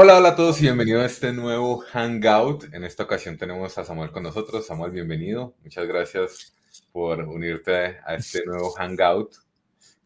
[0.00, 2.72] Hola, hola a todos y bienvenidos a este nuevo Hangout.
[2.72, 4.64] En esta ocasión tenemos a Samuel con nosotros.
[4.64, 5.56] Samuel, bienvenido.
[5.64, 6.52] Muchas gracias
[6.92, 9.34] por unirte a este nuevo Hangout.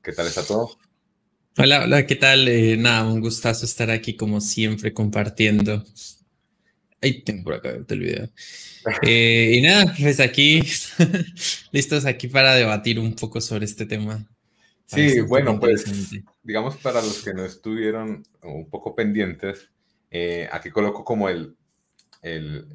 [0.03, 0.79] ¿Qué tal está todo?
[1.59, 2.49] Hola, hola, ¿qué tal?
[2.49, 5.85] Eh, nada, un gustazo estar aquí como siempre compartiendo.
[7.03, 8.31] Ahí tengo por acá el video.
[9.03, 10.63] Eh, y nada, pues aquí,
[11.71, 14.27] listos aquí para debatir un poco sobre este tema.
[14.87, 15.85] Sí, bueno, pues
[16.43, 19.70] digamos para los que no estuvieron un poco pendientes,
[20.15, 21.57] eh, aquí coloco como el,
[22.21, 22.69] el,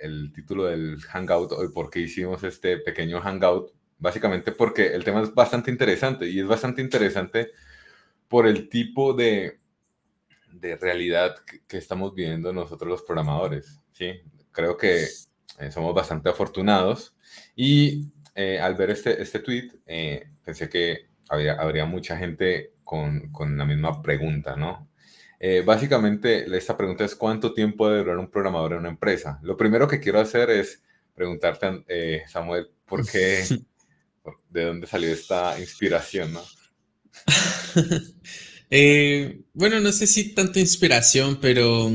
[0.00, 5.32] el, título del Hangout hoy, porque hicimos este pequeño Hangout, básicamente porque el tema es
[5.32, 7.52] bastante interesante y es bastante interesante
[8.26, 9.60] por el tipo de,
[10.50, 11.36] de realidad
[11.68, 13.80] que, estamos viviendo nosotros los programadores.
[13.92, 14.22] ¿sí?
[14.50, 15.04] Creo que
[15.60, 17.14] eh, somos bastante afortunados
[17.54, 19.70] y eh, al ver este, este tweet
[20.44, 24.88] pensé que habría, habría mucha gente con, con la misma pregunta, ¿no?
[25.40, 29.38] Eh, básicamente, esta pregunta es ¿cuánto tiempo debe durar un programador en una empresa?
[29.42, 30.82] Lo primero que quiero hacer es
[31.14, 33.44] preguntarte, eh, Samuel, ¿por qué,
[34.50, 36.42] de dónde salió esta inspiración, no?
[38.76, 41.92] Eh, bueno, no sé si tanta inspiración, pero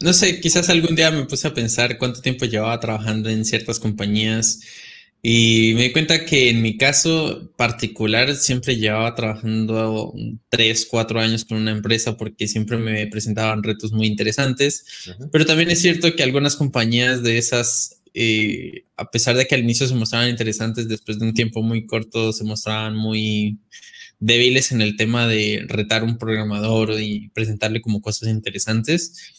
[0.00, 3.78] no sé, quizás algún día me puse a pensar cuánto tiempo llevaba trabajando en ciertas
[3.78, 4.60] compañías
[5.22, 10.14] y me di cuenta que en mi caso particular siempre llevaba trabajando
[10.48, 14.84] tres, cuatro años con una empresa porque siempre me presentaban retos muy interesantes.
[15.30, 19.62] Pero también es cierto que algunas compañías de esas, eh, a pesar de que al
[19.62, 23.58] inicio se mostraban interesantes, después de un tiempo muy corto se mostraban muy
[24.20, 29.32] débiles en el tema de retar un programador y presentarle como cosas interesantes.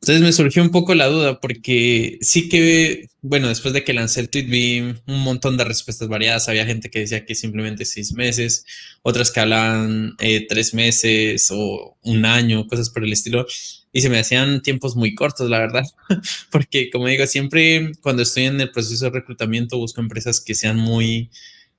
[0.00, 4.20] Entonces me surgió un poco la duda porque sí que, bueno, después de que lancé
[4.20, 6.48] el tweet vi un montón de respuestas variadas.
[6.48, 8.64] Había gente que decía que simplemente seis meses,
[9.02, 13.46] otras que hablaban eh, tres meses o un año, cosas por el estilo.
[13.92, 15.84] Y se me hacían tiempos muy cortos, la verdad.
[16.52, 20.76] porque, como digo, siempre cuando estoy en el proceso de reclutamiento busco empresas que sean
[20.76, 21.30] muy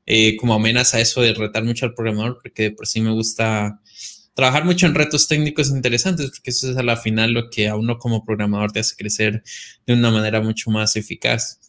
[0.05, 3.11] eh, como amenas a eso de retar mucho al programador, porque de por sí me
[3.11, 3.79] gusta
[4.33, 7.75] trabajar mucho en retos técnicos interesantes, porque eso es a la final lo que a
[7.75, 9.43] uno como programador te hace crecer
[9.85, 11.59] de una manera mucho más eficaz.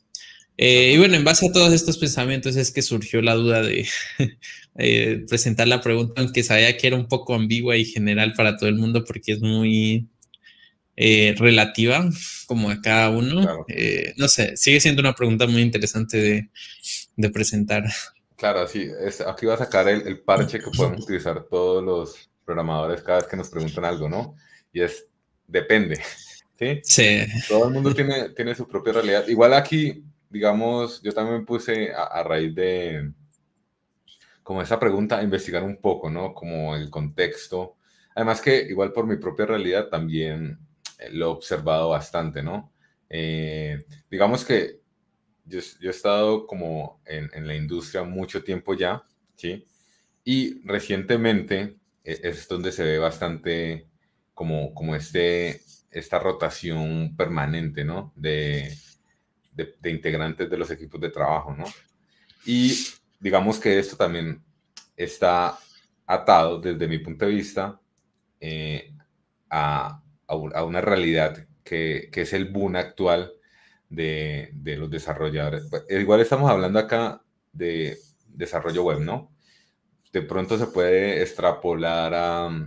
[0.63, 3.89] Eh, y bueno, en base a todos estos pensamientos es que surgió la duda de
[4.77, 8.69] eh, presentar la pregunta, aunque sabía que era un poco ambigua y general para todo
[8.69, 10.09] el mundo, porque es muy
[10.97, 12.09] eh, relativa,
[12.47, 13.65] como a cada uno.
[14.17, 16.51] no sé, sigue siendo una pregunta muy interesante de,
[17.17, 17.85] de presentar.
[18.37, 22.30] Claro, sí, es, aquí va a sacar el, el parche que podemos utilizar todos los
[22.51, 24.35] programadores cada vez que nos preguntan algo, ¿no?
[24.73, 25.07] Y es,
[25.47, 25.97] depende,
[26.59, 26.81] ¿sí?
[26.83, 27.27] Sí.
[27.49, 29.29] Todo el mundo tiene, tiene su propia realidad.
[29.29, 33.13] Igual aquí, digamos, yo también puse a, raíz de,
[34.43, 36.35] como esa pregunta, a investigar un poco, ¿no?
[36.35, 37.77] Como el contexto.
[38.17, 40.59] Además que igual por mi propia realidad también
[40.99, 42.73] eh, lo he observado bastante, ¿no?
[43.09, 44.81] Eh, digamos que
[45.45, 49.05] yo, yo, he estado como en, en, la industria mucho tiempo ya,
[49.37, 49.67] ¿sí?
[50.25, 53.91] Y recientemente es donde se ve bastante
[54.41, 58.13] como, como este, esta rotación permanente, ¿no?
[58.17, 58.73] De,
[59.53, 61.65] de, integrantes de los equipos de trabajo, ¿no?
[62.47, 62.73] Y
[63.19, 64.43] digamos que esto también
[64.97, 65.59] está
[66.07, 67.81] atado desde mi punto de vista
[68.41, 68.95] eh,
[69.51, 73.33] a, a, una realidad que, que, es el boom actual
[73.89, 75.69] de, de los desarrolladores.
[75.91, 77.23] Igual estamos hablando acá
[77.53, 79.31] de desarrollo web, ¿no?
[80.13, 82.67] De pronto se puede extrapolar a,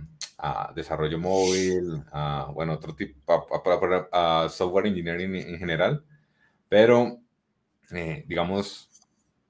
[0.74, 3.16] desarrollo móvil, a, bueno, otro tipo,
[4.12, 6.04] a, software engineering en general,
[6.68, 7.18] pero
[7.92, 8.90] eh, digamos,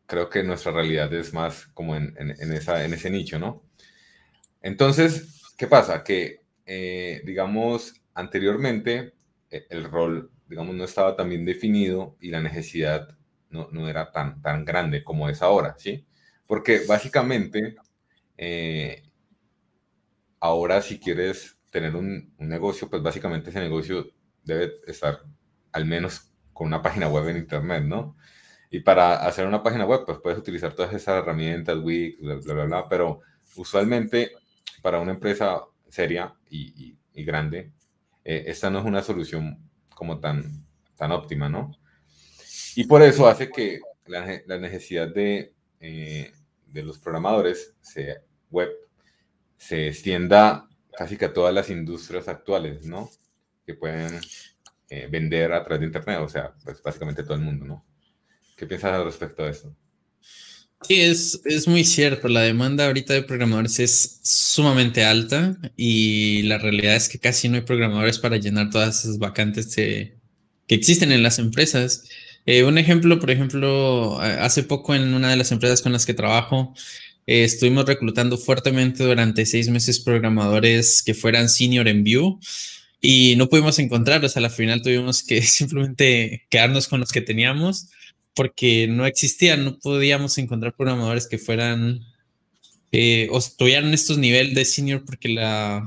[0.06, 2.14] creo que nuestra realidad es más como en,
[2.52, 3.62] esa, en ese nicho, ¿no?
[4.62, 6.04] Entonces, ¿qué pasa?
[6.04, 9.14] Que, eh, digamos, anteriormente
[9.50, 13.16] eh, el rol, digamos, no estaba tan bien definido y la necesidad
[13.50, 16.06] no, no era tan, tan grande como es ahora, ¿sí?
[16.46, 17.76] Porque básicamente
[18.36, 19.02] eh,
[20.40, 24.06] ahora si quieres tener un, negocio, pues básicamente ese negocio
[24.44, 25.20] debe estar
[25.72, 28.16] al menos con una página web en internet, ¿no?
[28.70, 32.64] Y para hacer una página web, pues puedes utilizar todas esas herramientas, Wix, bla, bla,
[32.64, 33.20] bla, pero
[33.56, 34.32] usualmente
[34.82, 37.72] para una empresa seria y, grande,
[38.24, 39.58] eh, esta no es una solución
[39.94, 40.66] como tan,
[40.96, 41.72] tan óptima, ¿no?
[42.76, 46.32] Y por eso hace que la, la necesidad de, eh,
[46.74, 48.16] de los programadores se,
[48.50, 48.68] web
[49.56, 53.08] se extienda casi que a todas las industrias actuales, ¿no?
[53.64, 54.20] Que pueden
[54.90, 57.86] eh, vender a través de Internet, o sea, pues básicamente todo el mundo, ¿no?
[58.56, 59.74] ¿Qué piensas al respecto de eso?
[60.82, 62.28] Sí, es, es muy cierto.
[62.28, 67.54] La demanda ahorita de programadores es sumamente alta y la realidad es que casi no
[67.54, 70.18] hay programadores para llenar todas esas vacantes que
[70.68, 72.04] existen en las empresas.
[72.46, 76.14] Eh, un ejemplo, por ejemplo, hace poco en una de las empresas con las que
[76.14, 76.74] trabajo,
[77.26, 82.38] eh, estuvimos reclutando fuertemente durante seis meses programadores que fueran senior en Vue
[83.00, 84.36] y no pudimos encontrarlos.
[84.36, 87.88] A la final tuvimos que simplemente quedarnos con los que teníamos
[88.34, 92.00] porque no existían, no podíamos encontrar programadores que fueran
[92.92, 95.84] eh, o tuvieran estos niveles de senior porque la,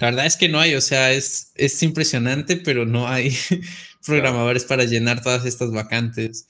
[0.00, 3.36] la verdad es que no hay, o sea, es, es impresionante, pero no hay
[4.04, 6.46] programadores para llenar todas estas vacantes.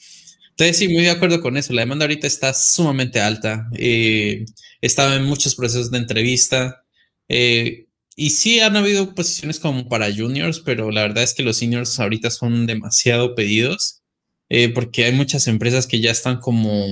[0.50, 1.72] Entonces, sí, muy de acuerdo con eso.
[1.72, 3.68] La demanda ahorita está sumamente alta.
[3.74, 4.44] Eh,
[4.80, 6.82] he en muchos procesos de entrevista.
[7.28, 7.86] Eh,
[8.16, 12.00] y sí han habido posiciones como para juniors, pero la verdad es que los seniors
[12.00, 14.02] ahorita son demasiado pedidos.
[14.50, 16.86] Eh, porque hay muchas empresas que ya están como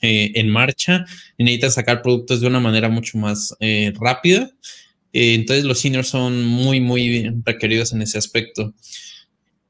[0.00, 1.04] eh, en marcha
[1.36, 3.54] y necesitan sacar productos de una manera mucho más
[3.96, 4.50] rápida.
[5.12, 8.74] entonces los seniors son muy, muy requeridos en ese aspecto.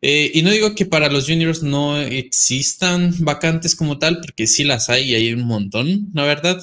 [0.06, 4.90] Y no digo que para los juniors no existan vacantes como tal, porque sí las
[4.90, 6.62] hay y hay un montón, la verdad.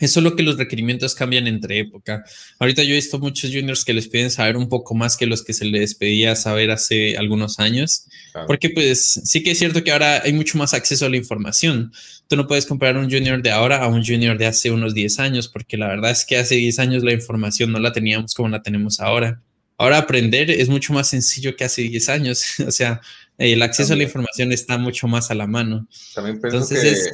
[0.00, 2.24] Es solo que los requerimientos cambian entre época.
[2.58, 5.42] Ahorita yo he visto muchos juniors que les piden saber un poco más que los
[5.42, 8.06] que se les pedía saber hace algunos años.
[8.46, 11.92] Porque pues sí que es cierto que ahora hay mucho más acceso a la información.
[12.28, 15.18] Tú no puedes comparar un junior de ahora a un junior de hace unos 10
[15.18, 18.48] años, porque la verdad es que hace 10 años la información no la teníamos como
[18.48, 19.42] la tenemos ahora.
[19.78, 22.58] Ahora aprender es mucho más sencillo que hace 10 años.
[22.66, 23.00] o sea,
[23.38, 25.86] el acceso a la información está mucho más a la mano.
[26.14, 27.10] También pienso que,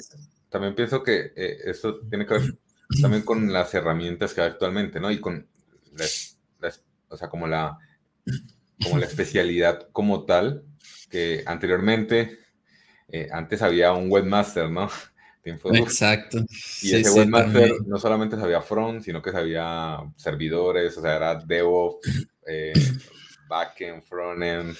[0.49, 2.59] también pienso que eh, esto tiene que ver
[3.03, 5.11] también con las herramientas que hay actualmente, ¿no?
[5.11, 5.47] Y con,
[7.09, 7.79] o sea, como la,
[8.83, 10.65] como la especialidad como tal,
[11.11, 12.39] que anteriormente,
[13.09, 14.89] eh, antes había un webmaster, ¿no?
[15.45, 16.39] Exacto.
[16.81, 22.29] Y ese webmaster no solamente sabía front, sino que sabía servidores, o sea, era DevOps,
[22.47, 22.73] eh,
[23.49, 24.77] backend, frontend,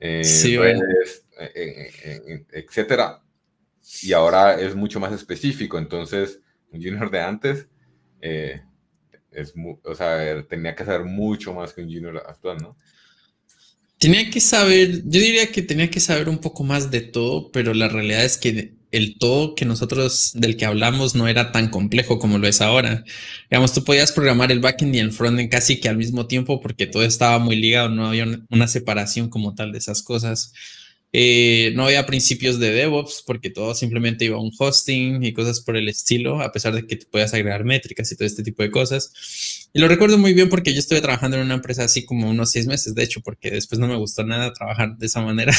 [0.00, 0.22] eh,
[0.58, 3.22] redes, eh, etcétera.
[4.02, 6.40] Y ahora es mucho más específico, entonces
[6.70, 7.68] un junior de antes,
[8.20, 8.62] eh,
[9.30, 9.54] es,
[9.84, 12.76] o sea, tenía que saber mucho más que un junior actual, ¿no?
[13.98, 17.72] Tenía que saber, yo diría que tenía que saber un poco más de todo, pero
[17.72, 22.18] la realidad es que el todo que nosotros del que hablamos no era tan complejo
[22.18, 23.04] como lo es ahora.
[23.50, 26.86] Digamos, tú podías programar el backend y el frontend casi que al mismo tiempo porque
[26.86, 30.52] todo estaba muy ligado, no había una separación como tal de esas cosas.
[31.14, 35.60] Eh, no había principios de DevOps porque todo simplemente iba a un hosting y cosas
[35.60, 38.62] por el estilo, a pesar de que te puedas agregar métricas y todo este tipo
[38.62, 39.68] de cosas.
[39.72, 42.50] Y lo recuerdo muy bien porque yo estuve trabajando en una empresa así como unos
[42.52, 45.54] seis meses, de hecho, porque después no me gustó nada trabajar de esa manera.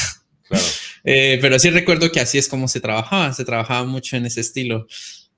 [1.03, 4.41] Eh, pero sí recuerdo que así es como se trabajaba, se trabajaba mucho en ese
[4.41, 4.87] estilo.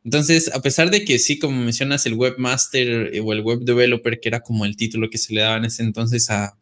[0.04, 4.30] Entonces, a pesar de que sí, como mencionas, el webmaster o el web developer, que
[4.30, 6.58] era como el título que se le daba en ese entonces a,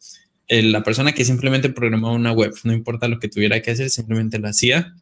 [0.47, 4.39] la persona que simplemente programaba una web, no importa lo que tuviera que hacer, simplemente
[4.39, 4.93] lo hacía.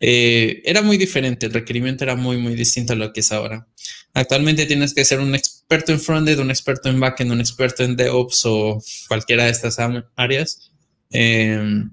[0.00, 3.66] Eh, era muy diferente, el requerimiento era muy, muy distinto a lo que es ahora.
[4.14, 7.96] Actualmente tienes que ser un experto en frontend, un experto en backend, un experto en
[7.96, 9.78] DevOps o cualquiera de estas
[10.16, 10.70] áreas.
[11.10, 11.84] Eh,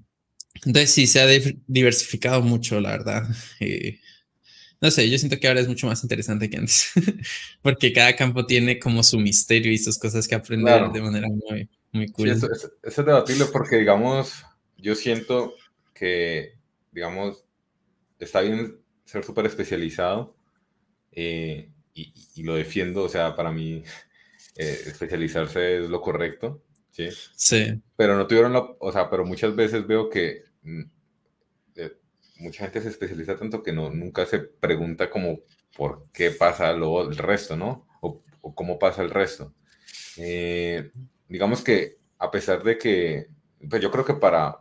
[0.66, 1.28] entonces sí, se ha
[1.68, 3.24] diversificado mucho, la verdad.
[3.60, 4.00] Eh,
[4.80, 6.92] no sé, yo siento que ahora es mucho más interesante que antes,
[7.62, 11.70] porque cada campo tiene como su misterio y sus cosas que aprender de manera muy,
[11.94, 12.30] muy cool.
[12.30, 12.50] eso,
[12.84, 14.44] es debatible porque, digamos,
[14.78, 15.56] yo siento
[15.94, 16.58] que,
[16.92, 17.46] digamos,
[18.20, 20.36] está bien ser súper especializado
[21.14, 23.84] eh, y, lo defiendo, o sea, para mí
[24.58, 26.62] eh, especializarse es lo correcto,
[26.94, 27.10] ¿sí?
[27.36, 27.82] Sí.
[27.98, 30.82] Pero no tuvieron la, o sea, pero muchas veces veo que mm,
[31.76, 31.98] eh,
[32.38, 35.40] mucha gente se especializa tanto que no, nunca se pregunta como
[35.76, 37.88] por qué pasa luego el resto, ¿no?
[38.02, 39.54] O, o cómo pasa el resto.
[40.18, 40.92] Eh,
[41.28, 43.28] digamos que a pesar de que,
[43.70, 44.60] pues yo creo que para,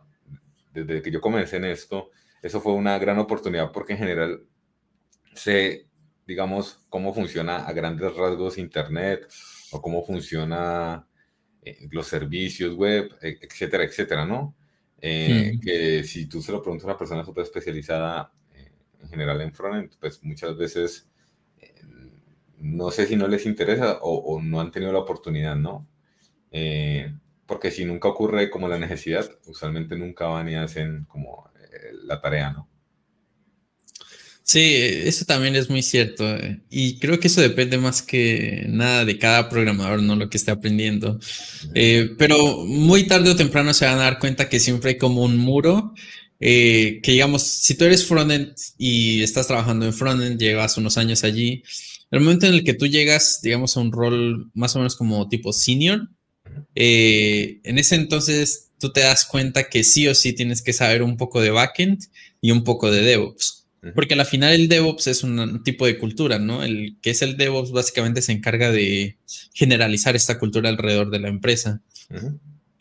[0.73, 2.09] desde que yo comencé en esto,
[2.41, 4.43] eso fue una gran oportunidad porque en general
[5.35, 5.87] sé,
[6.25, 9.31] digamos, cómo funciona a grandes rasgos Internet
[9.71, 11.07] o cómo funciona
[11.65, 14.55] eh, los servicios web, e, etcétera, etcétera, ¿no?
[15.01, 15.59] Eh.
[15.61, 19.53] Que si tú se lo preguntas a una persona súper especializada eh, en general en
[19.53, 21.09] frontend, pues muchas veces
[22.59, 25.85] no sé si no les interesa o, o, no han tenido la oportunidad, ¿no?
[27.45, 31.51] Porque si nunca ocurre como la necesidad, usualmente nunca van y hacen como
[32.05, 32.69] la tarea, ¿no?
[34.45, 36.29] Sí, eso también es muy cierto.
[36.35, 40.37] Eh, y creo que eso depende más que nada de cada programador, no lo que
[40.37, 41.19] esté aprendiendo.
[42.17, 45.37] pero muy tarde o temprano se van a dar cuenta que siempre hay como un
[45.37, 45.93] muro
[46.45, 51.23] eh, que digamos, si tú eres frontend y estás trabajando en frontend, llevas unos años
[51.23, 51.63] allí,
[52.11, 55.29] el momento en el que tú llegas, digamos, a un rol más o menos como
[55.29, 56.09] tipo senior,
[56.75, 61.01] eh, en ese entonces tú te das cuenta que sí o sí tienes que saber
[61.01, 62.03] un poco de backend
[62.41, 63.62] y un poco de DevOps.
[63.95, 66.63] Porque al final el DevOps es un tipo de cultura, ¿no?
[66.63, 69.17] El que es el DevOps básicamente se encarga de
[69.53, 71.81] generalizar esta cultura alrededor de la empresa.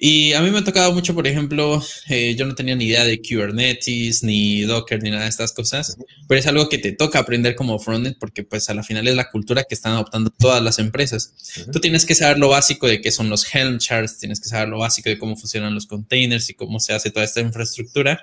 [0.04, 3.04] Y a mí me ha tocado mucho, por ejemplo, eh, yo no tenía ni idea
[3.04, 7.20] de Kubernetes, ni Docker, ni nada de estas cosas, pero es algo que te toca
[7.20, 10.60] aprender como frontend porque pues a la final es la cultura que están adoptando todas
[10.60, 11.32] las empresas.
[11.70, 14.70] Tú tienes que saber lo básico de qué son los Helm charts, tienes que saber
[14.70, 18.20] lo básico de cómo funcionan los containers y cómo se hace toda esta infraestructura,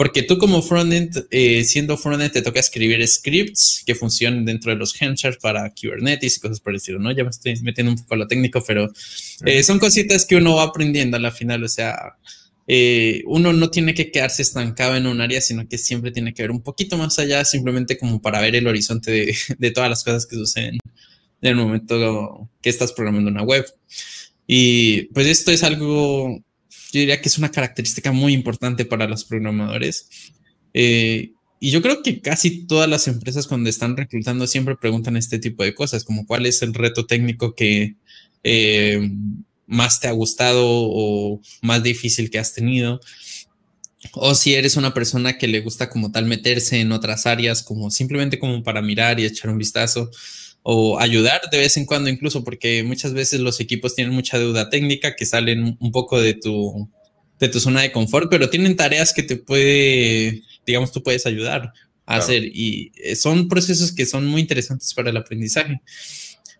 [0.00, 4.78] porque tú como frontend, eh, siendo frontend, te toca escribir scripts que funcionen dentro de
[4.78, 7.12] los charts para Kubernetes y cosas por el estilo, ¿no?
[7.12, 8.90] Ya me estoy metiendo un poco a lo técnico, pero
[9.44, 12.16] eh, son cositas que uno va aprendiendo a la final, o sea,
[12.66, 16.44] eh, uno no tiene que quedarse estancado en un área, sino que siempre tiene que
[16.44, 20.02] ver un poquito más allá, simplemente como para ver el horizonte de, de todas las
[20.02, 20.78] cosas que suceden
[21.42, 23.66] en el momento que estás programando una web.
[24.46, 26.42] Y pues esto es algo
[26.92, 30.08] yo diría que es una característica muy importante para los programadores.
[30.74, 35.38] Eh, y yo creo que casi todas las empresas cuando están reclutando siempre preguntan este
[35.38, 37.96] tipo de cosas, como cuál es el reto técnico que
[38.44, 39.10] eh,
[39.66, 43.00] más te ha gustado o más difícil que has tenido.
[44.14, 47.90] O si eres una persona que le gusta como tal meterse en otras áreas, como
[47.90, 50.10] simplemente como para mirar y echar un vistazo
[50.72, 54.70] o ayudar de vez en cuando incluso, porque muchas veces los equipos tienen mucha deuda
[54.70, 56.88] técnica que salen un poco de tu,
[57.40, 61.72] de tu zona de confort, pero tienen tareas que te puede, digamos, tú puedes ayudar
[62.06, 65.80] a hacer y eh, son procesos que son muy interesantes para el aprendizaje.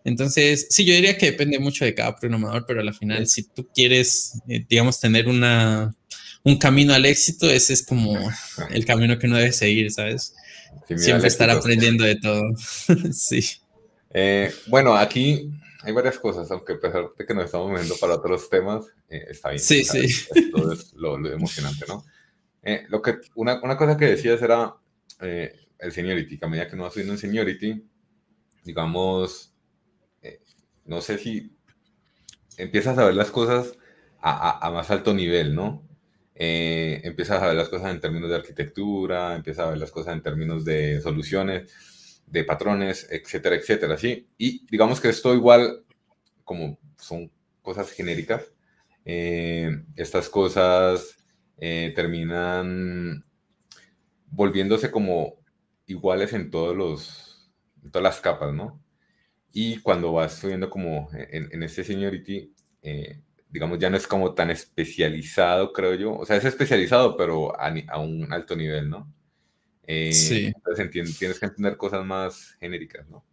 [0.03, 3.69] Entonces, sí, yo diría que depende mucho de cada programador, pero al final, si tú
[3.73, 5.95] quieres, eh, digamos, tener una,
[6.43, 8.19] un camino al éxito, ese es como
[8.71, 10.35] el camino que uno debe seguir, ¿sabes?
[10.97, 12.43] Siempre estar aprendiendo de todo.
[13.13, 13.60] sí.
[14.13, 15.51] Eh, bueno, aquí
[15.83, 19.27] hay varias cosas, aunque a pesar de que nos estamos moviendo para otros temas, eh,
[19.31, 19.61] está bien.
[19.61, 20.05] Sí, sí.
[20.35, 22.05] Esto es lo, emocionante, ¿no?
[22.63, 24.75] Eh, lo que, una, una, cosa que decías era
[25.21, 27.85] el seniority, que a medida que uno va subiendo en seniority,
[28.65, 29.55] digamos,
[30.85, 31.53] no sé si
[32.57, 33.75] empiezas a ver las cosas
[34.21, 35.87] a, a, más alto nivel, ¿no?
[36.35, 40.23] empiezas a ver las cosas en términos de arquitectura, empiezas a ver las cosas en
[40.23, 41.71] términos de soluciones
[42.31, 44.29] de patrones, etcétera, etcétera, ¿sí?
[44.39, 45.85] Y digamos que esto igual,
[46.45, 48.53] como son cosas genéricas,
[49.05, 51.17] eh, estas cosas
[51.59, 53.25] eh, terminan
[54.27, 55.41] volviéndose como
[55.87, 57.51] iguales en todos los,
[57.91, 58.81] todas las capas, ¿no?
[59.53, 64.51] Y cuando vas subiendo como en, este seniority, eh, digamos, ya no es como tan
[64.51, 66.15] especializado, creo yo.
[66.17, 69.13] O sea, es especializado, pero a un alto nivel, ¿no?
[69.93, 70.53] Eh, sí.
[71.19, 73.25] tienes que entender cosas más genéricas, ¿no?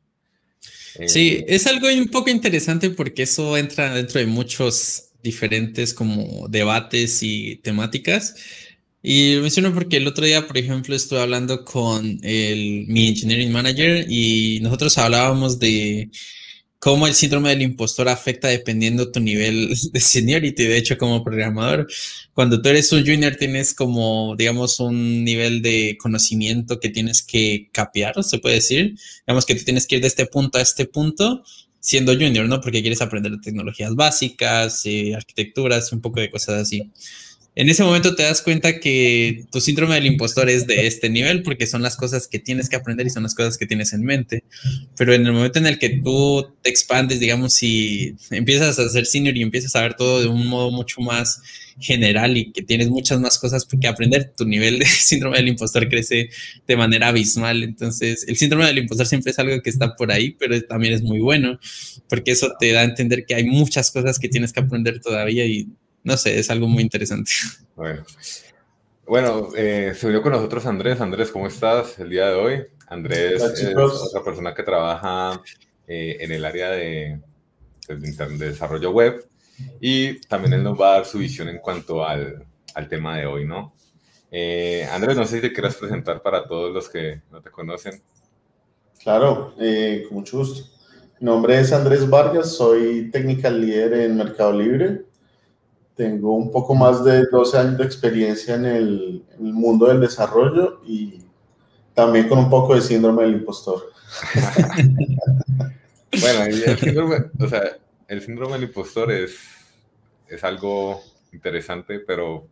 [1.05, 6.47] sí, eh, es algo un poco interesante porque eso entra dentro de muchos diferentes como
[6.47, 8.35] debates y temáticas.
[9.03, 13.51] Y lo menciono porque el otro día, por ejemplo, estuve hablando con el, mi engineering
[13.51, 16.09] manager y nosotros hablábamos de
[16.79, 20.63] cómo el síndrome del impostor afecta dependiendo tu nivel de seniority.
[20.63, 21.87] De hecho, como programador,
[22.33, 27.69] cuando tú eres un junior tienes como, digamos, un nivel de conocimiento que tienes que
[27.71, 28.95] capear, se puede decir.
[29.25, 31.43] Digamos que tú tienes que ir de este punto a este punto
[31.79, 32.59] siendo junior, ¿no?
[32.59, 36.91] Porque quieres aprender tecnologías básicas, eh, arquitecturas, un poco de cosas así
[37.59, 41.41] en ese momento te das cuenta que tu síndrome del impostor es de este nivel
[41.41, 44.03] porque son las cosas que tienes que aprender y son las cosas que tienes en
[44.03, 44.43] mente.
[44.95, 49.07] Pero en el momento en el que tú te expandes, digamos, y empiezas a ser
[49.07, 51.41] senior y empiezas a ver todo de un modo mucho más
[51.79, 55.89] general y que tienes muchas más cosas que aprender, tu nivel de síndrome del impostor
[55.89, 56.29] crece
[56.67, 57.63] de manera abismal.
[57.63, 61.01] Entonces, el síndrome del impostor siempre es algo que está por ahí, pero también es
[61.01, 61.59] muy bueno
[62.07, 65.45] porque eso te da a entender que hay muchas cosas que tienes que aprender todavía
[65.47, 65.69] y
[66.03, 67.31] no sé, es algo muy interesante.
[67.75, 68.03] Bueno,
[69.05, 70.99] bueno eh, se unió con nosotros Andrés.
[70.99, 72.65] Andrés, ¿cómo estás el día de hoy?
[72.87, 75.39] Andrés es otra persona que trabaja
[75.87, 77.21] eh, en el área de,
[77.87, 79.27] de, desarrollo web
[79.79, 83.27] y también él nos va a dar su visión en cuanto al, al tema de
[83.27, 83.75] hoy, ¿no?
[84.31, 88.01] Eh, Andrés, no sé si te quieras presentar para todos los que no te conocen.
[88.99, 90.77] Claro, con mucho gusto.
[91.19, 95.06] Mi nombre es Andrés Vargas, soy technical líder en Mercado Libre.
[95.97, 101.25] Tengo un poco más de 12 años de experiencia en el, mundo del desarrollo y
[101.93, 103.91] también con un poco de síndrome del impostor.
[106.21, 107.77] bueno, el síndrome, o sea,
[108.07, 109.37] el síndrome del impostor es,
[110.27, 111.01] es algo
[111.33, 112.47] interesante, pero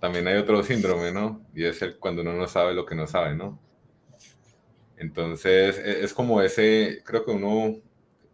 [0.00, 1.40] también hay otro síndrome, ¿no?
[1.54, 3.60] Y es el cuando uno no sabe lo que no sabe, ¿no?
[4.96, 7.76] Entonces, e, es como ese, creo que uno,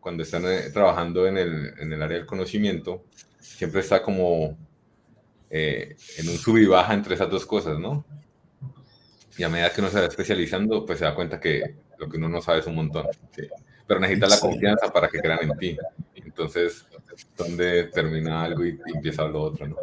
[0.00, 0.40] cuando está
[0.72, 3.04] trabajando en el, en el área del conocimiento,
[3.56, 4.56] siempre está como
[5.50, 8.04] eh, en un sub y baja entre esas dos cosas, ¿no?
[9.36, 12.16] Y a medida que uno se va especializando, pues se da cuenta que lo que
[12.16, 13.06] uno no sabe es un montón.
[13.34, 13.48] ¿sí?
[13.86, 15.78] Pero necesita la confianza para que crean en ti.
[16.16, 16.84] Entonces,
[17.36, 19.76] ¿dónde termina algo y, empieza lo otro, ¿no?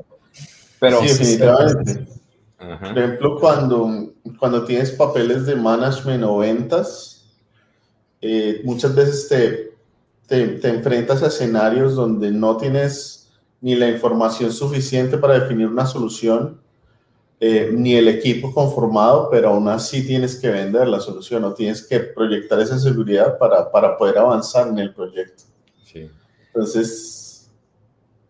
[0.80, 2.06] Pero, sí, definitivamente.
[2.58, 7.26] Por ejemplo, cuando, cuando tienes papeles de management o ventas,
[8.22, 9.74] eh, muchas veces te,
[10.28, 13.25] te, te, enfrentas a escenarios donde no tienes
[13.62, 16.62] ni la información suficiente para definir una solución,
[17.40, 21.86] eh, ni el equipo conformado, pero aún así tienes que vender la solución o tienes
[21.86, 25.44] que proyectar esa seguridad para, para poder avanzar en el proyecto.
[25.84, 26.10] Sí.
[26.48, 27.52] Entonces,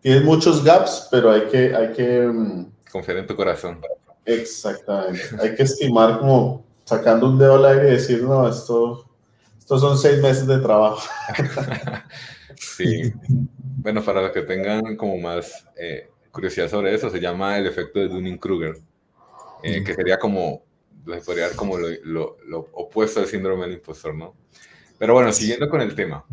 [0.00, 1.74] tienes muchos gaps, pero hay que...
[1.74, 3.80] Hay que mm, Confiar en tu corazón.
[4.24, 5.22] Exactamente.
[5.40, 9.08] hay que estimar como sacando un dedo al aire y decir, no, esto,
[9.58, 11.02] estos son seis meses de trabajo.
[12.56, 13.12] sí.
[13.86, 18.00] Bueno, para los que tengan como más eh, curiosidad sobre eso, se llama el efecto
[18.00, 18.78] de Dunning-Kruger,
[19.62, 20.64] eh, que sería como,
[21.24, 24.34] podría como lo, lo, opuesto al síndrome del impostor, ¿no?
[24.98, 26.24] Pero bueno, siguiendo con el tema,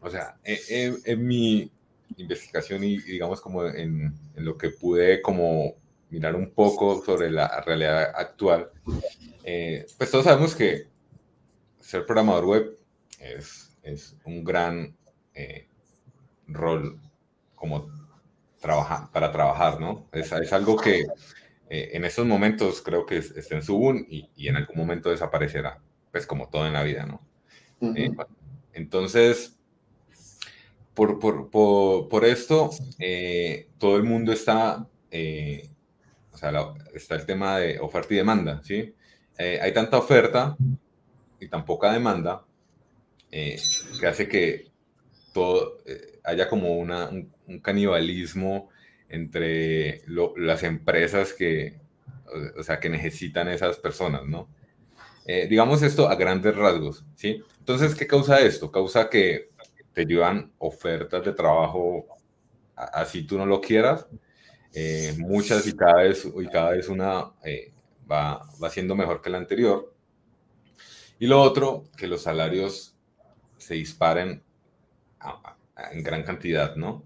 [0.00, 1.70] o sea, en, mi
[2.16, 5.74] investigación y digamos como en, en, lo que pude como
[6.08, 8.70] mirar un poco sobre la realidad actual,
[9.44, 10.86] eh, pues todos sabemos que
[11.78, 12.78] ser programador web
[13.20, 14.96] es, es un gran
[15.34, 15.66] eh,
[16.46, 17.00] rol
[17.54, 17.88] como
[18.60, 20.08] trabajar, para trabajar, ¿no?
[20.12, 21.06] Es, es algo que
[21.68, 25.10] eh, en estos momentos creo que está en su boom y, y, en algún momento
[25.10, 27.20] desaparecerá, pues como todo en la vida, ¿no?
[28.72, 29.58] entonces,
[30.94, 35.68] por, por, por, esto, eh, todo el mundo está, eh,
[36.32, 36.52] o sea,
[36.94, 38.94] está el tema de oferta y demanda, ¿sí?
[39.36, 40.56] Eh, hay tanta oferta
[41.40, 42.44] y tan poca demanda
[43.30, 44.70] que hace que
[45.32, 45.78] todo
[46.24, 48.70] haya como una, un, canibalismo
[49.08, 50.02] entre
[50.36, 51.78] las empresas que,
[52.58, 54.48] o, sea, que necesitan esas personas, ¿no?
[55.48, 57.42] digamos esto a grandes rasgos, ¿sí?
[57.58, 58.70] Entonces, ¿qué causa esto?
[58.70, 59.48] Causa que
[59.94, 62.06] te llevan ofertas de trabajo
[62.76, 64.06] así tú no lo quieras.
[64.72, 67.72] Eh, muchas y cada vez, y cada vez una eh,
[68.10, 69.92] va, va siendo mejor que la anterior.
[71.18, 72.96] Y lo otro, que los salarios
[73.56, 74.42] se disparen
[75.92, 77.04] en gran cantidad, ¿no?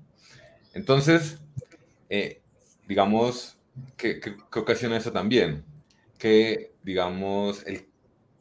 [0.75, 1.41] Entonces,
[2.09, 2.41] eh,
[2.87, 3.59] digamos,
[3.97, 5.65] ¿qué, ¿qué, ocasiona eso también?
[6.19, 7.87] Que, digamos, el,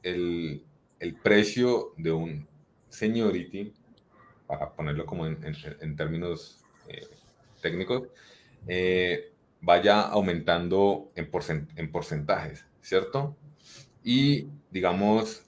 [0.04, 0.64] el,
[1.00, 2.48] el precio de un
[2.90, 3.74] seniority
[4.48, 5.40] para ponerlo como en,
[5.82, 7.06] en, términos eh,
[7.62, 8.04] técnicos,
[8.68, 11.30] eh, vaya aumentando en,
[11.76, 13.36] en, porcentajes, ¿cierto?
[14.04, 15.44] Y digamos,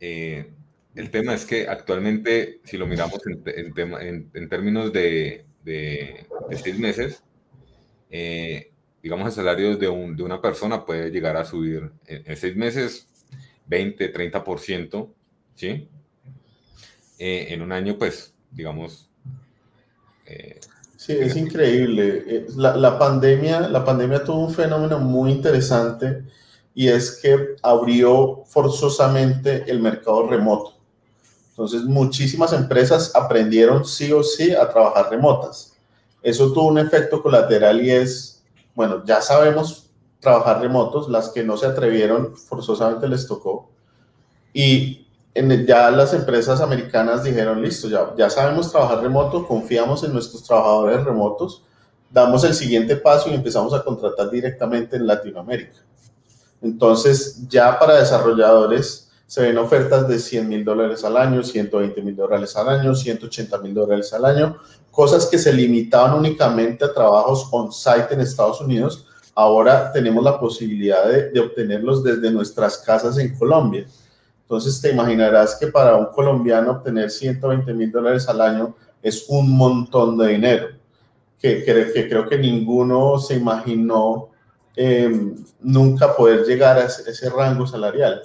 [0.00, 0.50] eh,
[0.98, 5.44] el tema es que actualmente, si lo miramos en, términos de,
[6.62, 7.22] seis meses,
[9.02, 13.08] digamos, el salario de, un, de, una persona puede llegar a subir en, seis meses
[13.66, 15.08] 20, 30%,
[15.54, 15.88] ¿sí?
[17.18, 19.08] en un año, pues digamos.
[20.26, 20.60] Eh,
[20.96, 22.24] sí, es increíble.
[22.26, 26.24] Eh, la, pandemia, la pandemia tuvo un fenómeno muy interesante
[26.74, 30.77] y es que abrió forzosamente el mercado remoto.
[31.58, 35.76] Entonces, muchísimas empresas aprendieron sí o sí a trabajar remotas.
[36.22, 38.44] Eso tuvo un efecto colateral y es,
[38.76, 39.90] bueno, ya sabemos
[40.20, 43.72] trabajar remotos, las que no se atrevieron forzosamente les tocó.
[44.52, 45.08] Y
[45.66, 51.02] ya las empresas americanas dijeron, listo, ya, ya sabemos trabajar remoto, confiamos en nuestros trabajadores
[51.04, 51.64] remotos,
[52.08, 55.80] damos el siguiente paso y empezamos a contratar directamente en Latinoamérica.
[56.62, 62.16] Entonces, ya para desarrolladores se ven ofertas de 100 mil dólares al año, 120 mil
[62.16, 64.56] dólares al año, 180 mil dólares al año,
[64.90, 69.06] cosas que se limitaban únicamente a trabajos on-site en Estados Unidos.
[69.34, 73.86] Ahora tenemos la posibilidad de, obtenerlos desde nuestras casas en Colombia.
[74.44, 79.54] Entonces te imaginarás que para un colombiano obtener 120 mil dólares al año es un
[79.54, 80.68] montón de dinero,
[81.38, 84.30] que, que, creo que ninguno se imaginó
[84.74, 88.22] em, nunca poder llegar a ese, rango salarial.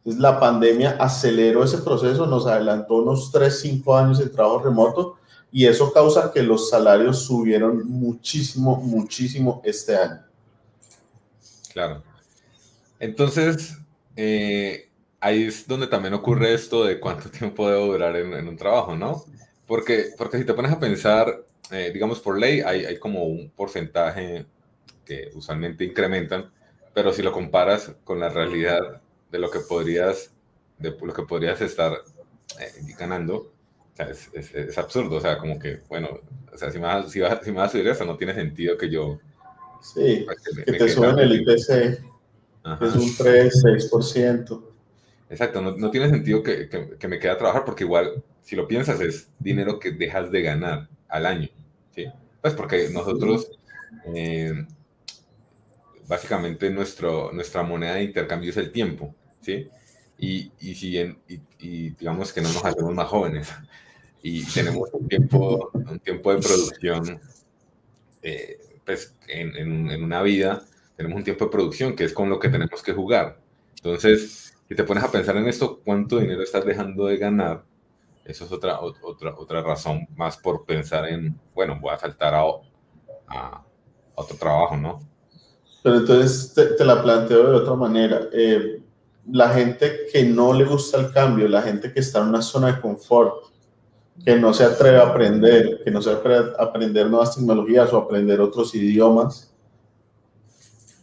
[0.00, 5.18] Entonces la pandemia aceleró ese proceso, nos adelantó unos 3, 5 años de trabajo remoto
[5.52, 10.24] y eso causa que los salarios subieron muchísimo, muchísimo este año.
[11.72, 12.02] Claro.
[12.98, 13.76] Entonces,
[14.16, 14.88] eh,
[15.20, 19.24] ahí es donde también ocurre esto de cuánto tiempo debo durar en, un trabajo, ¿no?
[19.66, 23.50] Porque, porque si te pones a pensar, eh, digamos, por ley hay, hay, como un
[23.50, 24.46] porcentaje
[25.04, 26.50] que usualmente incrementan,
[26.94, 30.32] pero si lo comparas con la realidad de lo que podrías,
[30.78, 31.92] de lo que podrías estar
[32.60, 36.20] eh, ganando, o sea, es, es, absurdo, o sea, como que, bueno,
[36.52, 38.34] o sea, si me vas, si vas, si me vas a subir eso, no tiene
[38.34, 39.18] sentido que yo...
[39.82, 41.70] Sí, pues, que, te suben el IPC,
[42.80, 44.62] es un 3, 6%.
[45.30, 48.56] Exacto, no, no tiene sentido que, que, que, me quede a trabajar porque igual, si
[48.56, 51.48] lo piensas, es dinero que dejas de ganar al año,
[51.94, 52.06] ¿sí?
[52.40, 53.52] Pues porque nosotros...
[54.14, 54.66] Eh,
[56.10, 59.68] básicamente nuestro, nuestra moneda de intercambio es el tiempo, ¿sí?
[60.18, 60.98] Y, y, si
[61.58, 63.48] y, digamos que no nos hacemos más jóvenes
[64.22, 67.20] y tenemos un tiempo, un tiempo de producción,
[68.22, 70.62] eh, pues en, en, una vida
[70.96, 73.40] tenemos un tiempo de producción que es con lo que tenemos que jugar.
[73.76, 77.64] Entonces, si te pones a pensar en esto, ¿cuánto dinero estás dejando de ganar?
[78.24, 82.42] Eso es otra, otra, otra razón más por pensar en, bueno, voy a saltar a,
[83.28, 83.64] a
[84.14, 85.00] otro trabajo, ¿no?
[85.82, 88.28] Pero entonces te, la planteo de otra manera.
[88.32, 88.79] Eh,
[89.32, 92.68] la gente que no le gusta el cambio, la gente que está en una zona
[92.72, 93.50] de confort,
[94.24, 97.98] que no se atreve a aprender, que no se atreve a aprender nuevas tecnologías o
[97.98, 99.52] aprender otros idiomas,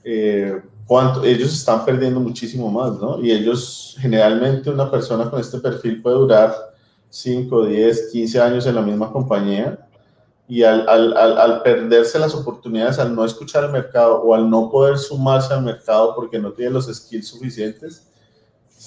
[0.04, 3.20] eh, cuánto, ellos están perdiendo muchísimo más, ¿no?
[3.22, 6.56] Y ellos, generalmente una persona con este perfil puede durar
[7.10, 9.88] 5, 10, 15 años en la misma compañía
[10.48, 14.70] y al, al, al, perderse las oportunidades, al no escuchar el mercado o al no
[14.70, 18.08] poder sumarse al mercado porque no tiene los skills suficientes,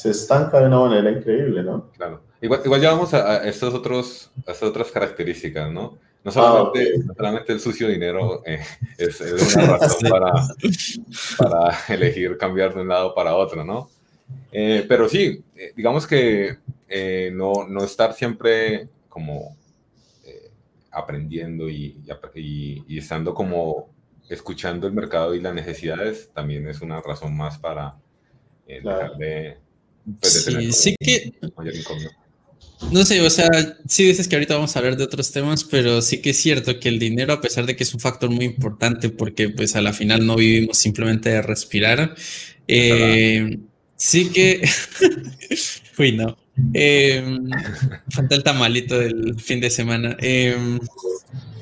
[0.00, 1.90] se estanca de una manera increíble, ¿no?
[1.92, 2.22] Claro.
[2.40, 5.98] Igual, igual ya vamos a, estos otros, a estas otras características, ¿no?
[6.24, 8.60] No solamente, ah, no solamente el sucio dinero eh,
[8.96, 10.32] es, es, una razón para,
[11.38, 13.90] para elegir cambiar de un lado para otro, ¿no?
[14.52, 16.58] Eh, pero sí, eh, digamos que
[17.32, 19.56] no, no estar siempre como
[20.90, 22.02] aprendiendo y,
[22.34, 23.90] y, estando como
[24.28, 27.96] escuchando el mercado y las necesidades también es una razón más para
[28.70, 29.58] eh, dejar de,
[30.22, 31.32] sí, sí que
[32.90, 33.48] no sé, o sea,
[33.86, 36.80] sí dices que ahorita vamos a hablar de otros temas, pero sí que es cierto
[36.80, 39.82] que el dinero, a pesar de que es un factor muy importante, porque pues a
[39.82, 42.14] la final no vivimos simplemente de respirar,
[42.66, 43.58] eh,
[43.96, 44.66] sí que,
[45.98, 46.38] uy, no,
[46.72, 47.22] eh,
[48.08, 50.16] falta el tamalito del fin de semana.
[50.18, 50.80] Em,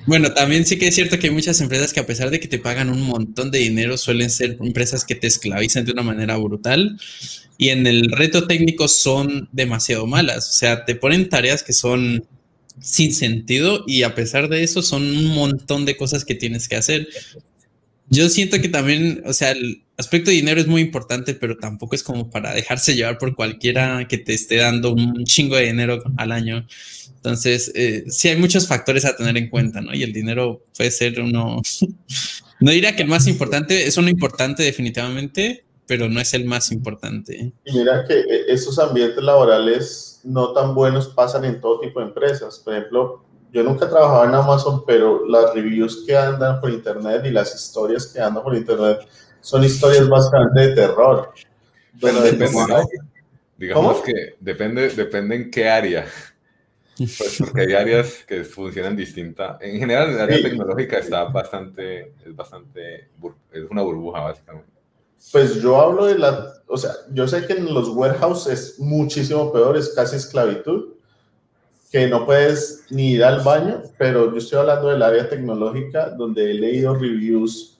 [0.08, 2.48] bueno, también sí que es cierto que hay muchas empresas que a pesar de que
[2.48, 6.38] te pagan un montón de dinero, suelen ser empresas que te esclavizan de una manera
[6.38, 6.98] brutal
[7.58, 10.48] y en el reto técnico son demasiado malas.
[10.48, 12.24] O sea, te ponen tareas que son
[12.80, 16.76] sin sentido y a pesar de eso son un montón de cosas que tienes que
[16.76, 17.06] hacer.
[18.08, 21.94] Yo siento que también, o sea, el aspecto de dinero es muy importante, pero tampoco
[21.94, 26.02] es como para dejarse llevar por cualquiera que te esté dando un chingo de dinero
[26.16, 26.66] al año.
[27.16, 29.92] Entonces, eh, sí hay muchos factores a tener en cuenta, ¿no?
[29.92, 31.60] Y el dinero puede ser uno,
[32.60, 36.70] no diría que el más importante, es uno importante definitivamente, pero no es el más
[36.70, 37.52] importante.
[37.64, 42.06] Y mira que eh, esos ambientes laborales no tan buenos pasan en todo tipo de
[42.06, 42.60] empresas.
[42.60, 47.30] Por ejemplo, yo nunca trabajaba en Amazon, pero las reviews que andan por internet y
[47.30, 48.98] las historias que andan por internet
[49.40, 51.32] son historias bastante de terror.
[51.94, 52.50] Bueno, depende,
[53.56, 56.06] Digamos que depende, depende en qué área.
[56.96, 59.58] Pues porque hay áreas que funcionan distinta.
[59.60, 63.08] En general, el área tecnológica está bastante, es bastante,
[63.52, 64.70] es una burbuja básicamente.
[65.32, 69.52] Pues yo hablo de la, o sea, yo sé que en los warehouses es muchísimo
[69.52, 70.94] peor, es casi esclavitud
[71.90, 76.50] que no puedes ni ir al baño, pero yo estoy hablando del área tecnológica donde
[76.50, 77.77] he leído reviews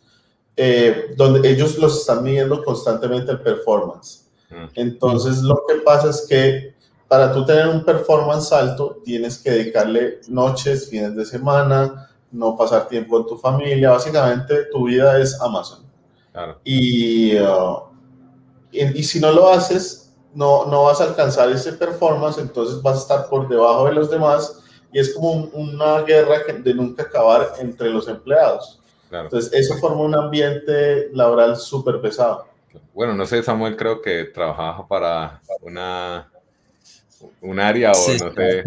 [0.60, 4.28] eh, donde ellos los están midiendo constantemente el performance.
[4.50, 4.66] Mm.
[4.74, 6.74] Entonces lo que pasa es que
[7.06, 12.88] para tú tener un performance alto tienes que dedicarle noches, fines de semana, no pasar
[12.88, 15.86] tiempo con tu familia, básicamente tu vida es Amazon.
[16.64, 17.82] Y, uh,
[18.72, 22.96] y, y si no lo haces, no, no vas a alcanzar ese performance, entonces vas
[22.96, 24.60] a estar por debajo de los demás
[24.92, 28.77] y es como una guerra de nunca acabar entre los empleados.
[29.10, 32.46] Entonces, eso forma un ambiente laboral súper pesado.
[32.94, 36.28] Bueno, no sé, Samuel, creo que trabajaba para una
[37.40, 38.64] un área o no sé,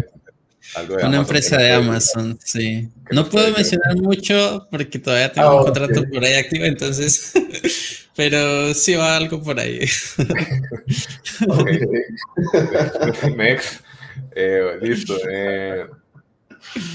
[0.74, 2.88] algo de Una empresa de Amazon, sí.
[3.10, 7.32] No puedo mencionar mucho porque todavía tengo ah, un contrato por ahí activo, entonces
[8.14, 9.80] Pero sí va algo por ahí.
[13.36, 13.80] Next.
[14.34, 15.14] Eh, listo.
[15.30, 15.86] Eh,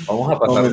[0.08, 0.72] vamos a pasar.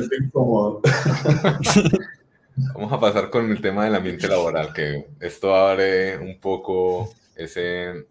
[2.55, 8.05] Vamos a pasar con el tema del ambiente laboral, que esto abre un poco ese,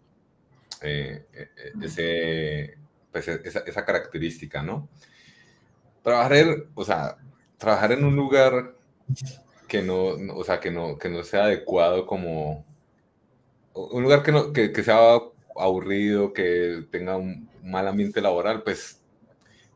[0.81, 1.25] eh,
[1.81, 2.77] ese
[3.11, 4.89] pues esa, esa, característica, ¿no?
[6.03, 7.17] Trabajar, o sea,
[7.57, 8.75] trabajar en un lugar
[9.67, 12.65] que no, o sea, que no, que no sea adecuado como
[13.73, 15.19] un lugar que, no, que, que sea
[15.55, 19.01] aburrido, que tenga un mal ambiente laboral, pues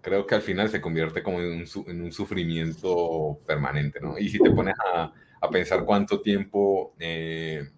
[0.02, 4.18] creo que al final se convierte como en un, en un sufrimiento permanente, ¿no?
[4.18, 7.70] Y si te pones a, a pensar cuánto tiempo, eh,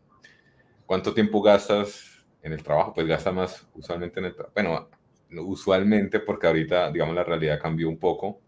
[0.85, 4.53] cuánto tiempo gastas en el trabajo, pues gastas más usualmente en el trabajo.
[4.55, 4.89] Bueno,
[5.43, 8.39] usualmente porque ahorita, digamos, la realidad cambió un poco,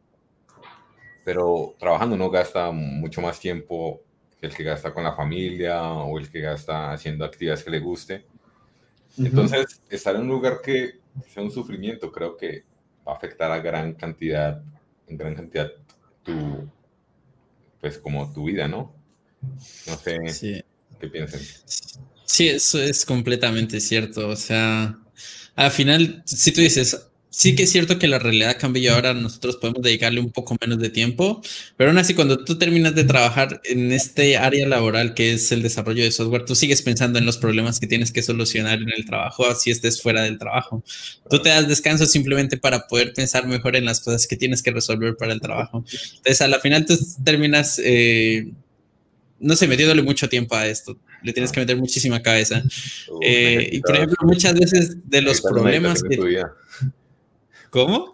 [1.23, 4.01] pero trabajando uno gasta mucho más tiempo
[4.39, 7.79] que el que gasta con la familia o el que gasta haciendo actividades que le
[7.79, 8.25] guste.
[9.17, 12.63] Entonces, estar en un lugar que sea un sufrimiento, creo que
[13.07, 14.61] va a afectar a gran cantidad,
[15.07, 15.71] en gran cantidad,
[16.23, 16.69] tu,
[17.81, 18.93] pues como tu vida, ¿no?
[19.87, 20.63] No sé
[20.99, 21.41] qué piensen.
[22.25, 24.29] Sí, eso es completamente cierto.
[24.29, 24.97] O sea,
[25.55, 29.15] al final, si tú dices, sí que es cierto que la realidad cambia y ahora
[29.15, 31.41] nosotros podemos dedicarle un poco menos de tiempo,
[31.75, 35.63] pero aún así cuando tú terminas de trabajar en este área laboral que es el
[35.63, 39.03] desarrollo de software, tú sigues pensando en los problemas que tienes que solucionar en el
[39.05, 40.83] trabajo, así estés fuera del trabajo.
[41.27, 44.69] Tú te das descanso simplemente para poder pensar mejor en las cosas que tienes que
[44.69, 45.83] resolver para el trabajo.
[46.17, 48.51] Entonces, a la final tú terminas, eh,
[49.39, 52.61] no sé, metiéndole mucho tiempo a esto le tienes que meter muchísima cabeza.
[53.21, 56.17] Eh, y por ejemplo, muchas veces de los problemas que...
[57.73, 58.13] ¿Cómo?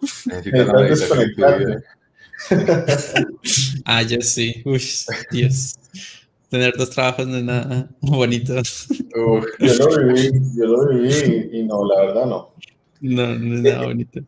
[3.84, 4.62] ah, yo sí.
[4.64, 4.82] Uy,
[5.30, 5.78] Dios.
[6.48, 8.54] Tener dos trabajos no es nada bonito.
[8.54, 9.42] yo
[9.90, 12.54] lo viví, yo lo viví y no, la verdad no.
[13.02, 14.20] No, no es nada bonito.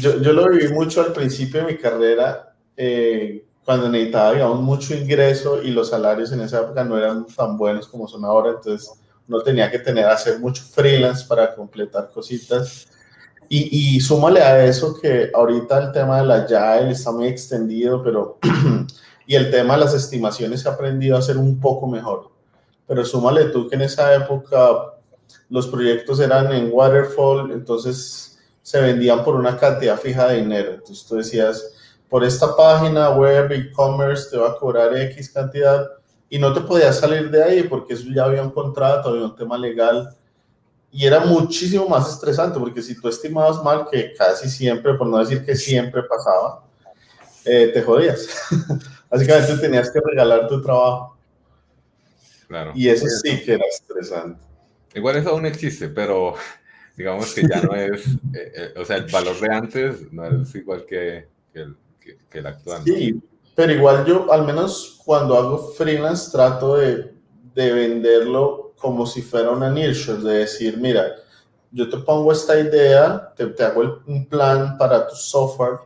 [0.00, 4.94] Yo, yo lo viví mucho al principio de mi carrera, eh, cuando necesitaba, digamos, mucho
[4.94, 8.98] ingreso y los salarios en esa época no eran tan buenos como son ahora, entonces
[9.28, 12.88] no tenía que tener, hacer mucho freelance para completar cositas
[13.56, 18.02] y, y, súmale a eso que ahorita el tema de la Agile está muy extendido,
[18.02, 18.38] pero
[19.28, 22.30] y el tema de las estimaciones se ha aprendido a hacer un poco mejor.
[22.88, 24.94] Pero súmale tú que en esa época
[25.48, 30.72] los proyectos eran en waterfall, entonces se vendían por una cantidad fija de dinero.
[30.72, 31.64] Entonces tú decías,
[32.08, 35.86] por esta página web, e-commerce, te va a cobrar X cantidad
[36.28, 39.36] y no te podías salir de ahí porque eso ya había un contrato, había un
[39.36, 40.12] tema legal
[40.94, 45.18] y era muchísimo más estresante porque si tú estimabas mal, que casi siempre, por no
[45.18, 46.64] decir que siempre pasaba,
[47.44, 48.28] eh, te jodías.
[49.10, 51.16] Básicamente tenías que regalar tu trabajo.
[52.46, 52.70] Claro.
[52.76, 54.40] Y eso sí que era estresante.
[54.94, 56.34] Igual eso aún existe, pero
[56.96, 60.54] digamos que ya no es, eh, eh, o sea, el valor de antes no es
[60.54, 61.76] igual que, que, el,
[62.30, 62.84] que el, actual.
[62.84, 63.20] Sí,
[63.56, 67.12] pero igual yo, al menos cuando hago freelance, trato de,
[67.52, 71.16] de venderlo como si fuera una niche, de decir, mira,
[71.70, 75.78] yo te pongo esta idea, te, te hago un plan para tu software,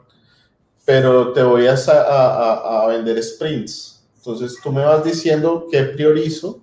[0.85, 4.05] pero te voy a, a, a, vender sprints.
[4.17, 6.61] Entonces tú me vas diciendo qué priorizo,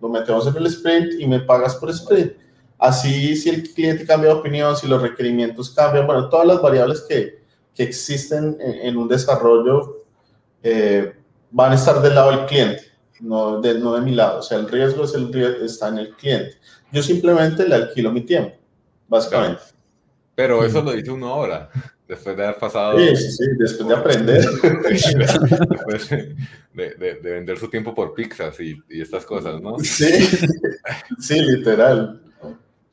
[0.00, 2.34] lo metemos en el sprint y me pagas por sprint.
[2.78, 7.00] Así, si el cliente cambia de opinión, si los requerimientos cambian, bueno, todas las variables
[7.08, 7.42] que,
[7.74, 10.04] que existen en, un desarrollo
[10.62, 11.14] eh,
[11.50, 12.88] van a estar del lado del cliente
[13.20, 14.40] no de, no de mi lado.
[14.40, 16.56] O sea, el riesgo, es el está en el cliente.
[16.92, 18.56] Yo simplemente le alquilo mi tiempo,
[19.08, 19.62] básicamente.
[20.34, 21.68] Pero eso lo dice uno ahora,
[22.06, 22.98] después de haber pasado.
[22.98, 24.40] Sí, sí, sí después de aprender.
[25.68, 29.78] después de, de, vender su tiempo por pizzas y, y, estas cosas, ¿no?
[29.80, 30.06] Sí,
[31.18, 32.22] sí, literal.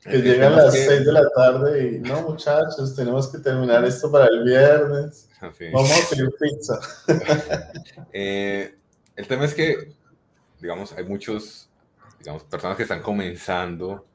[0.02, 4.26] Que llegan las 6 de la tarde y no, muchachos, tenemos que terminar esto para
[4.26, 5.28] el viernes.
[5.72, 6.78] Vamos a pedir pizza.
[8.18, 8.74] Eh,
[9.14, 9.95] el tema es que
[10.60, 11.70] digamos, hay muchos,
[12.18, 14.06] digamos, personas que están comenzando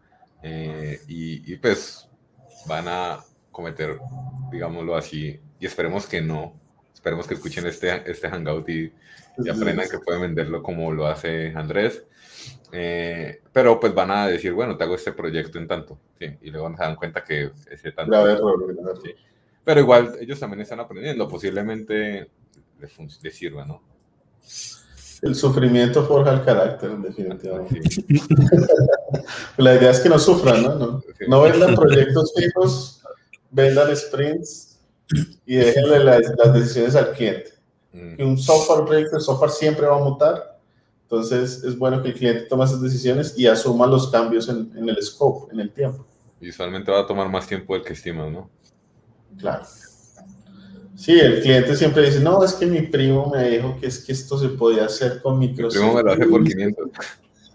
[0.43, 2.07] eh, y, y, pues
[2.67, 3.19] van a
[3.51, 3.99] cometer,
[4.51, 6.59] digámoslo así, y esperemos que no,
[6.93, 8.93] esperemos que escuchen este, este hangout y,
[9.37, 12.03] y aprendan que pueden venderlo como lo hace Andrés.
[12.71, 16.37] Eh, pero pues van a decir, bueno, te hago este proyecto en tanto, ¿sí?
[16.41, 18.11] y luego se dan cuenta que ese tanto...
[19.03, 19.13] ¿sí?
[19.63, 22.29] Pero igual ellos también están aprendiendo, posiblemente
[22.79, 23.83] les, les sirva, ¿no?
[25.21, 27.81] El sufrimiento forja el carácter, definitivamente.
[29.57, 31.01] la idea es que no sufran, ¿no?
[31.27, 33.03] No, vendan proyectos fijos,
[33.51, 34.79] vendan sprints
[35.45, 37.51] y déjenle las, decisiones al cliente.
[37.93, 38.23] Mm.
[38.23, 40.59] Un software, proyecto de software siempre va a mutar.
[41.03, 44.89] Entonces es bueno que el cliente tome esas decisiones y asuma los cambios en, en
[44.89, 46.05] el scope, en el tiempo.
[46.39, 48.49] Y usualmente va a tomar más tiempo del que estimas, ¿no?
[49.37, 49.65] Claro.
[51.01, 54.11] Sí, el cliente siempre dice, no, es que mi primo me dijo que es que
[54.11, 55.81] esto se podía hacer con Microsoft.
[55.81, 56.89] Mi primo me lo hace por 500.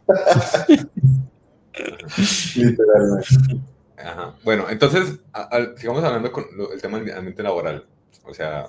[2.56, 3.28] Literalmente.
[3.98, 4.34] Ajá.
[4.42, 5.20] Bueno, entonces,
[5.76, 7.86] sigamos hablando con el tema del ambiente laboral.
[8.24, 8.66] O sea,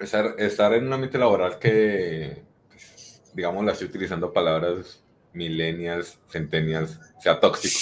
[0.00, 5.00] estar, estar en un ambiente laboral que, pues, digamos, estoy utilizando palabras
[5.32, 7.78] millennials, centennials, sea tóxico.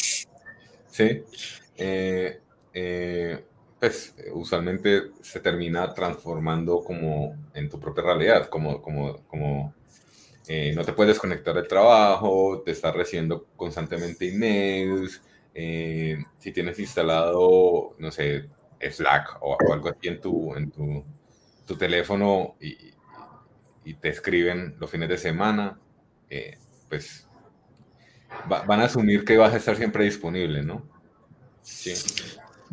[0.90, 1.22] ¿Sí?
[1.78, 2.40] Eh,
[2.74, 3.42] eh,
[3.80, 9.74] pues usualmente se termina transformando como en tu propia realidad, como, como, como
[10.48, 15.22] eh, no te puedes desconectar del trabajo, te estás recibiendo constantemente emails,
[15.54, 18.48] si tienes instalado, no sé,
[18.80, 21.04] Slack o, algo así en tu, en tu,
[21.66, 22.76] tu teléfono y,
[23.84, 25.78] y, te escriben los fines de semana,
[26.88, 27.26] pues
[28.46, 30.82] van a asumir que vas a estar siempre disponible, ¿no?
[31.62, 31.94] Sí.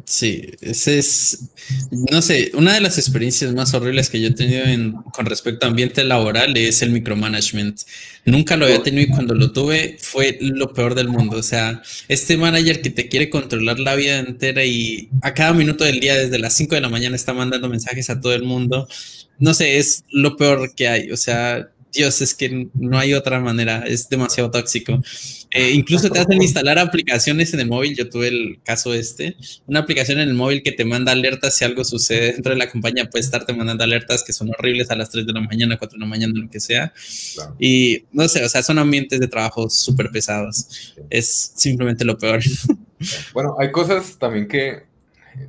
[0.05, 1.49] Sí, ese es,
[1.91, 5.69] no sé, una de las experiencias más horribles que yo he tenido con respecto a
[5.69, 7.81] ambiente laboral es el micromanagement.
[8.25, 11.37] Nunca lo había tenido y cuando lo tuve fue lo peor del mundo.
[11.37, 15.83] O sea, este manager que te quiere controlar la vida entera y a cada minuto
[15.83, 18.87] del día, desde las 5 de la mañana, está mandando mensajes a todo el mundo.
[19.39, 21.11] No sé, es lo peor que hay.
[21.11, 25.01] O sea, Dios, es que no hay otra manera, es demasiado tóxico.
[25.53, 29.35] Eh, incluso te hacen instalar aplicaciones en el móvil, yo tuve el caso este,
[29.67, 32.69] una aplicación en el móvil que te manda alertas si algo sucede dentro de la
[32.69, 35.97] compañía, puede estarte mandando alertas que son horribles a las 3 de la mañana, 4
[35.97, 36.93] de la mañana, lo que sea.
[37.59, 40.95] Y no sé, o sea, son ambientes de trabajo súper pesados.
[41.09, 42.41] Es simplemente lo peor.
[43.33, 44.83] Bueno, hay cosas también que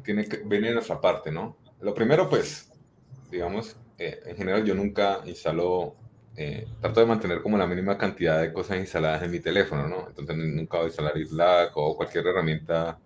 [0.03, 1.59] tienen que venir de nuestra parte, ¿no?
[1.83, 2.71] Lo primero, pues,
[3.31, 5.95] digamos, eh, en general yo nunca instalo
[6.35, 10.09] eh, trato de mantener como la mínima cantidad de cosas instaladas en mi teléfono, ¿no?
[10.09, 12.99] Entonces nunca voy a instalar Slack o cualquier herramienta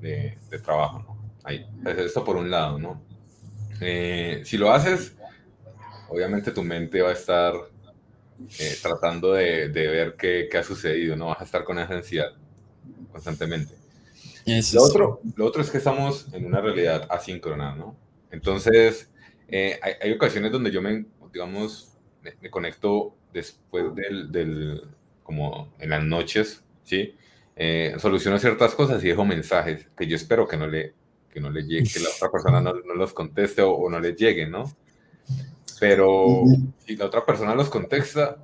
[0.00, 1.34] de, trabajo, ¿no?
[1.44, 1.66] Ahí,
[1.98, 3.02] esto por un lado, ¿no?
[3.82, 5.14] Eh, si lo haces,
[6.08, 7.52] obviamente tu mente va a estar
[8.58, 11.26] eh, tratando de, ver qué, qué, ha sucedido, ¿no?
[11.26, 12.32] Vas a estar con esa ansiedad
[13.12, 13.74] constantemente.
[14.72, 17.94] lo, otro, lo otro es que estamos en una realidad asíncrona, ¿no?
[18.30, 19.10] Entonces,
[19.50, 21.89] hay, hay ocasiones donde yo me, digamos,
[22.22, 24.82] me, conecto después del, del,
[25.22, 27.14] como en las noches, ¿sí?
[27.56, 30.94] Eh, soluciono ciertas cosas y dejo mensajes que yo espero que no le,
[31.30, 34.14] que no le llegue, que la otra persona no, no los conteste o, no le
[34.14, 34.64] llegue, ¿no?
[35.78, 36.44] Pero
[36.84, 38.36] si la otra persona los contesta,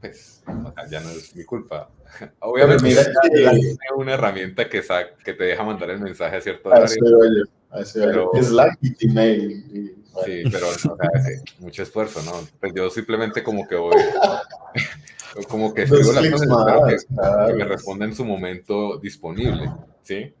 [0.00, 0.42] pues
[0.90, 1.90] ya no es mi culpa.
[2.40, 4.82] Obviamente mira, es una herramienta que,
[5.24, 7.46] que te deja mandar el mensaje a cierto horario.
[7.94, 10.03] Pero, Slack y Gmail.
[10.24, 10.66] Sí, pero
[11.58, 12.32] mucho esfuerzo, ¿no?
[12.60, 13.96] Pues yo simplemente como que voy,
[15.48, 17.06] como que escribo las cosas
[17.48, 19.70] que, me responda en su momento disponible,
[20.02, 20.32] ¿sí?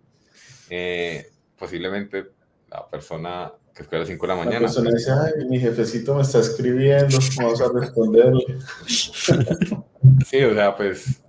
[0.70, 2.26] Eh, posiblemente
[2.70, 4.54] la persona que escribe a las 5 de la mañana.
[4.54, 8.44] La persona dice, ay, mi jefecito me está escribiendo, vamos a responderle.
[8.86, 11.20] sí, o sea, pues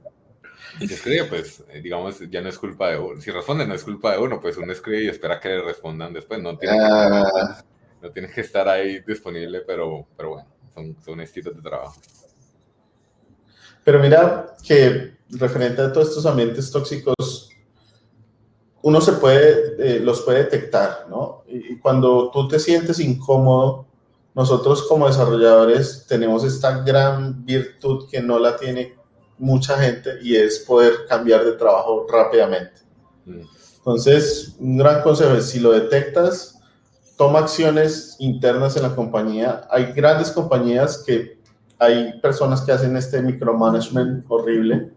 [0.80, 3.22] si escribe, pues, eh, digamos, ya no es culpa de uno.
[3.22, 6.14] Si responde, no es culpa de uno, pues uno escribe y espera que le respondan
[6.14, 6.42] después.
[6.42, 7.64] No tiene, que, ah.
[8.06, 12.00] No tienes que estar ahí disponible, pero, pero bueno, son, son estilos de trabajo.
[13.84, 17.50] Pero mira que referente a todos estos ambientes tóxicos,
[18.84, 21.44] uno se puede, eh, los puede detectar, ¿no?
[21.48, 23.88] Y, cuando tú te sientes incómodo,
[24.36, 28.96] nosotros como desarrolladores tenemos esta gran virtud que no la tiene
[29.40, 32.82] mucha gente y es poder cambiar de trabajo rápidamente.
[33.26, 33.42] Mm.
[33.78, 36.55] Entonces, un gran consejo es, si lo detectas,
[37.18, 39.68] toma acciones internas en la compañía.
[39.70, 41.40] Hay grandes compañías que
[41.80, 44.92] hay personas que hacen este micromanagement horrible,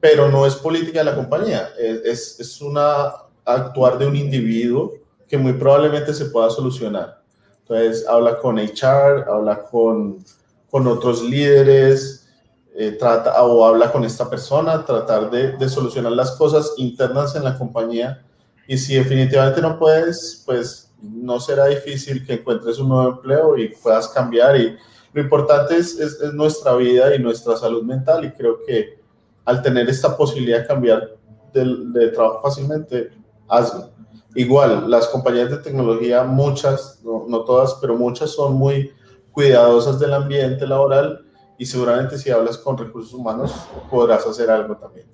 [0.00, 3.12] pero no es política de la compañía, es, es una
[3.44, 4.92] actuar de un individuo
[5.28, 7.22] que muy probablemente se pueda solucionar.
[7.60, 10.24] Entonces, habla con HR, habla con,
[10.70, 12.28] con otros líderes,
[12.74, 17.44] eh, trata o habla con esta persona, tratar de, de, solucionar las cosas internas en
[17.44, 18.24] la compañía.
[18.66, 23.68] Y si definitivamente no puedes, pues no será difícil que encuentres un nuevo empleo y
[23.68, 24.60] puedas cambiar.
[24.60, 24.76] Y
[25.12, 28.24] lo importante es, es, nuestra vida y nuestra salud mental.
[28.24, 29.00] Y creo que
[29.44, 31.16] al tener esta posibilidad de cambiar
[31.52, 33.10] de, trabajo fácilmente,
[33.48, 33.90] hazlo.
[34.34, 38.92] Igual, las compañías de tecnología, muchas, no, no todas, pero muchas son muy
[39.32, 41.24] cuidadosas del ambiente laboral
[41.58, 43.52] y seguramente si hablas con recursos humanos
[43.90, 45.06] podrás hacer algo también.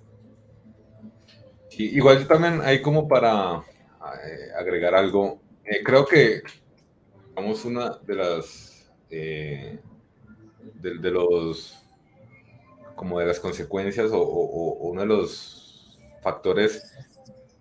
[1.71, 5.41] igual también hay como para eh, agregar algo.
[5.67, 6.43] Eh, creo que,
[7.35, 9.81] vamos, una de las, eh,
[10.75, 11.77] de, los,
[12.95, 16.97] como de las consecuencias o, uno de los factores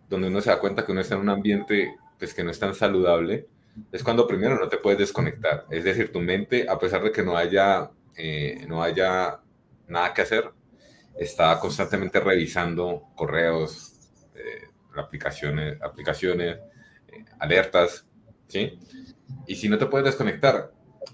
[0.08, 2.60] donde uno se da cuenta que uno está en un ambiente pues, que no es
[2.60, 3.48] tan saludable,
[3.92, 5.66] es cuando primero no te puedes desconectar.
[5.72, 9.40] Es decir, tu mente, a pesar de que no haya eh, no haya
[9.88, 10.52] nada que hacer,
[11.18, 13.94] está constantemente revisando correos,
[14.96, 16.60] aplicaciones, aplicaciones
[17.40, 18.06] alertas,
[18.48, 18.78] ¿sí?
[19.48, 20.72] Y si no te puedes desconectar,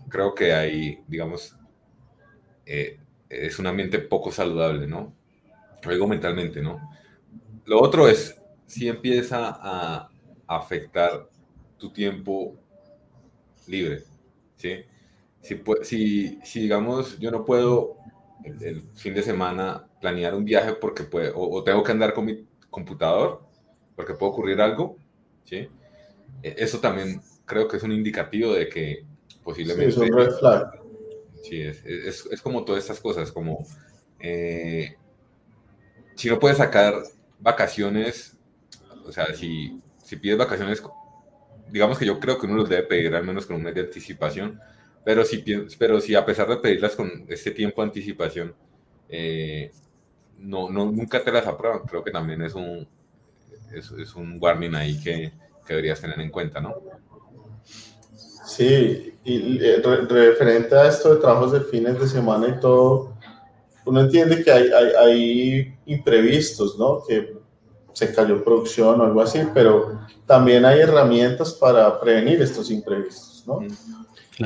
[0.09, 1.55] creo que hay, digamos,
[2.65, 2.99] eh,
[3.29, 5.13] es un ambiente poco saludable, ¿no?
[5.83, 6.79] Luego mentalmente, ¿no?
[7.65, 10.09] Lo otro es, si empieza a
[10.47, 11.27] afectar
[11.77, 12.55] tu tiempo
[13.67, 14.03] libre,
[14.55, 14.85] ¿sí?
[15.41, 17.97] Si, si digamos, yo no puedo
[18.43, 22.45] el, fin de semana planear un viaje porque puede, o, tengo que andar con mi
[22.69, 23.41] computador
[23.95, 24.97] porque puede ocurrir algo,
[25.43, 25.67] ¿sí?
[26.43, 29.05] E, eso también creo que es un indicativo de que
[29.43, 29.91] posiblemente...
[29.91, 30.81] Sí, es un red flag.
[31.43, 33.65] Sí, es, es, es como todas estas cosas, como
[34.19, 34.95] eh,
[36.15, 36.93] si no puedes sacar
[37.39, 38.37] vacaciones,
[39.05, 40.83] o sea, si, si pides vacaciones,
[41.71, 43.81] digamos que yo creo que uno los debe pedir al menos con un mes de
[43.81, 44.59] anticipación,
[45.03, 45.43] pero si,
[45.79, 48.53] pero si a pesar de pedirlas con este tiempo de anticipación,
[49.09, 49.71] eh,
[50.37, 52.87] no, no, nunca te las aprueban, creo que también es un,
[53.73, 55.31] es, es un warning ahí que,
[55.65, 56.75] que, deberías tener en cuenta, ¿no?
[58.45, 63.13] Sí, y referente a esto de trabajos de fines de semana y todo,
[63.85, 67.03] uno entiende que hay, hay, hay imprevistos, ¿no?
[67.07, 67.41] Que
[67.93, 73.59] se cayó producción o algo así, pero también hay herramientas para prevenir estos imprevistos, ¿no?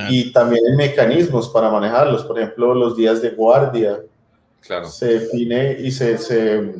[0.09, 4.01] Y también hay mecanismos para manejarlos, por ejemplo, los días de guardia.
[4.59, 4.89] Claro.
[4.89, 6.73] Se define y se, se,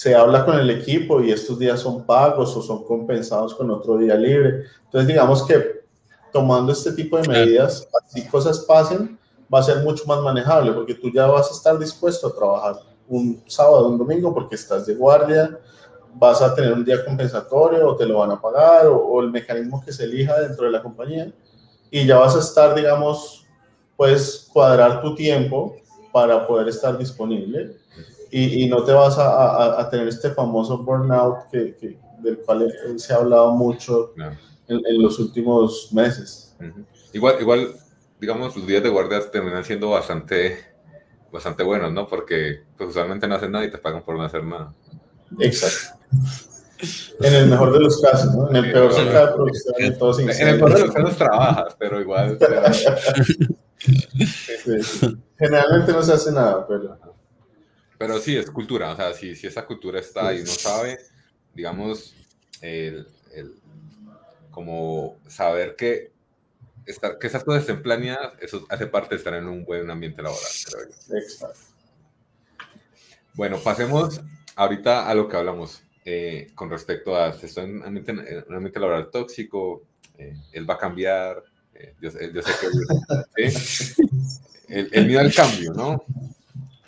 [0.00, 3.98] se, habla con el equipo y estos días son pagos o son compensados con otro
[3.98, 4.64] día libre.
[4.86, 5.82] Entonces, digamos que
[6.32, 9.18] tomando este tipo de medidas, si cosas pasen,
[9.52, 12.76] va a ser mucho más manejable porque tú ya vas a estar dispuesto a trabajar
[13.08, 15.58] un sábado, un domingo porque estás de guardia,
[16.14, 19.30] vas a tener un día compensatorio o te lo van a pagar o, o el
[19.30, 21.30] mecanismo que se elija dentro de la compañía
[21.90, 23.46] y ya vas a estar, digamos,
[23.98, 25.76] puedes cuadrar tu tiempo
[26.10, 27.79] para poder estar disponible
[28.30, 32.72] y, y no te vas a, a, tener este famoso burnout que, que, del cual
[32.96, 34.14] se ha hablado mucho
[34.68, 36.56] en, en, los últimos meses.
[37.12, 37.74] Igual, igual,
[38.20, 40.58] digamos, los días de guardia terminan siendo bastante,
[41.32, 42.06] bastante buenos, ¿no?
[42.06, 44.72] Porque pues, usualmente no hacen nada y te pagan por no hacer nada.
[45.38, 45.98] Exacto.
[47.20, 48.48] En el mejor de los casos, ¿no?
[48.48, 51.76] En el peor de de producción, en todos En el peor de los casos trabajas,
[51.78, 52.38] pero igual.
[55.38, 57.09] Generalmente no se hace nada, pero.
[58.00, 58.92] Pero sí, es cultura.
[58.92, 60.98] O sea, si, si esa cultura está y uno sabe,
[61.52, 62.14] digamos,
[62.62, 63.56] el, el,
[64.50, 66.10] como saber que,
[66.86, 70.22] estar, que esas cosas estén planeadas, eso hace parte de estar en un buen ambiente
[70.22, 71.14] laboral, creo yo.
[71.18, 71.60] Exacto.
[73.34, 74.22] Bueno, pasemos
[74.56, 78.44] ahorita a lo que hablamos eh, con respecto a si estoy en un ambiente, en
[78.48, 79.82] un ambiente laboral tóxico,
[80.16, 81.44] eh, él va a cambiar,
[81.74, 82.52] eh, yo, yo, sé
[83.36, 83.52] que...
[84.74, 86.02] el, el, miedo al cambio, ¿no?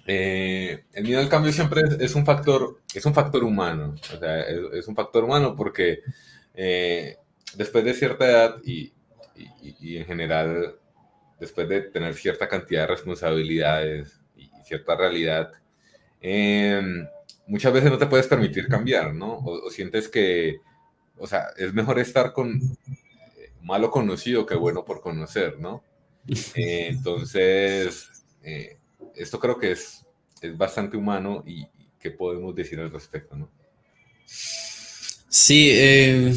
[0.07, 4.41] Eh, el miedo al cambio siempre es, un factor, es un factor humano, o sea,
[4.43, 6.01] es, un factor humano porque
[6.55, 7.17] eh,
[7.55, 8.93] después de cierta edad y,
[9.97, 10.77] en general,
[11.39, 15.53] después de tener cierta cantidad de responsabilidades y cierta realidad,
[16.21, 16.83] eh,
[17.47, 19.39] muchas veces no te puedes permitir cambiar, ¿no?
[19.39, 20.61] O, sientes que,
[21.19, 25.85] o sea, es mejor estar con eh, malo conocido que bueno por conocer, ¿no?
[26.55, 28.09] Eh, entonces,
[29.17, 30.05] esto creo que es,
[30.41, 31.67] es bastante humano y,
[31.99, 33.51] ¿qué podemos decir al respecto, no?
[34.27, 36.35] Sí, eh,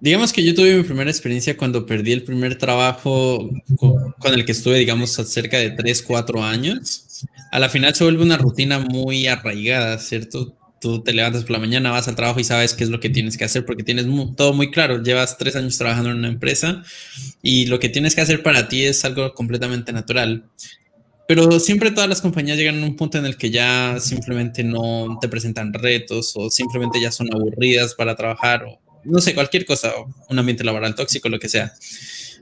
[0.00, 4.52] digamos que yo tuve mi primera experiencia cuando perdí el primer trabajo con, el que
[4.52, 7.08] estuve, digamos, cerca de 3, 4 años
[7.50, 10.56] a la final se vuelve una rutina muy arraigada, ¿cierto?
[10.80, 13.10] Tú te levantas por la mañana, vas al trabajo y sabes qué es lo que
[13.10, 15.02] tienes que hacer porque tienes todo muy claro.
[15.02, 16.82] Llevas tres años trabajando en una empresa
[17.42, 20.46] y lo que tienes que hacer para ti es algo completamente natural.
[21.34, 25.16] Pero siempre todas las compañías llegan a un punto en el que ya simplemente no
[25.18, 29.94] te presentan retos o simplemente ya son aburridas para trabajar o no sé, cualquier cosa,
[30.28, 31.72] un ambiente laboral tóxico, lo que sea.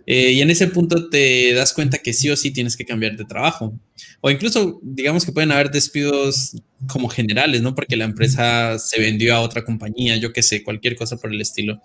[0.06, 3.16] Eh, y en ese punto te das cuenta que sí o sí tienes que cambiar
[3.16, 3.78] de trabajo.
[4.22, 6.56] O incluso, digamos que pueden haber despidos
[6.88, 7.76] como generales, ¿no?
[7.76, 11.40] Porque la empresa se vendió a otra compañía, yo qué sé, cualquier cosa por el
[11.40, 11.80] estilo.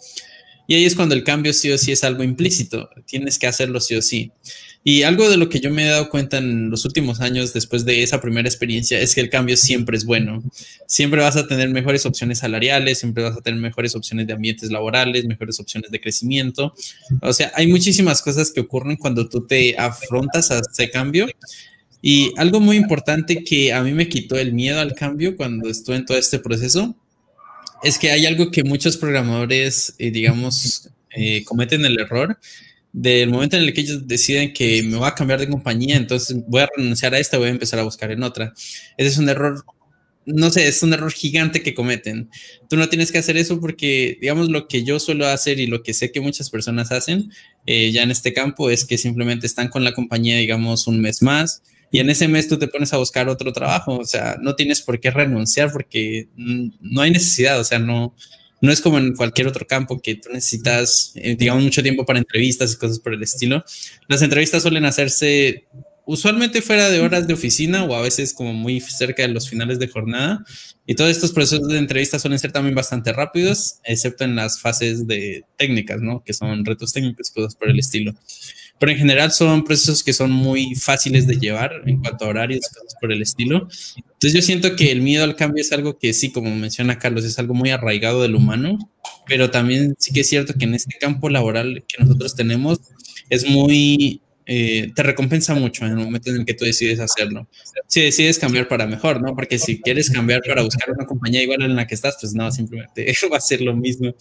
[0.68, 3.80] Y ahí es cuando el cambio sí o sí es algo implícito, tienes que hacerlo
[3.80, 4.32] sí o sí.
[4.88, 7.86] Y algo de lo que yo me he dado cuenta en los últimos años después
[7.86, 10.44] de esa primera experiencia es que el cambio siempre es bueno.
[10.86, 14.70] Siempre vas a tener mejores opciones salariales, siempre vas a tener mejores opciones de ambientes
[14.70, 16.76] laborales, mejores opciones de crecimiento.
[17.24, 21.26] O sea, hay muchísimas cosas que ocurren cuando tú te afrontas a ese cambio.
[22.04, 25.96] Y algo muy importante que a mí me quitó el miedo al cambio cuando estuve
[25.96, 26.96] en todo este proceso
[27.82, 32.38] es que hay algo que muchos programadores, eh, digamos, eh, cometen el error
[32.98, 36.38] del momento en el que ellos deciden que me voy a cambiar de compañía, entonces
[36.48, 38.54] voy a renunciar a esta, voy a empezar a buscar en otra.
[38.98, 39.66] Ese es un error
[40.26, 42.32] no sé, es un error gigante que cometen.
[42.68, 45.84] Tú no tienes que hacer eso porque, digamos, lo que yo suelo hacer y lo
[45.84, 47.32] que sé que muchas personas hacen
[47.68, 51.22] eh, ya en este campo es que simplemente están con la compañía, digamos, un mes
[51.22, 53.98] más y en ese mes tú te pones a buscar otro trabajo.
[53.98, 58.16] O sea, no tienes por qué renunciar porque no hay necesidad, o sea, no,
[58.66, 62.20] no es como en cualquier otro campo que tú necesitas, eh, digamos, mucho tiempo para
[62.20, 63.64] entrevistas y cosas por el estilo.
[64.08, 65.66] Las entrevistas suelen hacerse
[66.06, 69.80] usualmente fuera de horas de oficina o a veces como muy cerca de los finales
[69.80, 70.44] de jornada.
[70.86, 75.08] Y todos estos procesos de entrevista suelen ser también bastante rápidos, excepto en las fases
[75.08, 76.24] de técnicas, ¿no?
[76.24, 78.14] Que son retos técnicos, cosas por el estilo.
[78.80, 82.68] Pero en general son procesos que son muy fáciles de llevar en cuanto a horarios,
[82.68, 83.68] cosas por el estilo.
[83.96, 87.24] Entonces yo siento que el miedo al cambio es algo que sí, como menciona Carlos,
[87.24, 88.78] es algo muy arraigado del humano,
[89.28, 92.80] pero también sí que es cierto que en este campo laboral que nosotros tenemos
[93.30, 97.48] es muy eh, te recompensa mucho en el momento en el que tú decides hacerlo.
[97.88, 99.36] Si decides cambiar para mejor, ¿no?
[99.36, 102.52] Porque si quieres cambiar para buscar una compañía igual en la que estás, pues no,
[102.52, 104.14] simplemente va a ser lo mismo.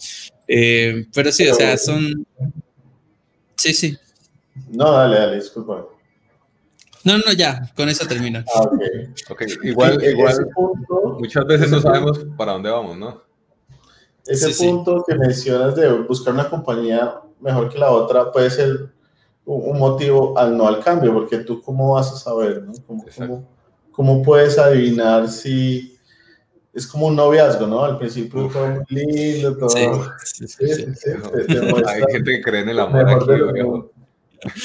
[0.47, 2.25] Eh, pero sí, o sea, son...
[3.55, 3.97] Sí, sí.
[4.75, 5.85] No, dale, dale, disculpa.
[7.03, 8.43] No, no, ya, con eso termina.
[8.55, 8.81] Ah, ok.
[9.29, 9.47] okay.
[9.63, 10.47] Igual, igual,
[11.19, 13.21] muchas veces no sabemos para dónde vamos, ¿no?
[14.25, 18.89] Ese punto que mencionas de buscar una compañía mejor que la otra puede ser
[19.45, 22.73] un motivo al no al cambio, porque tú cómo vas a saber, ¿no?
[22.87, 23.05] ¿Cómo,
[23.91, 25.95] cómo, puedes adivinar si
[26.73, 27.83] es como un noviazgo, ¿no?
[27.83, 30.11] Al principio todo muy lindo, todo...
[30.23, 31.09] Sí, sí, sí,
[31.87, 33.29] Hay gente que cree en el amor aquí,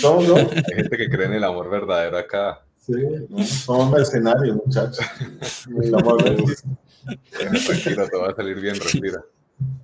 [0.03, 0.37] ¿Cómo no?
[0.37, 2.65] Hay gente que cree en el amor verdadero acá.
[2.79, 2.93] Sí,
[3.45, 5.05] somos mercenarios, muchachos.
[5.83, 9.23] El amor Tranquilo, te va a salir bien, respira.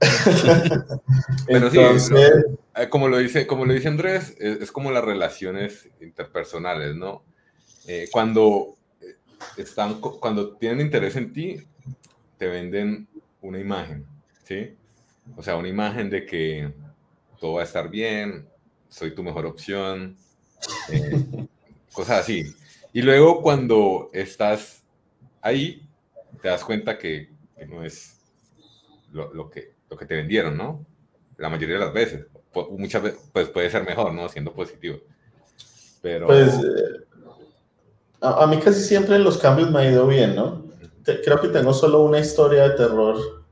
[1.46, 1.78] Pero sí,
[2.76, 7.24] eh, como lo dice, como lo dice Andrés, es, como las relaciones interpersonales, ¿no?
[7.86, 9.16] Eh, cuando eh,
[9.56, 11.62] están, cuando tienen interés en ti,
[12.38, 13.08] te venden
[13.42, 14.06] una imagen,
[14.44, 14.74] ¿sí?
[15.36, 16.72] O sea, una imagen de que
[17.38, 18.48] todo va a estar bien,
[18.88, 20.16] soy tu mejor opción,
[21.92, 22.44] cosas así.
[22.92, 24.82] Y luego cuando estás
[25.40, 25.86] ahí,
[26.40, 28.16] te das cuenta que, que no es
[29.12, 30.84] lo, que, lo que te vendieron, ¿no?
[31.38, 32.26] La mayoría de las veces.
[32.70, 34.28] Muchas veces pues puede ser mejor, ¿no?
[34.28, 34.98] Siendo positivo.
[36.00, 36.26] Pero...
[36.26, 37.06] Pues eh,
[38.20, 40.64] a, mí casi siempre los cambios me ha ido bien, ¿no?
[41.04, 43.44] creo que tengo solo una historia de terror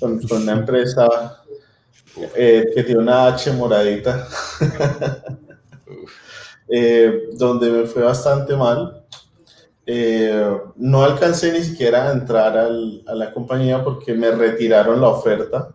[0.00, 1.43] con, una empresa
[2.16, 4.28] eh, que tiene una H moradita,
[6.68, 9.04] eh, donde me fue bastante mal
[9.86, 15.08] eh, no alcancé ni siquiera a entrar al, a la compañía porque me retiraron la
[15.08, 15.68] oferta.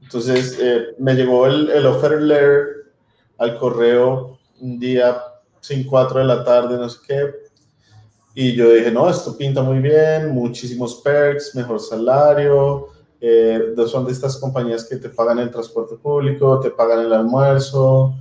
[0.00, 2.66] Entonces eh, me llegó el, el, offer letter
[3.38, 5.20] al correo un día
[5.60, 7.34] 5, 4 de la tarde, no sé qué.
[8.34, 12.88] Y yo dije, no, esto pinta muy bien, muchísimos perks, mejor salario.
[13.20, 18.14] Eh, son de estas compañías que te pagan el transporte público, te pagan el almuerzo,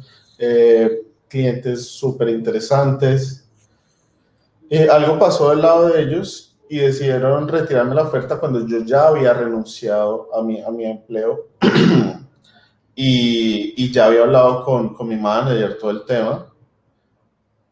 [1.29, 3.49] clientes súper interesantes.
[4.69, 9.07] Eh, algo pasó del lado de ellos y decidieron retirarme la oferta cuando yo ya
[9.07, 11.47] había renunciado a mi, a mi empleo
[12.95, 16.48] y, y, ya había hablado con, con mi manager todo el tema.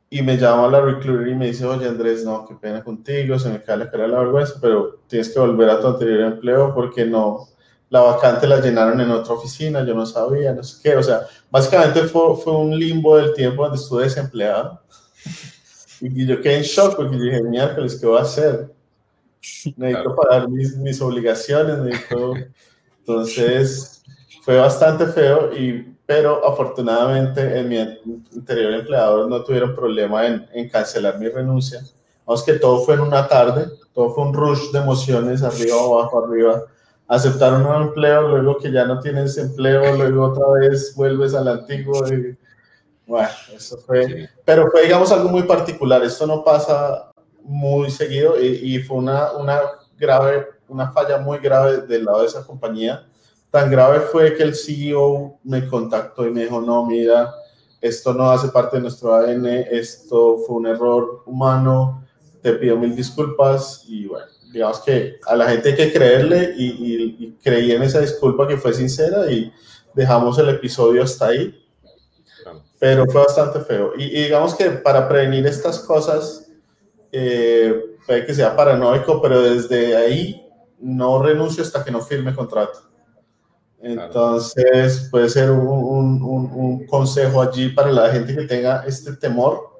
[0.09, 3.49] Y me llama la recruiter y me dice, oye Andrés, no, qué pena contigo, se
[3.49, 6.73] me cae la cara de la vergüenza, pero tienes que volver a tu anterior empleo
[6.73, 7.49] porque no,
[7.89, 10.95] la vacante la llenaron en otra oficina, yo no sabía, no sé qué.
[10.95, 14.81] O sea, básicamente fue, fue un limbo del tiempo donde estuve desempleado.
[15.99, 18.71] Y yo quedé en shock porque dije, miércoles, ¿qué voy a hacer?
[19.75, 22.33] Necesito pagar mis, mis obligaciones, necesito...
[22.99, 24.03] Entonces,
[24.43, 30.69] fue bastante feo, y, pero afortunadamente en mi anterior empleador no tuvieron problema en, en
[30.69, 31.81] cancelar mi renuncia.
[32.25, 36.25] Vamos que todo fue en una tarde, todo fue un rush de emociones, arriba, abajo,
[36.25, 36.63] arriba.
[37.09, 42.05] Aceptaron un empleo, luego que ya no tienes empleo, luego otra vez vuelves al antiguo.
[42.07, 42.37] Y,
[43.05, 46.03] bueno, eso fue, pero fue, digamos, algo muy particular.
[46.03, 47.11] Esto no pasa
[47.43, 49.61] muy seguido y, fue una, una
[49.97, 53.05] grave, una falla muy grave del lado de esa compañía.
[53.51, 57.33] Tan grave fue que el CEO me contactó y me dijo, no, mira,
[57.81, 62.03] esto no hace parte de nuestro ADN, esto fue un error humano,
[62.41, 66.65] te pido mil disculpas y bueno, digamos que a la gente hay que creerle y,
[66.65, 69.51] y, y creí en esa disculpa que fue sincera y
[69.93, 71.67] dejamos el episodio hasta ahí
[72.79, 73.93] pero fue bastante feo.
[73.97, 76.47] Y, digamos que para prevenir estas cosas,
[77.11, 80.43] eh, puede que sea paranoico, pero desde ahí
[80.79, 82.86] no renuncio hasta que no firme contrato.
[83.79, 89.77] Entonces, puede ser un, un, un, consejo allí para la gente que tenga este temor.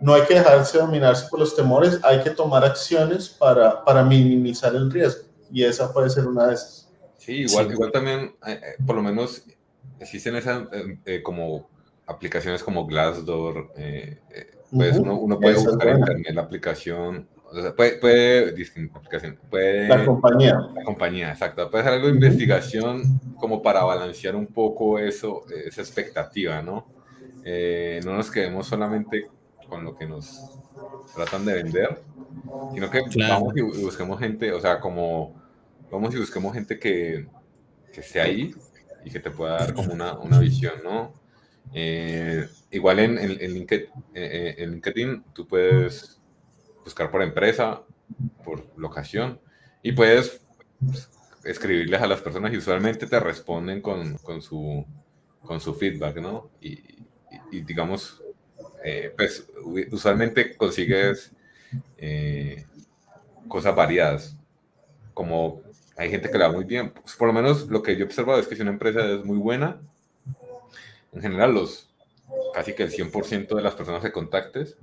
[0.00, 4.74] no hay que dejarse dominarse por los temores, hay que tomar acciones para, para minimizar
[4.74, 5.22] el riesgo.
[5.52, 6.88] Y esa puede ser una de esas.
[7.16, 9.42] Sí, igual, igual también, eh, eh, por lo menos,
[9.98, 10.64] existen esas
[11.04, 11.68] eh, como
[12.06, 13.72] aplicaciones como Glassdoor,
[14.70, 17.28] pues uno, puede buscar en internet la aplicación,
[17.76, 18.54] puede, puede,
[18.94, 20.58] aplicación, puede, la compañía.
[20.74, 21.70] La compañía, exacto.
[21.70, 26.86] Puede ser algo de investigación como para balancear un poco eso, esa expectativa, ¿no?
[28.04, 29.28] no nos quedemos solamente
[29.68, 30.58] con lo que nos
[31.14, 32.02] tratan de vender,
[32.74, 35.34] sino que vamos y busquemos gente, o sea, como
[35.90, 37.26] vamos y busquemos gente que,
[37.92, 38.54] que esté ahí
[39.04, 41.14] y que te pueda dar como una, una visión, ¿no?
[41.74, 46.17] Eh, igual en, en, LinkedIn, eh, en, LinkedIn, tú puedes
[46.88, 47.82] buscar por empresa,
[48.44, 49.38] por locación,
[49.82, 50.40] y puedes
[50.84, 51.10] pues,
[51.44, 54.84] escribirles a las personas y usualmente te responden con, con, su,
[55.42, 56.50] con su feedback, ¿no?
[56.60, 56.82] Y,
[57.52, 58.22] y digamos,
[58.84, 59.46] eh, pues
[59.90, 61.32] usualmente consigues
[61.98, 62.64] eh,
[63.48, 64.36] cosas variadas,
[65.14, 65.62] como
[65.96, 68.06] hay gente que le va muy bien, pues, por lo menos lo que yo he
[68.06, 69.80] observado es que si una empresa es muy buena,
[71.12, 71.88] en general los
[72.54, 74.76] casi que el 100% de las personas que contactes,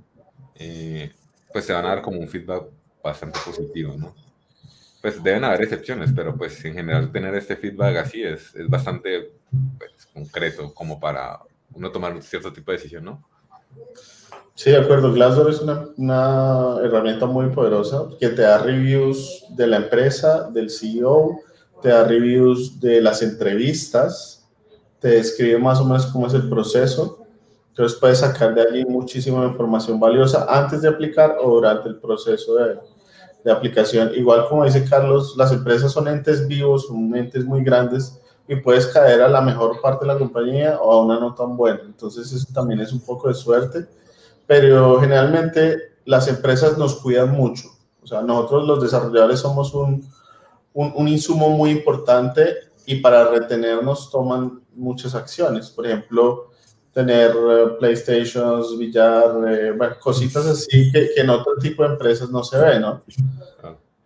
[0.54, 1.12] eh,
[1.52, 2.64] pues te van a dar como un feedback
[3.02, 4.14] bastante positivo, ¿no?
[5.00, 9.32] Pues deben haber excepciones, pero pues en general tener este feedback así es, es bastante
[9.78, 11.38] pues, concreto como para
[11.72, 13.24] uno tomar un cierto tipo de decisión, ¿no?
[14.54, 15.12] Sí, de acuerdo.
[15.12, 20.70] Glassdoor es una, una, herramienta muy poderosa que te da reviews de la empresa, del
[20.70, 21.40] CEO,
[21.82, 24.48] te da reviews de las entrevistas,
[24.98, 27.25] te describe más o menos cómo es el proceso.
[27.76, 32.54] Entonces puedes sacar de allí muchísima información valiosa antes de aplicar o durante el proceso
[32.54, 32.78] de,
[33.44, 34.12] de aplicación.
[34.14, 38.18] Igual como dice Carlos, las empresas son entes vivos, son entes muy grandes
[38.48, 41.54] y puedes caer a la mejor parte de la compañía o a una no tan
[41.54, 41.80] buena.
[41.84, 43.86] Entonces eso también es un poco de suerte,
[44.46, 47.68] pero generalmente las empresas nos cuidan mucho.
[48.02, 50.02] O sea, nosotros los desarrolladores somos un,
[50.72, 52.54] un, un insumo muy importante
[52.86, 55.68] y para retenernos toman muchas acciones.
[55.68, 56.55] Por ejemplo,
[56.96, 62.30] tener uh, PlayStations, billar, eh, bueno, cositas así que, que, en otro tipo de empresas
[62.30, 63.02] no se ve, ¿no?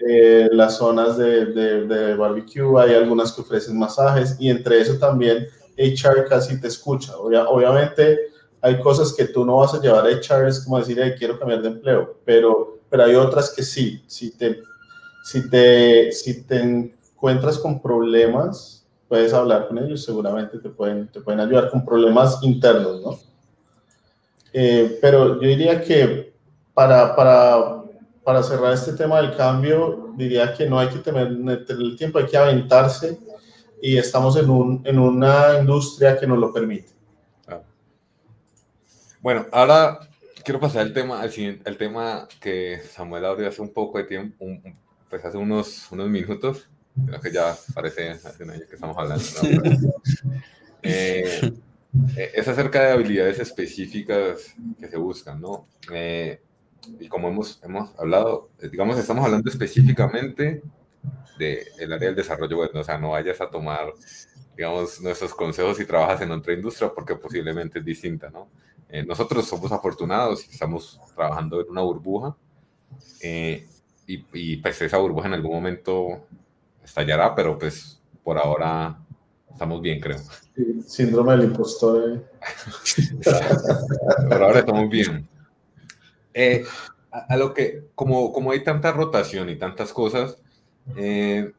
[0.01, 5.47] Eh, las zonas de, de, barbecue, hay algunas que ofrecen masajes y entre eso también
[5.78, 7.16] HR casi te escucha.
[7.16, 8.18] obviamente
[8.61, 11.62] hay cosas que tú no vas a llevar a HR, es como decir, quiero cambiar
[11.62, 14.03] de empleo, pero, pero hay otras que sí.
[14.09, 14.62] Si te,
[15.22, 18.80] si, te, si te encuentras con problemas,
[19.11, 23.19] puedes hablar con ellos, seguramente te pueden, te pueden ayudar con problemas internos, ¿no?
[24.55, 26.33] Eh, pero yo diría que
[26.73, 27.81] para, para
[28.25, 32.27] para cerrar este tema del cambio, diría que no hay que tener, el tiempo, hay
[32.27, 33.19] que aventarse
[33.83, 36.91] y estamos en, un, en una industria que nos lo permite.
[39.21, 39.99] Bueno, ahora
[40.45, 44.05] quiero pasar al tema, al siguiente, el tema que Samuel abrió hace un poco de
[44.05, 44.47] tiempo,
[45.09, 46.69] pues hace unos, unos minutos,
[47.07, 49.24] creo que ya parece hace un año que estamos hablando.
[50.82, 51.53] Eh,
[52.16, 55.66] eh, es acerca de habilidades específicas que se buscan, ¿no?
[55.93, 56.41] Eh,
[56.99, 60.62] y como hemos, hemos hablado, eh, digamos, estamos hablando específicamente
[61.38, 63.93] del el área del desarrollo web, o sea, no vayas a tomar,
[64.57, 68.49] digamos, nuestros consejos y trabajas en otra industria porque posiblemente es distinta, ¿no?
[68.88, 72.36] Eh, nosotros somos afortunados y estamos trabajando en una burbuja
[73.22, 73.66] eh,
[74.07, 76.26] y, y, pues esa burbuja en algún momento
[76.85, 78.99] estallará, pero pues por ahora
[79.51, 80.18] estamos bien, creo.
[80.87, 82.24] síndrome del impostor.
[84.28, 85.28] por ahora estamos bien.
[86.33, 86.64] Eh,
[87.11, 90.39] a, lo que, como, como hay tanta rotación y tantas cosas,
[90.97, 91.53] eh,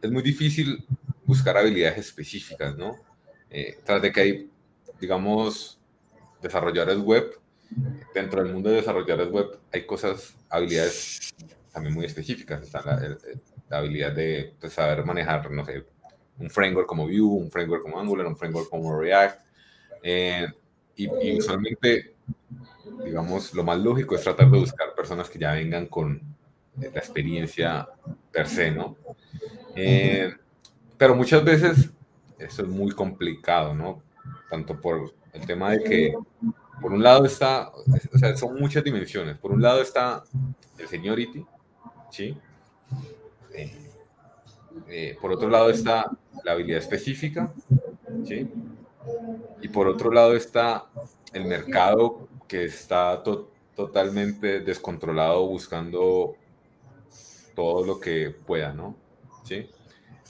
[0.00, 0.84] es muy difícil
[1.24, 2.96] buscar habilidades específicas, ¿no?
[3.50, 4.50] Eh, tras de que hay,
[5.00, 5.78] digamos,
[6.40, 7.38] desarrolladores web,
[8.14, 11.34] dentro del mundo de desarrolladores web hay cosas, habilidades
[11.72, 12.62] también muy específicas.
[12.62, 13.16] Está la,
[13.78, 15.84] habilidad de pues, saber manejar, no sé,
[16.38, 19.40] un framework como Vue, un framework como Angular, un framework como React.
[20.96, 22.12] y, y usualmente
[23.04, 26.20] digamos, lo más lógico es tratar de buscar personas que ya vengan con
[26.76, 27.88] la experiencia
[28.30, 28.96] per se, ¿no?
[29.74, 30.32] Eh,
[30.96, 31.90] pero muchas veces
[32.38, 34.02] eso es muy complicado, ¿no?
[34.50, 36.14] Tanto por el tema de que,
[36.80, 39.36] por un lado está, o sea, son muchas dimensiones.
[39.38, 40.24] Por un lado está
[40.78, 41.44] el seniority,
[42.10, 42.36] ¿sí?
[43.54, 46.10] Eh, por otro lado está
[46.44, 47.52] la habilidad específica.
[49.60, 50.86] Y por otro lado está
[51.32, 53.22] el mercado que está
[53.74, 56.36] totalmente descontrolado buscando
[57.54, 58.96] todo lo que pueda, ¿no?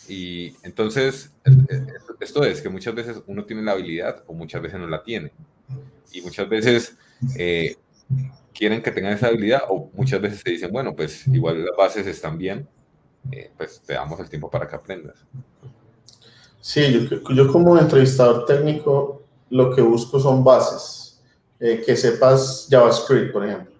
[0.09, 1.33] Y entonces,
[2.21, 5.33] esto es que muchas veces uno tiene la habilidad o muchas veces no la tiene.
[6.13, 6.97] Y muchas veces,
[7.37, 7.77] eh,
[8.53, 12.07] quieren que tengan esa habilidad o muchas veces te dicen, bueno, pues igual las bases
[12.07, 12.69] están bien,
[13.31, 15.17] eh, pues te damos el tiempo para que aprendas.
[16.61, 21.21] Sí, yo, yo como entrevistador técnico lo que busco son bases,
[21.61, 23.73] eh, que sepas JavaScript, por ejemplo.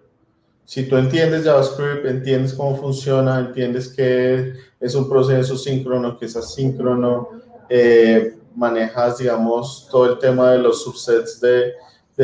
[0.65, 6.35] Si tú entiendes JavaScript, entiendes cómo funciona, entiendes que es un proceso síncrono, que es
[6.35, 7.29] asíncrono,
[7.69, 11.73] eh, manejas, digamos, todo el tema de los subsets de,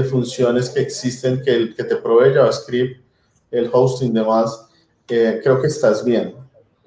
[0.03, 3.01] funciones que existen que, que te provee JavaScript,
[3.49, 4.67] el hosting y demás,
[5.07, 6.35] eh, creo que estás bien.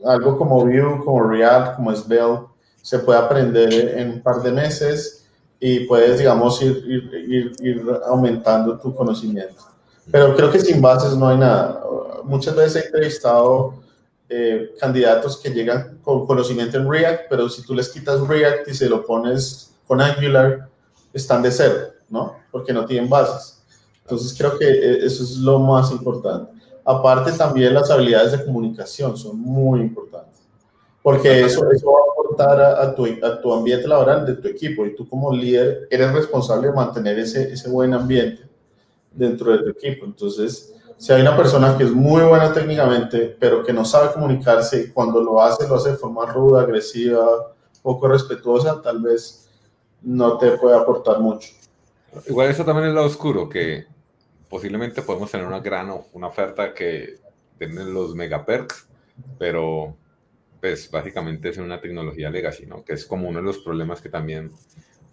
[0.05, 2.47] Algo como Vue, como React, como Svelte,
[2.81, 5.27] se puede aprender en un par de meses
[5.61, 6.85] y puedes, digamos, ir,
[7.29, 9.63] ir, ir, aumentando tu conocimiento.
[10.11, 11.81] Pero creo que sin bases no hay nada.
[12.25, 13.75] Muchas veces he entrevistado
[14.29, 18.75] eh, candidatos que llegan con conocimiento en React, pero si tú les quitas React y
[18.75, 20.69] se lo pones con Angular,
[21.13, 22.37] están de cero, ¿no?
[22.51, 23.63] Porque no tienen bases.
[24.01, 26.52] Entonces creo que eh, eso es lo más importante.
[26.85, 30.41] Aparte también las habilidades de comunicación son muy importantes,
[31.03, 34.85] porque eso, eso va a aportar a, tu, a, tu, ambiente laboral de tu equipo
[34.85, 38.49] y tú como líder eres responsable de mantener ese, ese buen ambiente
[39.13, 40.05] dentro de tu equipo.
[40.07, 44.83] Entonces, si hay una persona que es muy buena técnicamente, pero que no sabe comunicarse
[44.83, 47.53] y cuando lo hace, lo hace de forma ruda, agresiva,
[47.83, 49.49] poco respetuosa, tal vez
[50.03, 51.51] no te puede aportar mucho.
[52.27, 53.87] Igual eso también es lo oscuro, que
[54.53, 57.15] posiblemente podemos tener una gran una oferta que
[57.57, 58.87] tiene los megaperks,
[59.39, 59.97] pero
[60.61, 62.85] pues básicamente es una tecnología legacy, ¿no?
[62.85, 64.51] Que es como uno de los problemas que también,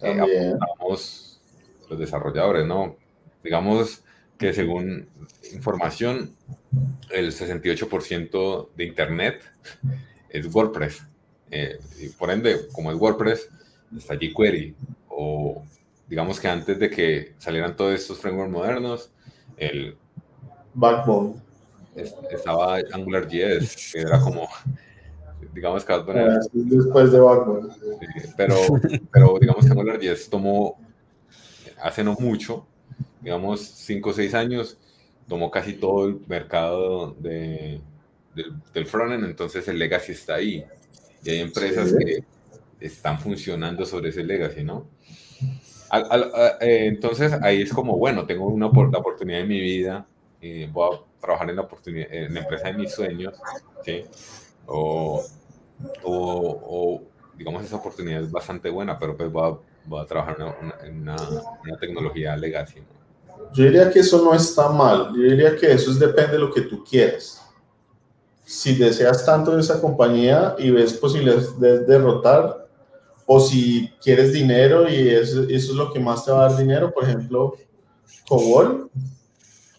[0.02, 1.40] eh, apuntamos
[1.88, 2.98] los desarrolladores, ¿no?
[3.42, 4.04] Digamos
[4.36, 5.08] que según
[5.54, 6.36] información,
[7.08, 9.42] el 68% de Internet
[10.28, 11.06] es WordPress.
[11.50, 13.48] Eh, y por ende, como es WordPress,
[13.96, 14.74] está jQuery.
[15.08, 15.64] O
[16.08, 19.10] digamos que antes de que salieran todos estos frameworks modernos,
[19.60, 19.96] el
[20.74, 21.34] Backbone.
[21.94, 24.48] Estaba AngularJS, que era como,
[25.54, 25.92] digamos que
[26.52, 27.68] después de Backbone.
[28.36, 28.56] pero,
[29.12, 30.78] pero digamos que AngularJS tomó
[31.80, 32.66] hace no mucho,
[33.20, 34.78] digamos 5 o 6 años,
[35.28, 37.80] tomó casi todo el mercado de,
[38.34, 40.64] del, del frontend, entonces el legacy está ahí.
[41.22, 42.24] Y hay empresas que
[42.80, 44.86] están funcionando sobre ese legacy, ¿no?
[45.92, 50.06] Eh, entonces ahí es como, bueno, tengo una la oportunidad en mi vida,
[50.40, 53.34] y voy a trabajar en la, oportunidad, en la empresa de mis sueños,
[53.84, 54.04] ¿sí?
[54.66, 55.22] O,
[56.04, 57.02] o,
[57.34, 60.36] digamos, esa oportunidad es bastante buena, pero pues voy a, voy a trabajar
[60.84, 61.16] en una,
[61.64, 62.80] una, tecnología legacy.
[63.52, 66.52] Yo diría que eso no está mal, yo diría que eso es, depende de lo
[66.52, 67.42] que tú quieras.
[68.44, 72.68] Si deseas tanto de esa compañía y ves posibilidades de derrotar,
[73.32, 76.58] o si quieres dinero y eso, eso, es lo que más te va a dar
[76.58, 77.54] dinero, por ejemplo,
[78.28, 78.90] COBOL.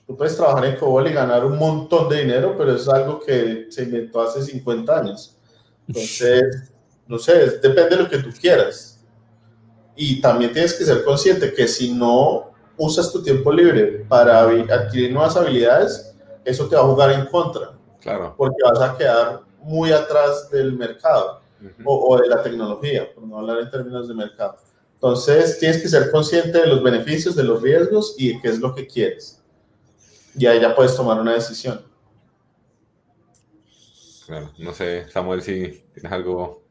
[0.07, 3.67] Tú puedes trabajar en COBOL y ganar un montón de dinero, pero es algo que
[3.69, 5.37] se inventó hace 50 años.
[5.85, 6.71] Entonces,
[7.05, 9.03] no sé, depende de lo que tú quieras.
[9.97, 15.11] Y también tienes que ser consciente que si no usas tu tiempo libre para adquirir
[15.11, 17.77] nuevas habilidades, eso te va a jugar en contra.
[17.99, 18.33] Claro.
[18.37, 21.40] Porque vas a quedar muy atrás del mercado
[21.83, 24.57] o, de la tecnología, por no hablar en términos de mercado.
[24.95, 28.59] Entonces, tienes que ser consciente de los beneficios, de los riesgos y de qué es
[28.59, 29.41] lo que quieres.
[30.35, 31.81] Y ahí ya puedes tomar una decisión.
[34.27, 36.61] Claro, no sé, Samuel, si tienes algo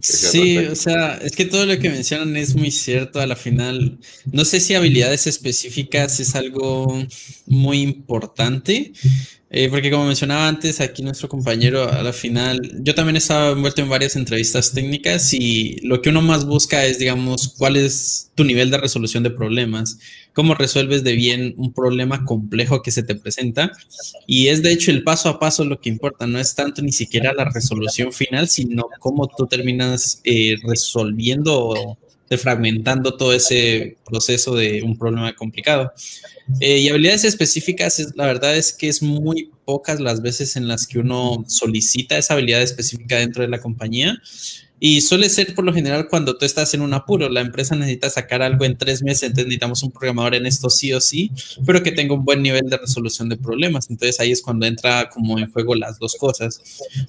[0.00, 3.98] Sí, o sea, es que todo lo que mencionan es muy cierto a la final.
[4.30, 6.96] No sé si habilidades específicas es algo
[7.46, 8.92] muy importante,
[9.52, 13.52] eh, porque como mencionaba antes, aquí nuestro compañero a la final, yo también he estado
[13.54, 18.30] envuelto en varias entrevistas técnicas y lo que uno más busca es, digamos, cuál es
[18.36, 19.98] tu nivel de resolución de problemas,
[20.34, 23.72] cómo resuelves de bien un problema complejo que se te presenta.
[24.24, 26.92] Y es de hecho el paso a paso lo que importa, no es tanto ni
[26.92, 31.98] siquiera la resolución final, sino cómo tú terminas eh, resolviendo
[32.38, 35.92] fragmentando todo ese proceso de un problema complicado.
[36.60, 40.86] Eh, y habilidades específicas, la verdad es que es muy pocas las veces en las
[40.86, 44.20] que uno solicita esa habilidad específica dentro de la compañía.
[44.80, 48.08] Y suele ser por lo general cuando tú estás en un apuro, la empresa necesita
[48.08, 51.30] sacar algo en tres meses, entonces necesitamos un programador en esto sí o sí,
[51.66, 53.90] pero que tenga un buen nivel de resolución de problemas.
[53.90, 56.62] Entonces ahí es cuando entra como en juego las dos cosas.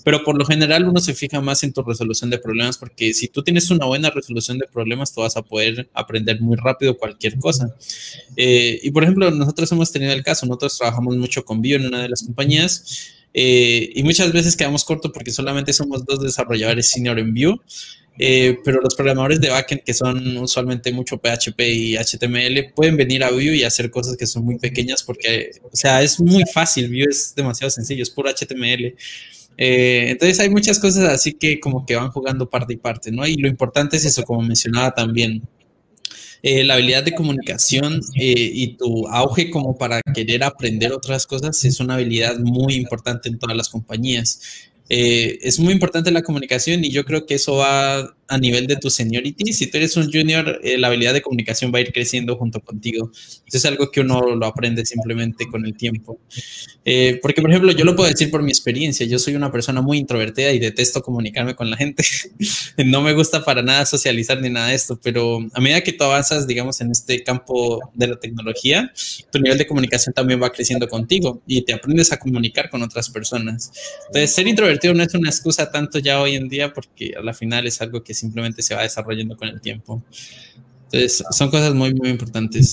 [0.04, 3.30] Pero por lo general uno se fija más en tu resolución de problemas porque si
[3.30, 7.40] tú tienes una buena resolución de problemas, tú vas a poder aprender muy rápido cualquier
[7.40, 7.74] cosa.
[8.36, 11.86] Eh, y por ejemplo, nosotros hemos tenido el caso, nosotros trabajamos mucho con Bio en
[11.86, 13.21] una de las compañías.
[13.34, 17.56] Eh, y muchas veces quedamos corto porque solamente somos dos desarrolladores senior en Vue.
[18.18, 23.24] eh, pero los programadores de backend, que son usualmente mucho PHP y HTML, pueden venir
[23.24, 26.90] a Vue y hacer cosas que son muy pequeñas porque, o sea, es muy fácil,
[26.90, 28.96] Vue es demasiado sencillo, es puro HTML.
[29.58, 33.26] Eh, entonces hay muchas cosas así que como que van jugando parte y parte, ¿no?
[33.28, 35.44] Y lo importante es eso, como mencionaba también,
[36.44, 41.80] eh, la habilidad de comunicación y tu auge como para querer aprender otras cosas es
[41.80, 44.40] una habilidad muy importante en todas las compañías.
[44.94, 48.78] Eh, es muy importante la comunicación y yo creo que eso va a nivel de
[48.78, 49.52] tu seniority.
[49.52, 52.62] Si tú eres un junior, eh, la habilidad de comunicación va a ir creciendo junto
[52.62, 53.12] contigo.
[53.46, 56.18] Eso es algo que uno lo aprende simplemente con el tiempo.
[56.86, 59.06] Eh, porque, por ejemplo, yo lo puedo decir por mi experiencia.
[59.06, 62.06] Yo soy una persona muy introvertida y detesto comunicarme con la gente.
[62.86, 66.06] no me gusta para nada socializar ni nada de esto, pero a medida que tú
[66.06, 68.94] avanzas, digamos, en este campo de la tecnología,
[69.30, 73.10] tu nivel de comunicación también va creciendo contigo y te aprendes a comunicar con otras
[73.10, 73.74] personas.
[74.08, 77.34] Entonces, ser introvertido no es una excusa tanto ya hoy en día porque a la
[77.34, 80.02] final es algo que simplemente se va desarrollando con el tiempo.
[80.86, 82.68] Entonces, son cosas muy, muy importantes.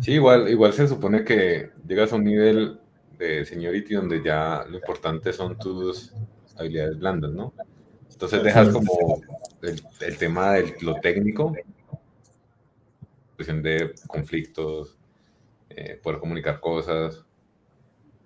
[0.00, 2.78] Sí, igual, igual se supone que llegas a un nivel
[3.18, 6.12] de seniority donde ya lo importante son tus
[6.56, 7.52] habilidades blandas, ¿no?
[8.10, 9.20] Entonces dejas como
[9.62, 11.54] el, tema de lo técnico,
[13.36, 14.96] cuestión de conflictos,
[15.70, 17.24] eh, poder comunicar cosas,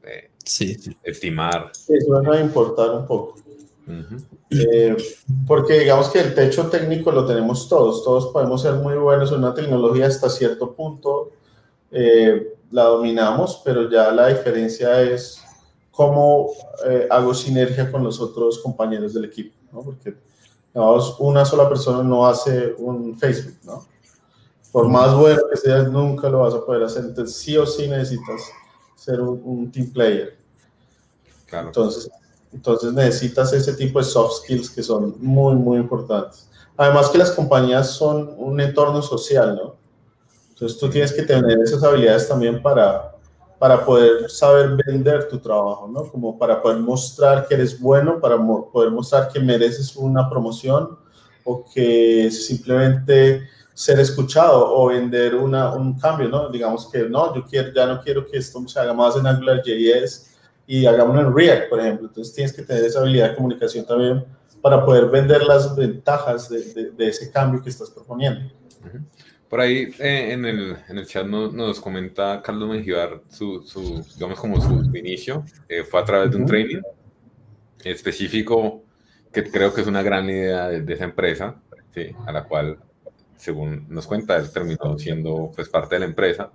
[0.03, 0.77] eh, sí.
[1.03, 1.71] estimar.
[1.89, 3.44] Eso va a importar un poco.
[4.51, 4.97] Eh,
[5.47, 9.39] porque digamos que el techo técnico lo tenemos todos, todos podemos ser muy buenos en
[9.39, 11.31] una tecnología hasta cierto punto,
[11.91, 15.43] eh, la dominamos, pero ya la diferencia es
[15.91, 16.51] cómo
[16.87, 19.83] eh, hago sinergia con los otros compañeros del equipo, ¿no?
[19.83, 20.15] porque
[20.73, 23.87] digamos, una sola persona no hace un Facebook, ¿no?
[24.73, 27.87] Por más bueno que seas, nunca lo vas a poder hacer, entonces sí o sí
[27.87, 28.43] necesitas
[28.97, 30.37] ser un, team player.
[31.53, 32.11] Entonces,
[32.55, 36.49] entonces necesitas ese tipo de soft skills que son muy, muy importantes.
[36.77, 39.77] Además que las compañías son un entorno social, ¿no?
[40.51, 43.13] Entonces tú tienes que tener esas habilidades también para,
[43.59, 46.05] para poder saber vender tu trabajo, ¿no?
[46.05, 50.97] Como para poder mostrar que eres bueno, para poder mostrar que mereces una promoción
[51.45, 56.49] o que simplemente ser escuchado o vender una, un cambio, ¿no?
[56.49, 60.34] Digamos que no, yo quiero, ya no quiero que esto se haga más en AngularJS
[60.67, 62.09] y hagámoslo en React, por ejemplo.
[62.09, 64.25] Entonces tienes que tener esa habilidad de comunicación también
[64.63, 68.51] para poder vender las ventajas de, de, ese cambio que estás proponiendo.
[69.49, 74.05] Por ahí eh, en, el, en, el, chat nos, nos comenta Carlos Menjivar su, su,
[74.15, 76.81] digamos como su inicio, eh, fue a través de un training
[77.85, 78.83] específico
[79.31, 81.57] que creo que es una gran idea de, de esa empresa,
[81.93, 82.09] ¿sí?
[82.27, 82.79] a la cual
[83.37, 86.51] según nos cuenta, él terminó siendo pues parte de la empresa.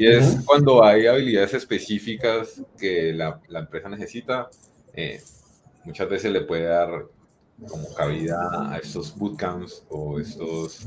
[0.00, 4.48] Y es cuando hay habilidades específicas que la, la empresa necesita,
[4.94, 5.20] eh,
[5.84, 7.04] muchas veces le puede dar
[7.68, 10.86] como cabida a estos bootcamps o estos,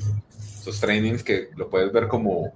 [0.57, 2.53] estos trainings que lo puedes ver como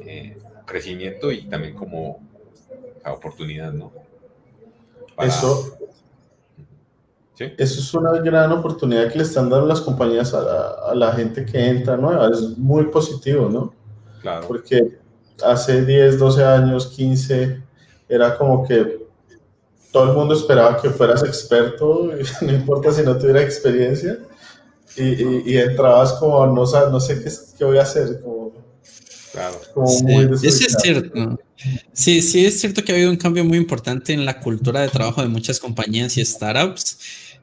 [0.00, 0.36] eh,
[0.66, 2.20] crecimiento y también como
[3.06, 3.90] oportunidad, ¿no?
[5.18, 5.78] Eso,
[7.38, 11.58] eso es una gran oportunidad que le están dando las compañías a la, gente que
[11.58, 12.28] entra nueva.
[12.28, 13.72] Es muy positivo, ¿no?
[14.20, 14.46] Claro.
[14.46, 15.05] Porque
[15.42, 17.62] hace 10, 12 años, 15,
[18.08, 19.06] era como que
[19.92, 22.10] todo el mundo esperaba que fueras experto,
[22.42, 24.18] no importa si no tuviera experiencia,
[24.96, 28.52] y, y, entrabas como, no, no sé qué, qué voy a hacer, como,
[29.30, 29.60] claro.
[30.42, 31.38] eso es cierto.
[31.92, 34.88] Sí, sí, es cierto que ha habido un cambio muy importante en la cultura de
[34.88, 36.98] trabajo de muchas compañías y startups.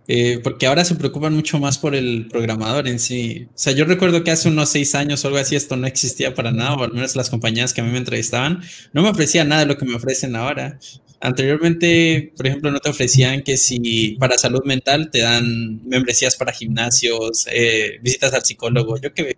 [0.07, 3.47] Eh, porque ahora se preocupan mucho más por el programador en sí.
[3.49, 6.33] O sea, yo recuerdo que hace unos seis años o algo así esto no existía
[6.35, 9.47] para nada, o al menos las compañías que a mí me entrevistaban no me ofrecían
[9.49, 10.77] nada de lo que me ofrecen ahora.
[11.21, 16.51] Anteriormente, por ejemplo, no te ofrecían que si para salud mental te dan membresías para
[16.51, 19.37] gimnasios, eh, visitas al psicólogo, yo que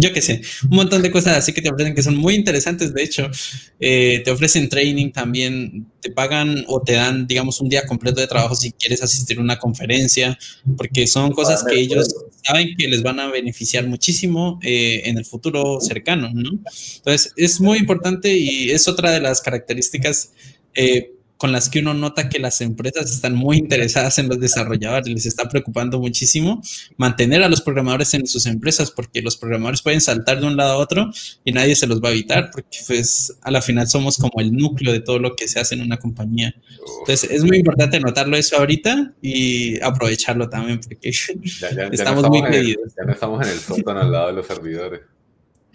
[0.00, 0.40] yo qué sé,
[0.70, 3.30] un montón de cosas así que te ofrecen que son muy interesantes, de hecho,
[3.78, 8.26] eh, te ofrecen training también, te pagan o te dan, digamos, un día completo de
[8.26, 10.38] trabajo si quieres asistir a una conferencia,
[10.76, 12.08] porque son cosas que ellos
[12.42, 16.50] saben que les van a beneficiar muchísimo eh, en el futuro cercano, ¿no?
[16.96, 20.32] Entonces, es muy importante y es otra de las características.
[20.74, 25.08] Eh, con las que uno nota que las empresas están muy interesadas en los desarrolladores,
[25.08, 26.60] les está preocupando muchísimo
[26.98, 30.74] mantener a los programadores en sus empresas, porque los programadores pueden saltar de un lado
[30.74, 31.10] a otro
[31.42, 34.52] y nadie se los va a evitar, porque pues a la final somos como el
[34.52, 36.54] núcleo de todo lo que se hace en una compañía.
[36.98, 42.92] Entonces es muy importante notarlo eso ahorita y aprovecharlo también, porque estamos muy medidos.
[42.98, 45.00] Ya no estamos en el sótano al lado de los servidores.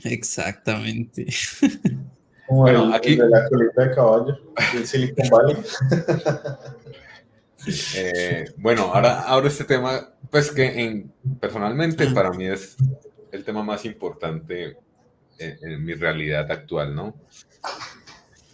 [0.04, 1.26] Exactamente.
[2.48, 3.16] Bueno, aquí.
[3.16, 4.38] De la colita de caballo,
[4.74, 5.58] el Silicon Valley.
[7.96, 12.78] Eh, bueno, ahora, ahora este tema, pues que en, personalmente para mí es
[13.32, 14.78] el tema más importante
[15.40, 17.16] en, mi realidad actual, ¿no?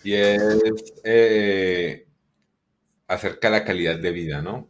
[0.03, 0.41] Y es
[1.03, 2.07] eh,
[3.05, 4.69] acerca de la calidad de vida, ¿no?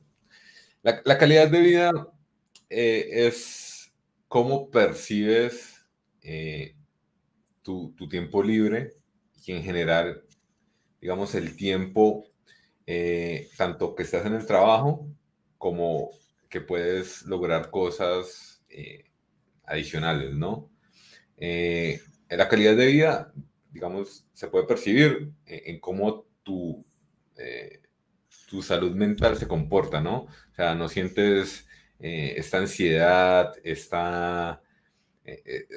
[0.82, 1.92] La, calidad de vida
[2.68, 3.94] eh, es
[4.28, 5.86] cómo percibes
[7.62, 9.01] tu, tu tiempo libre
[9.46, 10.24] y en general,
[11.00, 12.26] digamos, el tiempo
[12.86, 15.08] eh, tanto que estás en el trabajo
[15.58, 16.10] como
[16.50, 19.06] que puedes lograr cosas eh,
[19.64, 20.70] adicionales, ¿no?
[21.38, 23.34] Eh, la calidad de vida,
[23.72, 26.86] digamos, se puede percibir en, cómo tu,
[28.48, 30.24] tu salud mental se comporta, ¿no?
[30.24, 31.68] O sea, no sientes
[32.00, 34.62] esta ansiedad, esta...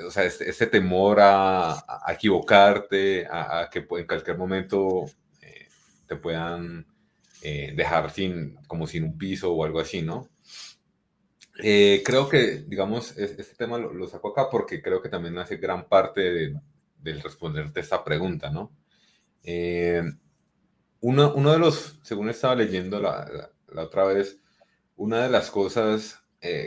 [0.07, 5.07] o sea, este, este temor a, equivocarte, a, a, que en cualquier momento
[6.07, 6.87] te puedan
[7.43, 10.31] eh, dejar sin, como sin un piso o algo así, ¿no?
[11.63, 15.89] Eh, creo que, digamos, este tema lo, saco acá porque creo que también hace gran
[15.89, 16.61] parte de,
[16.99, 18.73] del responderte esta pregunta, ¿no?
[19.43, 20.03] Eh,
[21.01, 24.41] uno, uno, de los, según estaba leyendo la, la, otra vez,
[24.97, 26.24] una de las cosas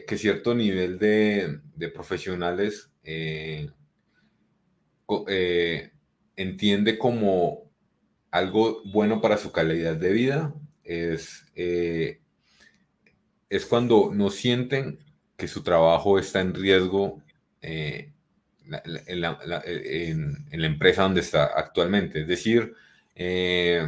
[0.07, 1.59] que cierto nivel de,
[1.93, 2.89] profesionales
[6.35, 7.69] entiende como
[8.31, 10.53] algo bueno para su calidad de vida
[10.83, 12.19] es, eh,
[13.49, 14.99] es cuando no sienten
[15.35, 17.21] que su trabajo está en riesgo
[17.61, 18.11] eh,
[18.65, 19.61] en, la,
[20.51, 22.21] empresa donde está actualmente.
[22.21, 22.73] Es decir,
[23.15, 23.85] eh,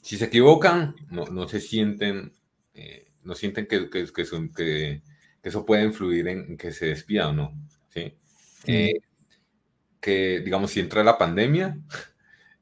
[0.00, 2.32] si se equivocan, no, se sienten,
[3.28, 4.06] no sienten que, que,
[4.54, 5.02] que,
[5.42, 7.54] eso puede influir en, que se despida o no.
[7.90, 8.14] ¿sí?
[10.00, 11.78] que, digamos, si entra la pandemia,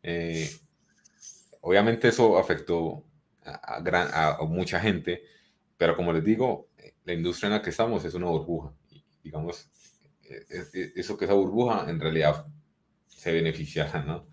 [1.60, 3.04] obviamente eso afectó
[3.44, 5.22] a, gran, a, mucha gente,
[5.76, 6.68] pero como les digo,
[7.04, 8.74] la industria en la que estamos es una burbuja.
[8.90, 9.70] Y, digamos,
[10.96, 12.46] eso que esa burbuja en realidad
[13.06, 14.26] se beneficiará, ¿no?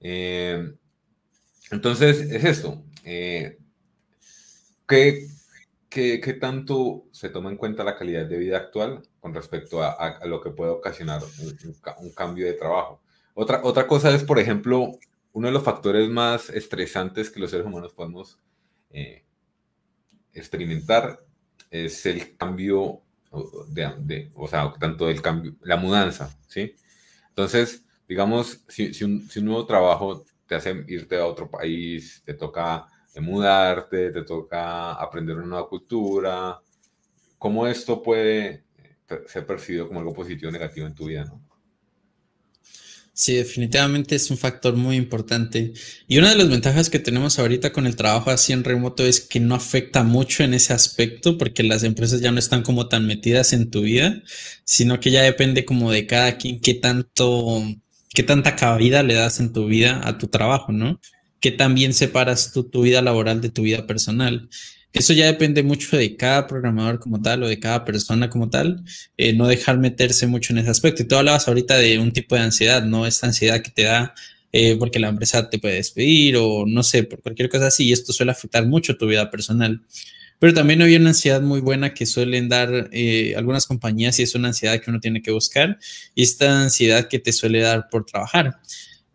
[0.00, 0.72] Eh,
[1.70, 2.84] entonces, es esto.
[3.04, 3.58] Eh,
[4.86, 5.26] ¿qué,
[5.96, 10.42] qué, tanto se toma en cuenta la calidad de vida actual con respecto a, lo
[10.42, 11.22] que puede ocasionar
[11.98, 13.00] un, cambio de trabajo?
[13.34, 14.92] Otra, otra cosa es, por ejemplo,
[15.32, 18.38] uno de los factores más estresantes que los seres humanos podemos
[18.90, 19.24] eh,
[20.32, 21.24] experimentar
[21.70, 23.00] es el cambio
[23.68, 26.74] de, o sea, tanto el cambio, la mudanza, ¿sí?
[27.28, 32.22] Entonces, digamos, si, si, un, si, un, nuevo trabajo te hace irte a otro país,
[32.24, 32.86] te toca
[33.20, 36.60] mudarte, te toca aprender una nueva cultura,
[37.38, 38.64] ¿cómo esto puede
[39.26, 41.46] ser percibido como algo positivo o negativo en tu vida, no?
[43.18, 45.72] Sí, definitivamente es un factor muy importante.
[46.06, 49.20] Y una de las ventajas que tenemos ahorita con el trabajo así en remoto es
[49.22, 53.06] que no afecta mucho en ese aspecto porque las empresas ya no están como tan
[53.06, 54.22] metidas en tu vida,
[54.64, 57.62] sino que ya depende como de cada quien qué tanto,
[58.12, 61.00] qué tanta cabida le das en tu vida a tu trabajo, ¿no?
[61.46, 64.48] Que también separas tu vida laboral de tu vida personal.
[64.92, 68.82] Eso ya depende mucho de cada programador como tal o de cada persona como tal,
[69.16, 71.04] eh, no dejar meterse mucho en ese aspecto.
[71.04, 73.06] Y tú hablabas ahorita de un tipo de ansiedad, ¿no?
[73.06, 74.12] Esta ansiedad que te da
[74.50, 77.92] eh, porque la empresa te puede despedir o no sé, por cualquier cosa así, y
[77.92, 79.82] esto suele afectar mucho tu vida personal.
[80.40, 84.34] Pero también hay una ansiedad muy buena que suelen dar eh, algunas compañías y es
[84.34, 85.78] una ansiedad que uno tiene que buscar
[86.16, 88.58] y esta ansiedad que te suele dar por trabajar.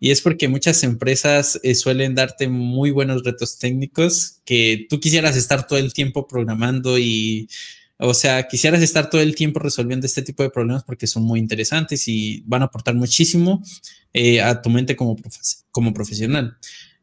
[0.04, 5.38] Y es porque muchas empresas eh, suelen darte muy buenos retos técnicos que tú quisieras
[5.38, 7.48] estar todo el tiempo programando y,
[8.00, 11.40] o sea, quisieras estar todo el tiempo resolviendo este tipo de problemas porque son muy
[11.40, 13.62] interesantes y van a aportar muchísimo
[14.12, 15.16] eh, a tu mente como,
[15.70, 16.58] como profesional.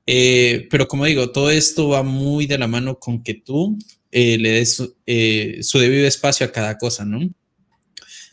[0.05, 3.79] Eh, pero como digo, todo esto va muy de la mano con que tú
[4.11, 7.21] le des su debido espacio a cada cosa, ¿no?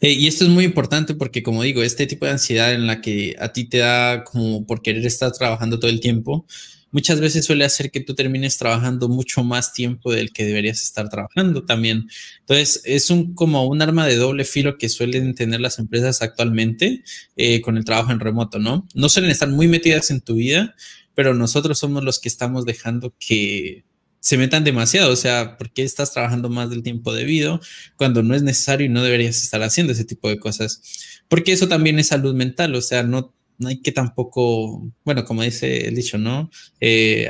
[0.02, 3.02] Eh, y esto es muy importante porque, como digo, este tipo de ansiedad en la
[3.02, 6.46] que a ti te da como por querer estar trabajando todo el tiempo,
[6.91, 11.10] muchas veces suele hacer que tú termines trabajando mucho más tiempo del que deberías estar
[11.10, 12.08] trabajando también.
[12.39, 17.04] Entonces, es un, como un arma de doble filo que suelen tener las empresas actualmente
[17.36, 18.88] eh, con el trabajo en remoto, ¿no?
[18.93, 20.76] No suelen estar muy metidas en tu vida,
[21.16, 23.85] pero nosotros somos los que estamos dejando que
[24.26, 25.14] se metan demasiado.
[25.14, 27.60] O sea, ¿por qué estás trabajando más del tiempo debido
[27.96, 30.82] cuando no es necesario y no deberías estar haciendo ese tipo de cosas?
[31.28, 32.74] Porque eso también es salud mental.
[32.74, 36.50] O sea, no, no hay que tampoco, bueno, como dice el dicho, ¿no?
[36.82, 37.30] Eh,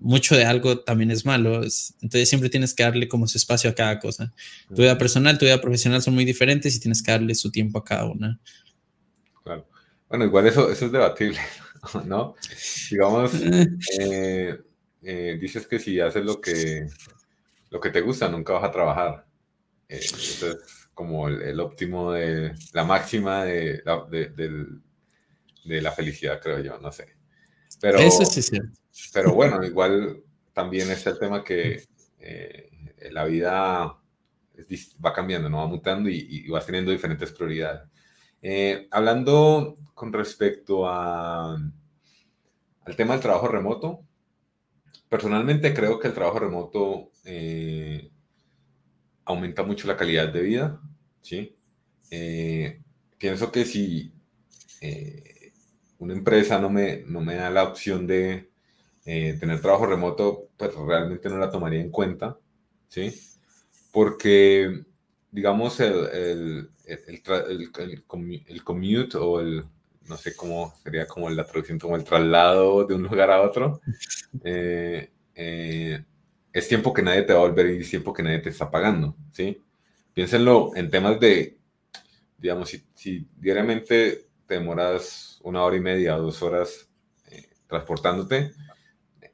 [0.00, 1.62] mucho de algo también es malo.
[1.62, 4.34] Entonces siempre tienes que darle como su espacio a cada cosa.
[4.68, 7.78] Tu vida personal, tu vida profesional son muy diferentes y tienes que darle su tiempo
[7.78, 8.40] a cada una.
[9.44, 9.68] Claro.
[10.08, 11.38] Bueno, igual eso, eso es debatible,
[12.04, 12.34] ¿no?
[12.90, 13.30] Digamos,
[14.00, 14.58] eh,
[15.06, 16.86] eh, dices que si haces lo que,
[17.70, 19.26] lo que te gusta, nunca vas a trabajar.
[19.88, 26.60] Eh, eso es como el, óptimo de la máxima de la, de, la felicidad, creo
[26.60, 27.16] yo, no sé.
[27.80, 28.78] Pero, eso sí es cierto.
[29.12, 31.84] Pero bueno, igual también está el tema que
[32.18, 32.70] eh,
[33.10, 33.98] la vida
[35.04, 35.58] va cambiando, ¿no?
[35.58, 37.82] va mutando y, y vas teniendo diferentes prioridades.
[38.42, 44.02] Eh, hablando con respecto a, al tema del trabajo remoto,
[45.16, 48.10] personalmente creo que el trabajo remoto eh,
[49.24, 50.78] aumenta mucho la calidad de vida,
[51.22, 51.56] ¿sí?
[52.10, 52.82] Eh,
[53.16, 54.12] pienso que si
[55.98, 58.50] una empresa no me, no me da la opción de
[59.04, 62.38] tener trabajo remoto, pues realmente no la tomaría en cuenta,
[62.88, 63.14] ¿sí?
[63.90, 64.84] Porque,
[65.30, 67.72] digamos, el, el, el,
[68.46, 69.64] el, commute o el,
[70.08, 73.80] no sé cómo sería como la traducción, como el traslado de un lugar a otro,
[74.44, 76.04] eh, eh,
[76.52, 78.70] es tiempo que nadie te va a volver y es tiempo que nadie te está
[78.70, 79.62] pagando, ¿sí?
[80.14, 81.58] Piénsenlo en temas de,
[82.38, 86.88] digamos, si, si diariamente te demoras una hora y media dos horas
[87.30, 88.52] eh, transportándote,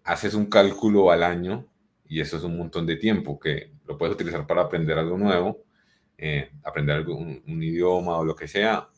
[0.04, 1.66] haces un cálculo al año
[2.08, 5.64] y eso es un montón de tiempo que lo puedes utilizar para aprender algo nuevo
[6.62, 8.88] aprender algún, un, idioma o lo que sea,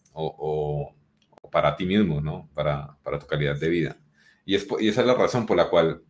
[1.55, 2.51] para ti mismo, ¿no?
[2.53, 3.97] Para, para, tu calidad de vida.
[4.45, 6.03] Y, es, y esa es la razón por la cual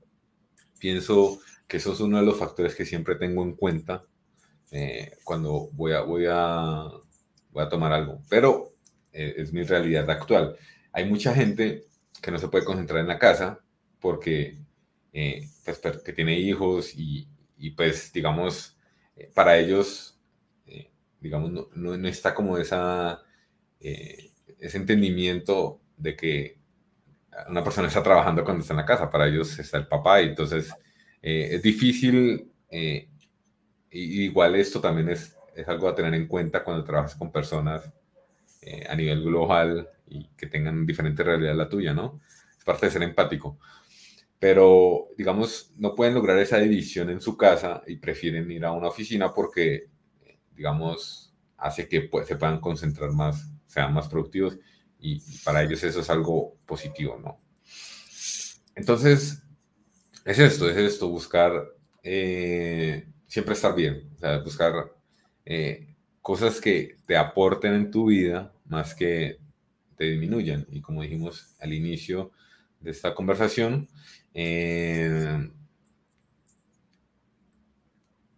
[0.78, 1.38] pienso
[1.68, 4.04] que eso es uno de los factores que siempre tengo en cuenta
[4.70, 6.88] eh, cuando voy a, voy, a,
[7.50, 8.22] voy a tomar algo.
[8.30, 8.70] Pero
[9.12, 10.56] eh, es mi realidad actual.
[10.92, 11.84] Hay mucha gente
[12.22, 13.60] que no se puede concentrar en la casa
[14.00, 14.58] porque
[15.12, 17.28] pues, que tiene hijos y,
[17.58, 18.78] y pues digamos,
[19.34, 20.14] para ellos
[21.24, 23.22] digamos, no, no, está como esa,
[23.80, 24.30] eh,
[24.66, 26.58] ese entendimiento de que
[27.48, 30.28] una persona está trabajando cuando está en la casa, para ellos está el papá y
[30.28, 30.72] entonces
[31.22, 33.08] eh, es difícil, eh,
[33.90, 37.92] igual esto también es, es, algo a tener en cuenta cuando trabajas con personas
[38.88, 42.22] a nivel global y que tengan diferente realidad a la tuya, ¿no?
[42.56, 43.58] Es parte de ser empático.
[44.38, 48.88] Pero, digamos, no pueden lograr esa división en su casa y prefieren ir a una
[48.88, 49.90] oficina porque
[50.54, 54.56] digamos, hace que pues, se puedan concentrar más, sean más productivos
[55.00, 57.40] y, para ellos eso es algo positivo, ¿no?
[58.76, 59.42] Entonces,
[60.24, 61.52] es esto, es esto, buscar
[62.02, 64.92] eh, siempre estar bien, o sea, buscar
[65.44, 69.38] eh, cosas que te aporten en tu vida más que
[69.96, 70.66] te disminuyan.
[70.70, 72.30] Y como dijimos al inicio
[72.80, 73.88] de esta conversación,
[74.32, 75.50] eh,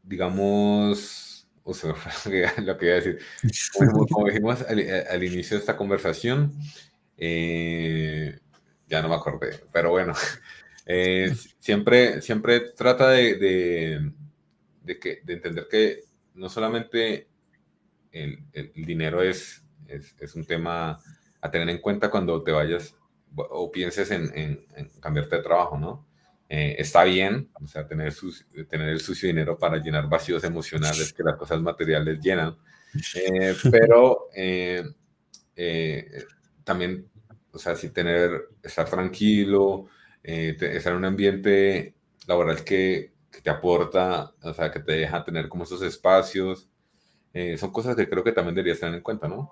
[0.03, 1.36] digamos,
[1.67, 1.95] o sea,
[2.65, 3.19] lo que iba a decir.
[4.09, 6.53] Como, dijimos al, inicio de esta conversación,
[7.19, 8.39] eh,
[8.87, 10.15] ya no me acordé, pero bueno,
[10.87, 13.35] eh, siempre, siempre trata de,
[14.83, 16.05] de, que, de, entender que
[16.35, 17.27] no solamente
[18.13, 21.01] el, el dinero es, es, es, un tema
[21.41, 22.95] a tener en cuenta cuando te vayas
[23.35, 26.07] o pienses en, en, en cambiarte de trabajo, ¿no?
[26.49, 28.15] Eh, está bien, o sea, tener,
[28.69, 32.57] tener el sucio dinero para llenar vacíos emocionales que las cosas materiales llenan,
[33.17, 34.85] eh, pero eh,
[36.63, 37.09] también,
[37.51, 39.89] o sea, si tener, estar tranquilo,
[40.23, 41.95] estar en un ambiente
[42.29, 46.69] laboral que, que, te aporta, o sea, que te deja tener como esos espacios,
[47.59, 49.51] son cosas que creo que también deberías tener en cuenta, ¿no?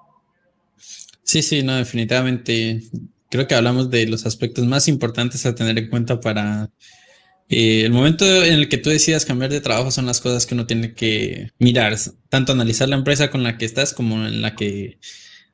[0.76, 2.80] Sí, sí, no, definitivamente
[3.34, 6.70] creo que hablamos de los aspectos más importantes a tener en cuenta para
[7.48, 10.54] eh, el momento en el que tú decidas cambiar de trabajo son las cosas que
[10.54, 11.96] uno tiene que mirar,
[12.28, 15.00] tanto analizar la empresa con la que estás como en la que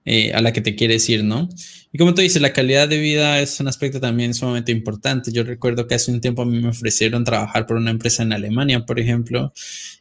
[0.04, 1.48] eh, a la que te quieres ir, ¿no?
[1.90, 5.32] Y como tú dices, la calidad de vida es un aspecto también sumamente importante.
[5.32, 8.34] Yo recuerdo que hace un tiempo a mí me ofrecieron trabajar por una empresa en
[8.34, 9.54] Alemania, por ejemplo,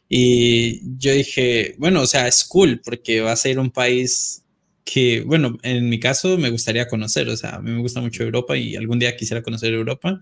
[0.06, 4.44] y yo dije, bueno, o sea, es cool porque vas a ir a un país
[4.84, 8.22] que, bueno, en mi caso me gustaría conocer, o sea, a mí me gusta mucho
[8.22, 10.20] Europa y algún día quisiera conocer Europa.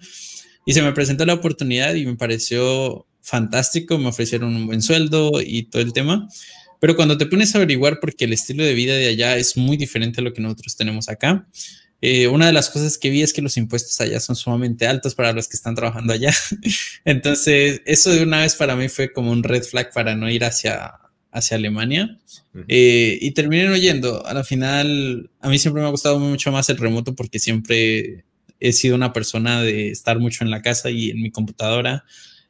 [0.66, 5.40] Y se me presentó la oportunidad y me pareció fantástico, me ofrecieron un buen sueldo
[5.40, 6.28] y todo el tema.
[6.80, 9.76] Pero cuando te pones a averiguar, porque el estilo de vida de allá es muy
[9.76, 11.48] diferente a lo que nosotros tenemos acá,
[12.00, 15.14] eh, una de las cosas que vi es que los impuestos allá son sumamente altos
[15.16, 16.32] para los que están trabajando allá.
[17.04, 20.44] Entonces, eso de una vez para mí fue como un red flag para no ir
[20.44, 20.92] hacia,
[21.30, 22.18] hacia Alemania.
[22.66, 24.26] Eh, y terminé oyendo.
[24.26, 28.24] A la final, a mí siempre me ha gustado mucho más el remoto porque siempre
[28.60, 32.04] he sido una persona de estar mucho en la casa y en mi computadora.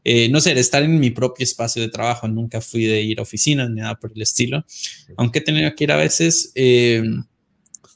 [0.04, 2.28] Eh, no sé, de estar en mi propio espacio de trabajo.
[2.28, 4.64] Nunca fui de ir a oficinas ni nada por el estilo.
[5.16, 6.52] Aunque he tenido que ir a veces.
[6.54, 7.02] Eh,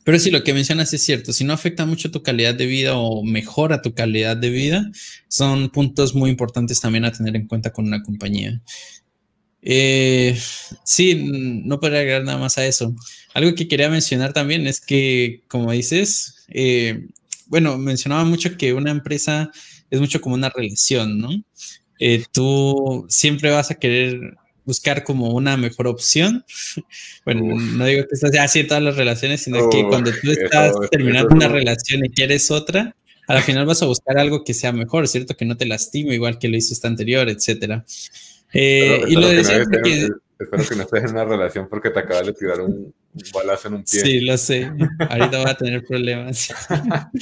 [0.05, 1.33] Pero sí, lo que mencionas es cierto.
[1.33, 4.91] Si no afecta mucho tu calidad de vida o mejora tu calidad de vida,
[5.29, 8.61] son puntos muy importantes también a tener en cuenta con una compañía.
[9.63, 10.37] Eh,
[10.85, 11.15] sí,
[11.65, 12.95] no podría agregar nada más a eso.
[13.33, 17.07] Algo que quería mencionar también es que, como dices, eh,
[17.47, 19.51] bueno, mencionaba mucho que una empresa
[19.91, 21.31] es mucho como una relación, ¿no?
[21.99, 26.45] Eh, tú siempre vas a querer buscar como una mejor opción.
[27.25, 30.75] Bueno, no digo que estás así en todas las relaciones, sino que cuando tú estás
[30.91, 32.97] terminando una relación y quieres otra,
[33.29, 35.37] al final vas a buscar algo que sea mejor, ¿cierto?
[35.37, 37.85] Que no te lastime igual que lo hizo esta anterior, etcétera.
[38.53, 40.09] Eh, y lo decía porque...
[40.39, 42.93] Espero que no estés en una relación porque te acabas de tirar un,
[43.33, 44.01] balazo en un pie.
[44.01, 44.73] Sí, lo sé.
[45.09, 46.53] Ahorita voy a tener problemas.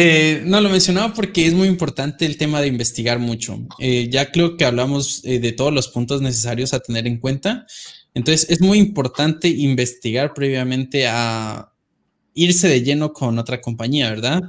[0.00, 3.58] Eh, no, lo mencionaba porque es muy importante el tema de investigar mucho.
[3.80, 7.66] Eh, ya creo que hablamos de todos los puntos necesarios a tener en cuenta.
[8.14, 11.72] Entonces, es muy importante investigar previamente a
[12.34, 14.42] irse de lleno con otra compañía, ¿verdad?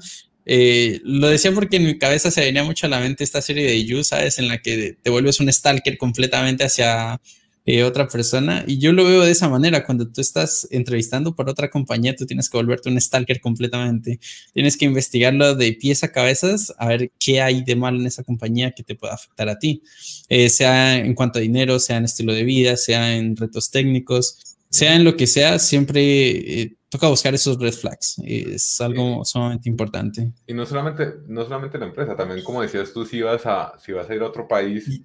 [0.51, 3.67] Eh, lo decía porque en mi cabeza se venía mucho a la mente esta serie
[3.67, 4.39] de You, ¿sabes?
[4.39, 7.21] En la que te vuelves un stalker completamente hacia
[7.65, 8.63] eh, otra persona.
[8.65, 9.85] Y yo lo veo de esa manera.
[9.85, 14.19] Cuando tú estás entrevistando por otra compañía, tú tienes que volverte un stalker completamente.
[14.51, 18.23] Tienes que investigarlo de pies a cabezas, a ver qué hay de mal en esa
[18.23, 19.83] compañía que te pueda afectar a ti.
[20.29, 24.57] Eh, sea en cuanto a dinero, sea en estilo de vida, sea en retos técnicos,
[24.71, 28.19] sea en lo que sea, siempre toca buscar esos red flags.
[28.25, 30.33] Es algo sumamente importante.
[30.47, 33.91] Y no solamente, no solamente la empresa, también como decías tú, si vas a, si
[33.91, 35.01] vas a ir a otro país,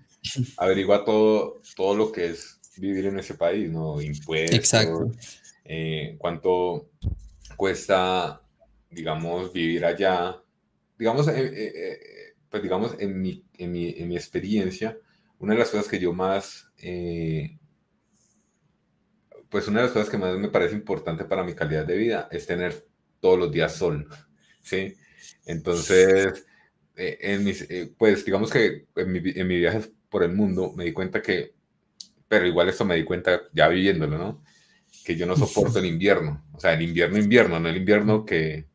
[0.57, 4.01] averigua todo, todo lo que es vivir en ese país, ¿no?
[4.01, 4.59] Impuestos.
[4.59, 5.11] Exacto.
[5.65, 6.91] Eh, cuánto
[7.57, 8.43] cuesta,
[8.91, 10.37] digamos, vivir allá.
[10.99, 14.97] Digamos, eh, eh, pues digamos, en mi, en, mi, en mi, experiencia,
[15.39, 16.69] una de las cosas que yo más
[19.55, 22.27] pues una de las cosas que más me parece importante para mi calidad de vida
[22.33, 22.89] es tener
[23.21, 24.09] todos los días sol,
[24.61, 24.97] ¿sí?
[25.47, 26.45] Entonces,
[26.97, 30.73] eh, en mis, eh, pues digamos que en mi, en mi viaje por el mundo
[30.77, 31.55] me di cuenta que,
[32.27, 34.43] pero igual esto me di cuenta ya viviéndolo, ¿no?
[35.05, 38.67] Que yo no soporto el invierno, o sea, el invierno, invierno, no el invierno que,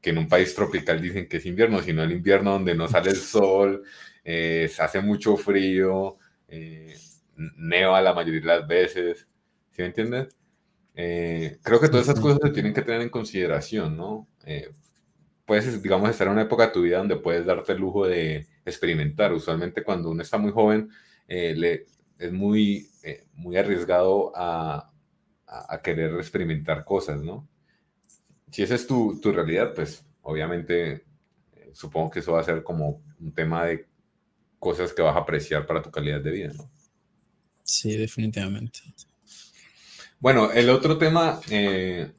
[0.00, 3.10] que en un país tropical dicen que es invierno, sino el invierno donde no sale
[3.10, 3.82] el sol,
[4.22, 6.18] eh, hace mucho frío,
[7.56, 9.26] neva la mayoría de las veces.
[9.70, 10.28] ¿Sí me entiendes?
[10.94, 14.28] Eh, creo que todas esas cosas se tienen que tener en consideración, ¿no?
[14.44, 14.70] Eh,
[15.44, 18.46] puedes, digamos, estar en una época de tu vida donde puedes darte el lujo de
[18.64, 19.32] experimentar.
[19.32, 20.90] Usualmente cuando uno está muy joven,
[21.28, 21.86] eh, le,
[22.18, 22.88] es muy,
[23.34, 24.92] muy arriesgado a,
[25.46, 27.48] a, querer experimentar cosas, ¿no?
[28.50, 31.04] Si esa es tu, tu realidad, pues obviamente
[31.72, 33.86] supongo que eso va a ser como un tema de
[34.58, 36.70] cosas que vas a apreciar para tu calidad de vida, ¿no?
[37.62, 38.80] Sí, definitivamente.
[40.20, 42.12] Bueno, el otro tema eh,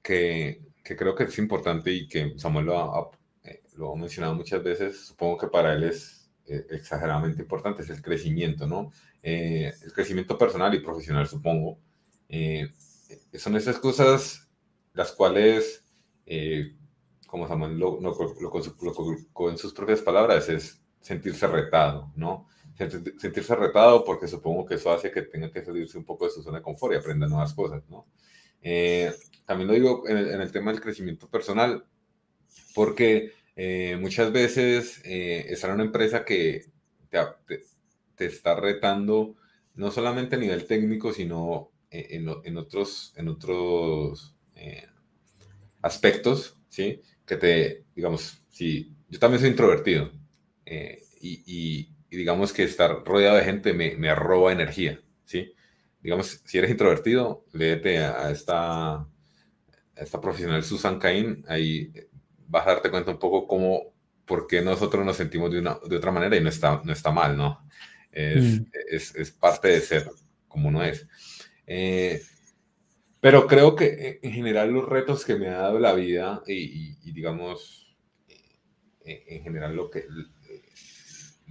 [0.00, 3.10] que, creo que es importante y que Samuel lo ha,
[3.42, 8.00] eh, lo mencionado muchas veces, supongo que para él es eh, exageradamente importante, es el
[8.00, 8.92] crecimiento, ¿no?
[9.22, 11.80] el crecimiento personal y profesional, supongo.
[13.34, 14.48] son esas cosas
[14.94, 15.84] las cuales,
[17.26, 22.46] como Samuel lo, lo, colocó en sus propias palabras, es sentirse retado, ¿no?
[22.88, 26.42] Sentirse retado porque supongo que eso hace que tenga que salirse un poco de su
[26.42, 28.06] zona de confort y aprenda nuevas cosas, ¿no?
[28.62, 29.12] Eh,
[29.44, 31.84] también lo digo en el, tema del crecimiento personal,
[32.74, 36.66] porque eh, muchas veces eh, estar en una empresa que
[37.08, 37.18] te,
[38.14, 39.36] te, está retando
[39.74, 44.36] no solamente a nivel técnico, sino en, en otros, en otros
[45.82, 47.00] aspectos, ¿sí?
[47.26, 50.12] Que te, digamos, si yo también soy introvertido
[51.20, 55.54] y y digamos que estar rodeado de gente me, me roba energía, ¿sí?
[56.02, 59.06] Digamos, si eres introvertido, léete a, esta,
[59.94, 61.92] esta profesional Susan Cain, ahí
[62.48, 65.96] vas a darte cuenta un poco cómo, por qué nosotros nos sentimos de, una, de
[65.96, 67.66] otra manera y no está, no está mal, ¿no?
[68.10, 68.66] Es, mm.
[68.90, 70.10] es, es parte de ser
[70.48, 71.06] como uno es.
[71.66, 72.20] Eh,
[73.20, 77.12] pero creo que en general los retos que me ha dado la vida y, y
[77.12, 77.94] digamos,
[79.04, 80.06] en general lo que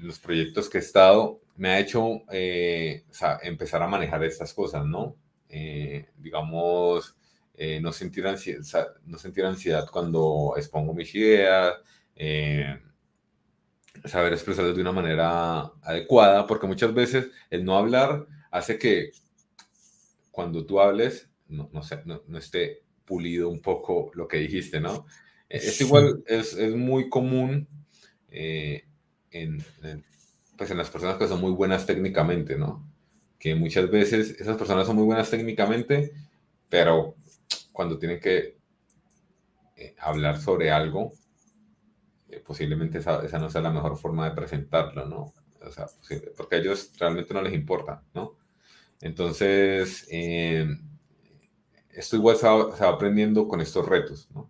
[0.01, 3.03] los proyectos que he estado, me ha hecho eh,
[3.43, 5.15] empezar a manejar estas cosas, ¿no?
[5.49, 7.17] Eh, digamos,
[7.55, 11.76] eh, no, sentir ansiedad, no sentir ansiedad cuando expongo mis ideas,
[14.05, 19.11] saber expresarlas de una manera adecuada, porque muchas veces el no hablar hace que
[20.31, 21.81] cuando tú hables no, no,
[22.27, 25.05] no, esté pulido un poco lo que dijiste, ¿no?
[25.49, 27.67] Es igual, es, es muy común
[29.31, 29.64] en,
[30.57, 32.85] pues en las personas que son muy buenas técnicamente, ¿no?
[33.38, 36.11] Que muchas veces esas personas son muy buenas técnicamente,
[36.69, 37.15] pero
[37.72, 38.57] cuando tienen que
[39.76, 41.14] eh, hablar sobre algo,
[42.27, 45.34] eh, posiblemente esa, esa, no sea la mejor forma de presentarlo, ¿no?
[45.61, 45.88] O sea,
[46.38, 48.35] porque a ellos realmente no les importa, ¿no?
[49.01, 50.68] Entonces, eh,
[51.91, 54.49] esto igual se va, aprendiendo con estos retos, ¿no?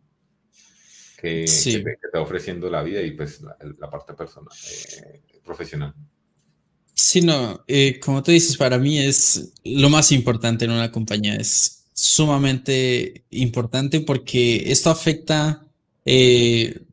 [1.20, 4.54] Que, te, que, va ofreciendo la vida y pues la, parte personal,
[5.04, 5.94] eh, profesional.
[6.94, 11.36] Sí, no, eh, como tú dices, para mí es lo más importante en una compañía,
[11.36, 15.68] es sumamente importante porque esto afecta,
[16.06, 16.84] eh,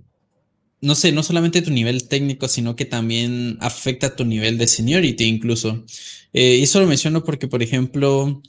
[0.80, 5.24] no sé, no solamente tu nivel técnico, sino que también afecta tu nivel de seniority
[5.24, 5.84] incluso.
[6.32, 8.42] y eso lo menciono porque, por ejemplo,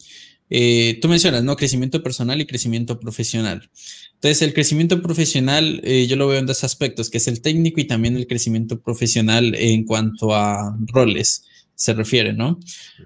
[0.50, 1.56] eh, tú mencionas, ¿no?
[1.56, 3.70] Crecimiento personal y crecimiento profesional.
[4.14, 7.80] Entonces, el crecimiento profesional eh, yo lo veo en dos aspectos, que es el técnico
[7.80, 11.44] y también el crecimiento profesional en cuanto a roles
[11.78, 12.60] se refiere, ¿no?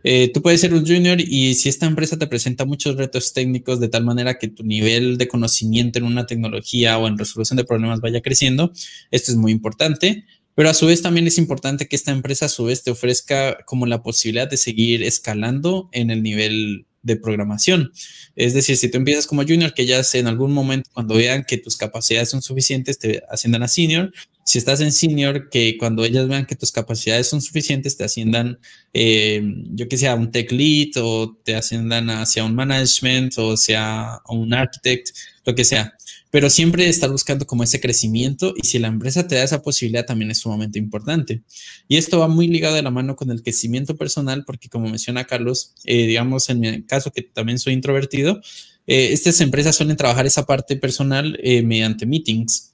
[0.06, 3.82] Eh, tú puedes ser un junior y si esta empresa te presenta muchos retos técnicos
[3.82, 7.66] de tal manera que tu nivel de conocimiento en una tecnología o en resolución de
[7.66, 8.72] problemas vaya creciendo,
[9.12, 10.24] esto es muy importante.
[10.56, 13.58] Pero a su vez también es importante que esta empresa a su vez te ofrezca
[13.66, 17.92] como la posibilidad de seguir escalando en el nivel de programación.
[18.36, 21.58] Es decir, si tú empiezas como junior, que ya en algún momento cuando vean que
[21.58, 24.12] tus capacidades son suficientes, te asciendan a senior.
[24.44, 28.60] Si estás en senior, que cuando ellas vean que tus capacidades son suficientes, te asciendan,
[28.94, 29.42] eh,
[29.72, 34.54] yo que sea, un tech lead o te asciendan hacia un management o sea un
[34.54, 35.10] architect,
[35.46, 35.94] lo que sea
[36.32, 40.06] pero siempre estar buscando como ese crecimiento y si la empresa te da esa posibilidad
[40.06, 41.44] también es sumamente importante.
[41.88, 45.26] Y esto va muy ligado de la mano con el crecimiento personal porque como menciona
[45.26, 48.42] Carlos, eh, digamos en mi caso que también soy introvertido,
[48.88, 52.72] eh, estas empresas suelen trabajar esa parte personal eh, mediante meetings.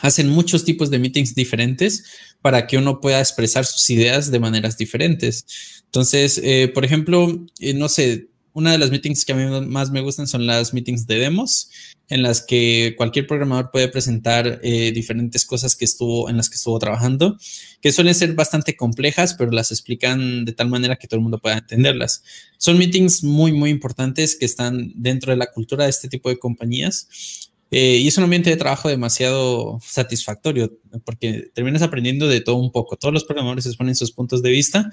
[0.00, 2.04] Hacen muchos tipos de meetings diferentes
[2.40, 5.82] para que uno pueda expresar sus ideas de maneras diferentes.
[5.86, 6.40] Entonces,
[6.74, 10.46] por ejemplo, no sé, una de las meetings que a mí más me gustan son
[10.46, 11.70] las meetings de demos,
[12.08, 16.54] en las que cualquier programador puede presentar eh, diferentes cosas que estuvo, en las que
[16.54, 17.36] estuvo trabajando,
[17.82, 21.38] que suelen ser bastante complejas, pero las explican de tal manera que todo el mundo
[21.38, 22.22] pueda entenderlas.
[22.56, 26.38] Son meetings muy, muy importantes que están dentro de la cultura de este tipo de
[26.38, 30.72] compañías eh, y es un ambiente de trabajo demasiado satisfactorio
[31.04, 32.96] porque terminas aprendiendo de todo un poco.
[32.96, 34.90] Todos los programadores exponen sus puntos de vista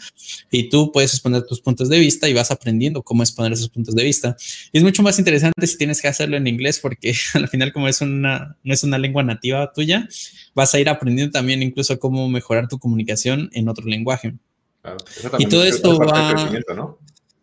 [0.49, 3.93] y tú puedes exponer tus puntos de vista y vas aprendiendo cómo exponer esos puntos
[3.93, 4.35] de vista.
[4.71, 7.87] Y es mucho más interesante si tienes que hacerlo en inglés porque al final como
[7.87, 10.07] es una, no es una lengua nativa tuya,
[10.55, 14.33] vas a ir aprendiendo también incluso cómo mejorar tu comunicación en otro lenguaje.
[15.37, 16.33] y todo esto va...
[16.75, 16.97] ¿no?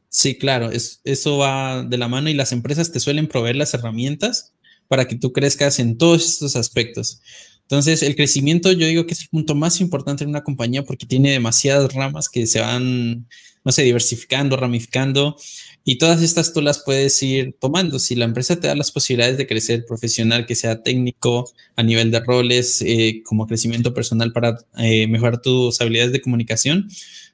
[0.09, 3.75] Sí, claro, es, eso va de la mano y las empresas te suelen proveer las
[3.75, 4.55] herramientas
[4.91, 7.23] para que tú crezcas en todos estos aspectos.
[7.63, 11.07] Entonces, el crecimiento yo digo que es el punto más importante en una compañía porque
[11.07, 13.29] tiene demasiadas ramas que se van,
[13.65, 15.37] no sé, diversificando, ramificando
[15.85, 18.01] y todas estas tú las puedes ir tomando.
[18.01, 22.11] Si la empresa te da las posibilidades de crecer profesional, que sea técnico, a nivel
[22.11, 26.89] de roles, eh, como crecimiento personal para eh, mejorar tus habilidades de comunicación,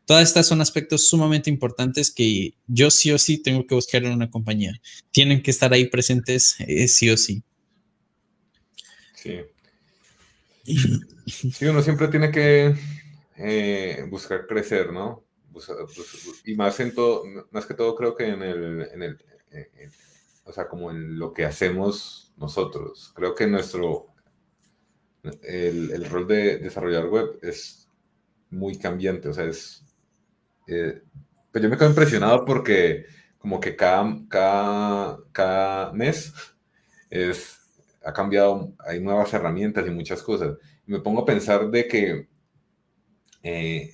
[0.07, 4.13] Todas estas son aspectos sumamente importantes que yo sí o sí tengo que buscar en
[4.13, 4.81] una compañía.
[5.11, 7.43] Tienen que estar ahí presentes eh, sí o sí.
[9.27, 9.41] Sí.
[11.27, 12.75] Sí, uno siempre tiene que
[13.37, 15.25] eh, buscar crecer, ¿no?
[16.45, 19.19] y más en todo, más que todo creo que en el, en el
[20.45, 23.13] o sea, como en lo que hacemos nosotros.
[23.15, 24.07] Creo que nuestro,
[25.43, 27.89] el, el rol de desarrollar web es
[28.51, 29.85] muy cambiante, o sea, es
[30.69, 31.03] eh,
[31.53, 33.07] pues yo me quedo impresionado porque
[33.39, 36.35] como que cada, cada, cada mes
[37.11, 37.56] es,
[38.07, 40.57] ha cambiado, hay nuevas herramientas y muchas cosas.
[40.87, 42.29] Me pongo a pensar de que
[43.43, 43.93] eh,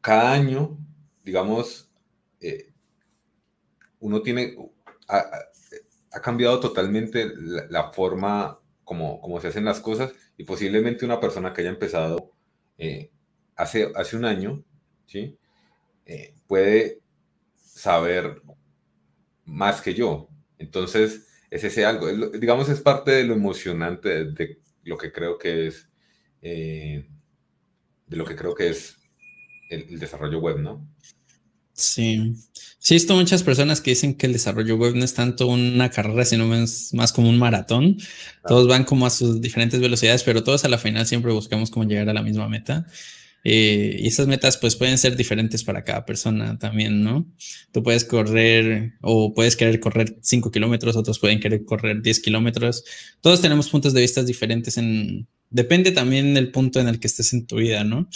[0.00, 0.78] cada año,
[1.24, 1.90] digamos,
[2.40, 2.72] eh,
[4.00, 4.56] uno tiene,
[5.08, 7.26] ha, cambiado totalmente
[7.68, 12.32] la, forma como, se hacen las cosas y posiblemente una persona que haya empezado
[13.56, 14.62] hace, hace un año
[15.06, 15.38] ¿sí?
[16.04, 17.00] Eh, puede
[17.56, 18.42] saber
[19.44, 20.28] más que yo.
[20.58, 25.68] Entonces, es ese algo, digamos, es parte de lo emocionante de, lo que creo que
[25.68, 25.88] es,
[26.42, 27.06] eh,
[28.06, 28.96] de lo que creo que es
[29.70, 30.86] el, desarrollo web, ¿no?
[31.72, 32.34] Sí,
[32.78, 35.90] sí, he visto muchas personas que dicen que el desarrollo web no es tanto una
[35.90, 37.98] carrera, sino más, más como un maratón.
[38.46, 41.84] Todos van como a sus diferentes velocidades, pero todos a la final siempre buscamos como
[41.86, 42.86] llegar a la misma meta.
[43.44, 47.32] Eh, y esas metas pues pueden ser diferentes para cada persona también, ¿no?
[47.72, 52.84] Tú puedes correr o puedes querer correr 5 kilómetros, otros pueden querer correr 10 kilómetros.
[53.20, 55.28] Todos tenemos puntos de vista diferentes en...
[55.48, 58.08] Depende también del punto en el que estés en tu vida, ¿no?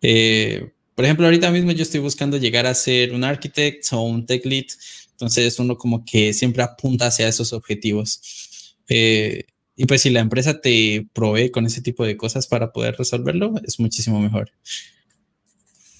[0.00, 4.26] Eh, por ejemplo, ahorita mismo yo estoy buscando llegar a ser un architect o un
[4.26, 4.66] tech lead,
[5.12, 8.74] entonces uno como que siempre apunta hacia esos objetivos.
[8.88, 9.44] Eh,
[9.80, 13.54] y pues si la empresa te provee con ese tipo de cosas para poder resolverlo,
[13.64, 14.50] es muchísimo mejor.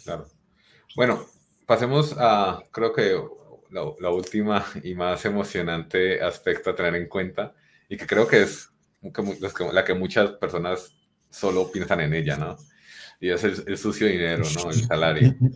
[0.02, 0.26] Claro.
[0.96, 1.24] Bueno,
[1.64, 3.16] pasemos a, creo que
[3.70, 7.54] la, última y más emocionante aspecto a tener en cuenta
[7.88, 8.68] y que creo que es
[9.72, 10.92] la que muchas personas
[11.30, 12.56] solo piensan en ella, ¿no?
[13.20, 14.70] Y es el, sucio dinero, ¿no?
[14.70, 15.36] El salario.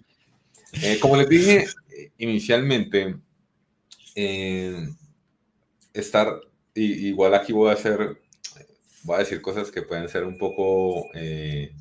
[0.81, 1.67] Eh, como les dije
[2.17, 3.17] inicialmente,
[4.15, 4.89] eh,
[5.93, 6.41] estar,
[6.75, 8.19] igual aquí voy a hacer,
[9.05, 11.75] voy a decir cosas que pueden ser un poco, eh,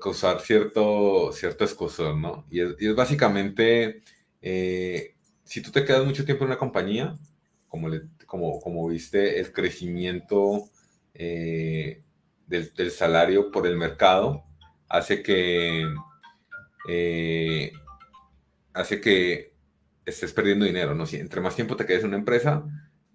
[0.00, 2.46] causar cierto, cierto escosor, ¿no?
[2.50, 4.02] Y es, básicamente,
[4.40, 7.16] si tú te quedas mucho tiempo en una compañía,
[7.68, 7.88] como,
[8.26, 10.70] como, como viste, el crecimiento
[11.14, 12.02] eh,
[12.46, 14.44] del, salario por el mercado
[14.88, 15.86] hace que
[16.88, 17.72] eh,
[18.72, 19.53] hace que
[20.04, 21.06] estés perdiendo dinero, ¿no?
[21.06, 22.64] Si entre más tiempo te quedes en una empresa,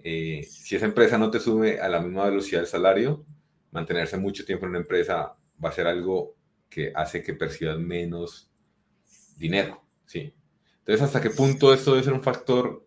[0.04, 3.26] eh, si esa empresa no te sube a la misma velocidad del salario,
[3.72, 6.36] mantenerse mucho tiempo en una empresa va a ser algo
[6.70, 8.50] que hace que percibas menos
[9.38, 10.34] dinero, ¿sí?
[10.80, 12.86] Entonces, ¿hasta qué punto esto debe ser un factor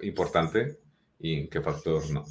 [0.00, 0.78] importante
[1.18, 2.24] y en qué factor no?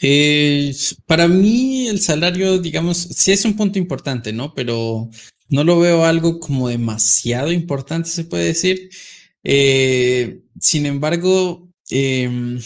[0.00, 0.72] Eh,
[1.06, 4.54] para mí el salario, digamos, sí es un punto importante, ¿no?
[4.54, 5.10] Pero
[5.48, 8.90] no lo veo algo como demasiado importante, se puede decir.
[9.44, 12.60] Eh, sin embargo, em,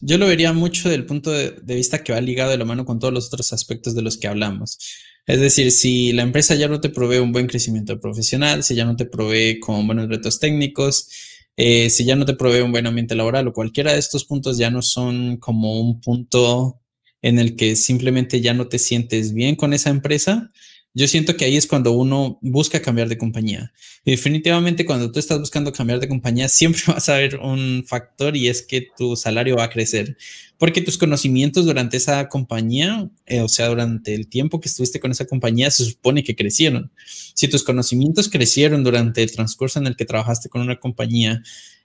[0.00, 2.98] yo lo vería mucho del punto de, vista que va ligado de la mano con
[2.98, 4.78] todos los otros aspectos de los que hablamos.
[5.26, 8.84] Es decir, si la empresa ya no te provee un buen crecimiento profesional, si ya
[8.84, 11.08] no te provee con buenos retos técnicos,
[11.56, 14.58] eh, si ya no te provee un buen ambiente laboral o cualquiera de estos puntos
[14.58, 16.80] ya no son como un punto
[17.22, 20.52] en el que simplemente ya no te sientes bien con esa empresa,
[20.96, 23.70] yo siento que ahí es cuando uno busca cambiar de compañía.
[24.02, 28.34] Y definitivamente cuando tú estás buscando cambiar de compañía, siempre vas a ver un factor
[28.34, 30.16] y es que tu salario va a crecer.
[30.56, 35.10] Porque tus conocimientos durante esa compañía, eh, o sea, durante el tiempo que estuviste con
[35.10, 36.90] esa compañía, se supone que crecieron.
[37.34, 41.42] Si tus conocimientos crecieron durante el transcurso en el que trabajaste con una compañía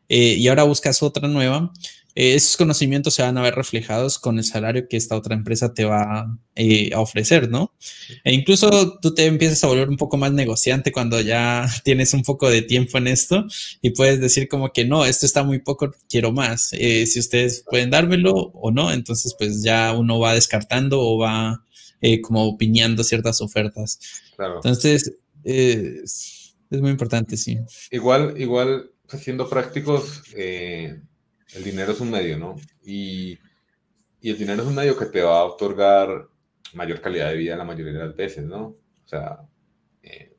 [0.07, 1.73] eh, y ahora buscas otra nueva,
[2.13, 5.73] eh, esos conocimientos se van a ver reflejados con el salario que esta otra empresa
[5.73, 7.73] te va eh, a ofrecer, ¿no?
[8.23, 12.23] E incluso tú te empiezas a volver un poco más negociante cuando ya tienes un
[12.23, 13.45] poco de tiempo en esto
[13.81, 16.69] y puedes decir como que no, esto está muy poco, quiero más.
[16.73, 21.63] Eh, si ustedes pueden dármelo o no, entonces pues ya uno va descartando o va
[22.23, 23.99] como opinando ciertas ofertas.
[24.35, 24.55] Claro.
[24.55, 27.59] Entonces, es muy importante, sí.
[27.91, 28.89] Igual, igual,
[29.19, 30.23] siendo prácticos,
[31.55, 32.55] el dinero es un medio, ¿no?
[32.83, 33.37] Y,
[34.21, 36.27] el dinero es un medio que te va a otorgar
[36.73, 38.77] mayor calidad de vida la mayoría de las veces, ¿no?
[39.03, 39.39] O sea,
[40.03, 40.37] eh,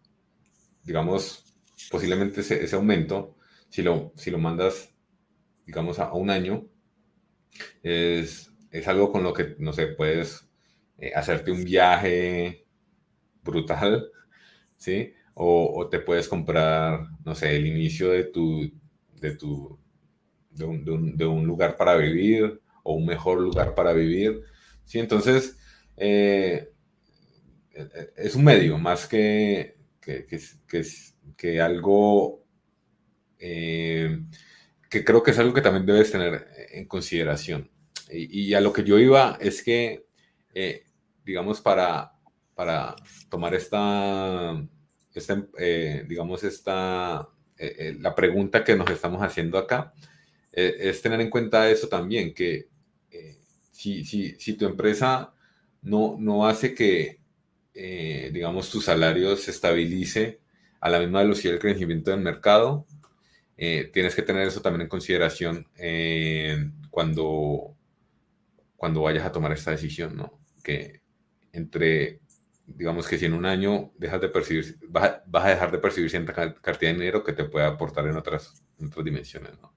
[0.84, 1.44] digamos,
[1.90, 3.36] posiblemente ese, aumento,
[3.68, 4.94] si lo, si lo mandas,
[5.66, 6.68] digamos, a, un año,
[7.82, 8.50] es,
[8.86, 10.48] algo con lo que, no sé, puedes
[10.98, 12.66] eh, hacerte un viaje
[13.42, 14.10] brutal,
[14.76, 15.12] ¿sí?
[15.34, 18.70] O, o, te puedes comprar, no sé, el inicio de tu,
[19.20, 19.81] de tu
[20.54, 24.42] de un, lugar para vivir o un mejor lugar para vivir.
[24.84, 24.98] ¿sí?
[24.98, 25.56] Entonces,
[25.96, 26.68] eh,
[28.16, 30.26] es un medio más que, que,
[31.36, 32.44] que, algo
[33.38, 34.24] eh,
[34.90, 37.70] que creo que es algo que también debes tener en consideración.
[38.10, 40.04] Y, a lo que yo iba es que,
[40.52, 40.84] eh,
[41.24, 42.12] digamos, para,
[42.54, 42.94] para
[43.30, 44.62] tomar esta,
[45.14, 45.46] esta
[46.06, 47.26] digamos, esta,
[47.56, 49.94] la pregunta que nos estamos haciendo acá,
[50.52, 52.68] eh, es tener en cuenta eso también, que
[53.10, 53.38] eh,
[53.72, 55.34] si, si, si, tu empresa
[55.80, 57.20] no, no hace que,
[57.74, 60.40] eh, digamos, tu salario se estabilice
[60.80, 62.86] a la misma velocidad del crecimiento del mercado,
[63.56, 65.68] tienes que tener eso también en consideración
[66.90, 67.76] cuando,
[68.76, 70.40] cuando vayas a tomar esta decisión, ¿no?
[70.64, 71.00] Que
[71.52, 72.20] entre,
[72.66, 76.32] digamos que si en un año dejas de percibir, vas a, dejar de percibir cierta
[76.32, 79.72] cantidad de dinero que te puede aportar en otras, en otras dimensiones, ¿no?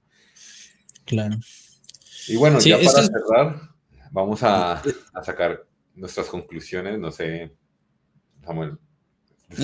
[1.06, 1.38] Claro.
[2.27, 3.61] Y bueno, ya para cerrar,
[4.11, 4.82] vamos a,
[5.23, 5.65] sacar
[5.95, 6.99] nuestras conclusiones.
[6.99, 7.52] No sé,
[8.44, 8.77] Samuel.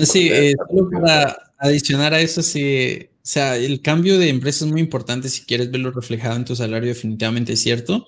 [0.04, 4.70] Sí, eh, solo para adicionar a eso, sí, o sea, el cambio de empresa es
[4.70, 8.06] muy importante si quieres verlo reflejado en tu salario, definitivamente es cierto.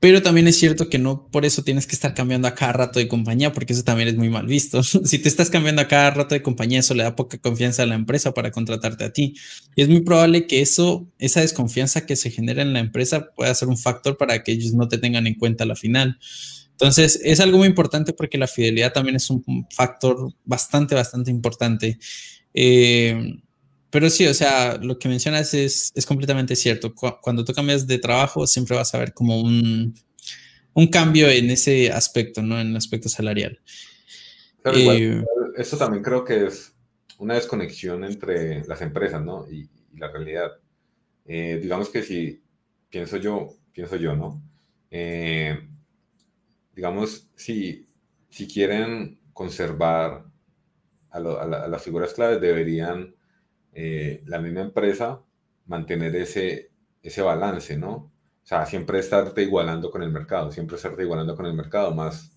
[0.00, 3.00] Pero también es cierto que no por eso tienes que estar cambiando a cada rato
[3.00, 4.82] de compañía, porque eso también es muy mal visto.
[4.82, 7.86] si te estás cambiando a cada rato de compañía, eso le da poca confianza a
[7.86, 9.34] la empresa para contratarte a ti.
[9.74, 13.52] Y es muy probable que eso, esa desconfianza que se genera en la empresa pueda
[13.54, 16.18] ser un factor para que ellos no te tengan en cuenta a la final.
[16.70, 21.98] Entonces, es algo muy importante porque la fidelidad también es un factor bastante, bastante importante.
[22.54, 23.40] Eh,
[23.90, 26.94] pero sí, o sea, lo que mencionas es, es completamente cierto.
[26.94, 29.94] Cuando tú cambias de trabajo, siempre vas a ver como un,
[30.74, 32.60] un cambio en ese aspecto, ¿no?
[32.60, 33.60] En el aspecto salarial.
[34.74, 35.24] Igual, eh,
[35.56, 36.74] esto también creo que es
[37.18, 39.50] una desconexión entre las empresas, ¿no?
[39.50, 40.52] Y, la realidad.
[41.24, 42.40] Eh, digamos que si
[42.88, 44.40] pienso yo, pienso yo, ¿no?
[44.92, 45.58] Eh,
[46.72, 47.88] digamos, si,
[48.30, 50.24] si quieren conservar
[51.10, 53.12] a, las figuras claves, deberían
[53.72, 55.22] la misma empresa
[55.66, 56.70] mantener ese,
[57.02, 57.92] ese balance, ¿no?
[57.92, 62.32] O sea, siempre estarte igualando con el mercado, siempre estarte igualando con el mercado, más,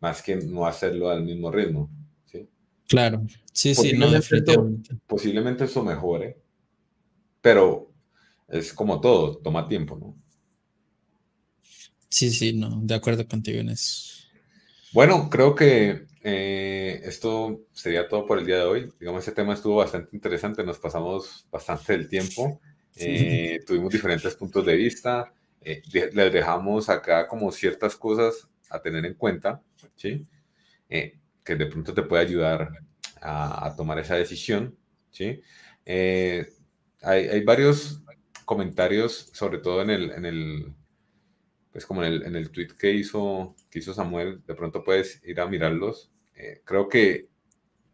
[0.00, 1.88] más que no hacerlo al mismo ritmo.
[2.26, 2.48] ¿sí?
[2.88, 4.96] Claro, sí, sí, no, definitivamente.
[5.06, 6.40] posiblemente eso mejore,
[7.40, 7.92] pero
[8.48, 10.16] es como todo, toma tiempo, ¿no?
[12.08, 14.24] Sí, sí, no, de acuerdo contigo en eso.
[14.92, 18.92] Bueno, creo que eh, esto sería todo por el día de hoy.
[18.98, 22.62] Digamos, ese tema estuvo bastante interesante, nos pasamos bastante del tiempo,
[22.96, 25.34] eh, tuvimos diferentes puntos de vista.
[25.60, 29.62] Eh, les dejamos acá como ciertas cosas a tener en cuenta,
[29.96, 30.26] ¿sí?
[30.88, 32.70] Que de pronto te puede ayudar
[33.20, 34.76] a, tomar esa decisión,
[35.10, 35.42] ¿sí?
[35.86, 36.46] Hay,
[37.02, 38.00] hay, varios
[38.46, 40.74] comentarios, sobre todo en el, en el
[41.74, 45.20] pues como en el, en el tweet que hizo, que hizo Samuel, de pronto puedes
[45.24, 46.13] ir a mirarlos.
[46.64, 47.28] Creo que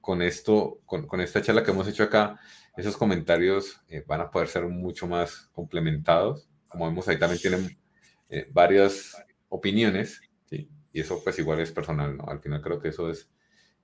[0.00, 2.40] con esto, con, con, esta charla que hemos hecho acá,
[2.76, 7.78] esos comentarios van a poder ser mucho más complementados como vemos ahí también tienen
[8.30, 9.16] eh, varias
[9.48, 10.70] opiniones, ¿sí?
[10.92, 12.24] y eso pues igual es personal, ¿no?
[12.28, 13.28] Al final creo que eso es,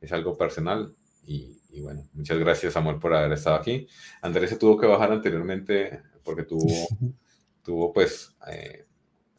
[0.01, 0.95] es algo personal
[1.27, 3.89] y, bueno, muchas gracias Samuel por haber estado aquí.
[4.23, 6.65] Andrés se tuvo que bajar anteriormente porque tuvo,
[7.65, 8.87] tuvo pues eh,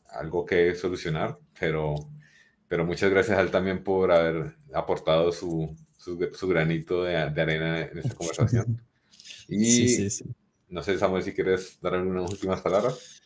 [0.09, 1.95] algo que solucionar, pero,
[2.67, 7.81] pero muchas gracias a él también por haber aportado su, su, granito de, de, arena
[7.81, 8.81] en esta conversación.
[9.47, 10.25] Y sí, sí,
[10.69, 13.21] no sé, Samuel, si quieres dar algunas últimas palabras.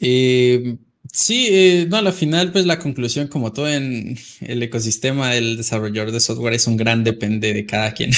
[0.00, 0.76] Eh,
[1.12, 6.10] sí, eh, no, al final, pues la conclusión, como todo en el ecosistema del desarrollador
[6.10, 8.10] de software, es un gran depende de cada quien.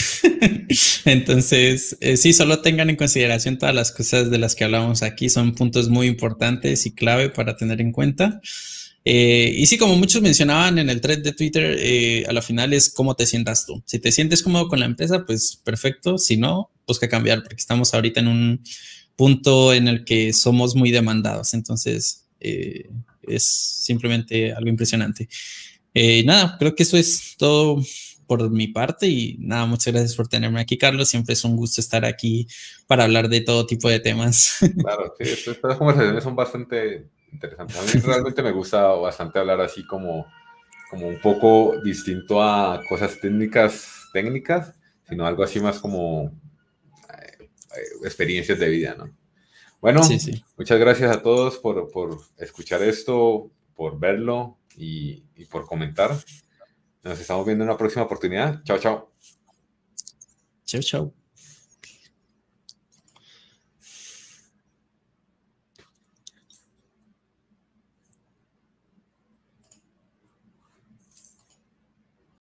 [1.04, 5.28] Entonces, eh, sí, solo tengan en consideración todas las cosas de las que hablamos aquí,
[5.28, 8.40] son puntos muy importantes y clave para tener en cuenta.
[9.05, 13.14] Y sí, como muchos mencionaban en el thread de Twitter, a la final es cómo
[13.14, 13.82] te sientas tú.
[13.85, 16.16] Si te sientes cómodo con la empresa, pues perfecto.
[16.16, 18.62] Si no, pues que cambiar, porque estamos ahorita en un
[19.16, 21.55] punto en el que somos muy demandados.
[21.55, 22.90] Entonces, eh,
[23.22, 25.28] es simplemente algo impresionante.
[25.94, 27.82] Eh, nada, creo que eso es todo
[28.26, 31.09] por mi parte y nada, muchas gracias por tenerme aquí, Carlos.
[31.09, 32.47] Siempre es un gusto estar aquí
[32.86, 34.56] para hablar de todo tipo de temas.
[34.78, 37.77] Claro, sí, estas conversaciones son bastante interesantes.
[37.77, 40.27] A mí realmente me gusta bastante hablar así como,
[40.90, 44.74] como un poco distinto a cosas técnicas, técnicas,
[45.09, 46.32] sino algo así más como
[47.11, 47.48] eh,
[48.05, 49.11] experiencias de vida, ¿no?
[49.81, 50.01] Bueno,
[50.56, 56.16] muchas gracias a todos por, por, escuchar esto, por verlo y, y por comentar.
[57.02, 58.62] Nos estamos viendo en una próxima oportunidad.
[58.65, 59.12] Chao, chao.
[60.65, 61.23] Chao, chao.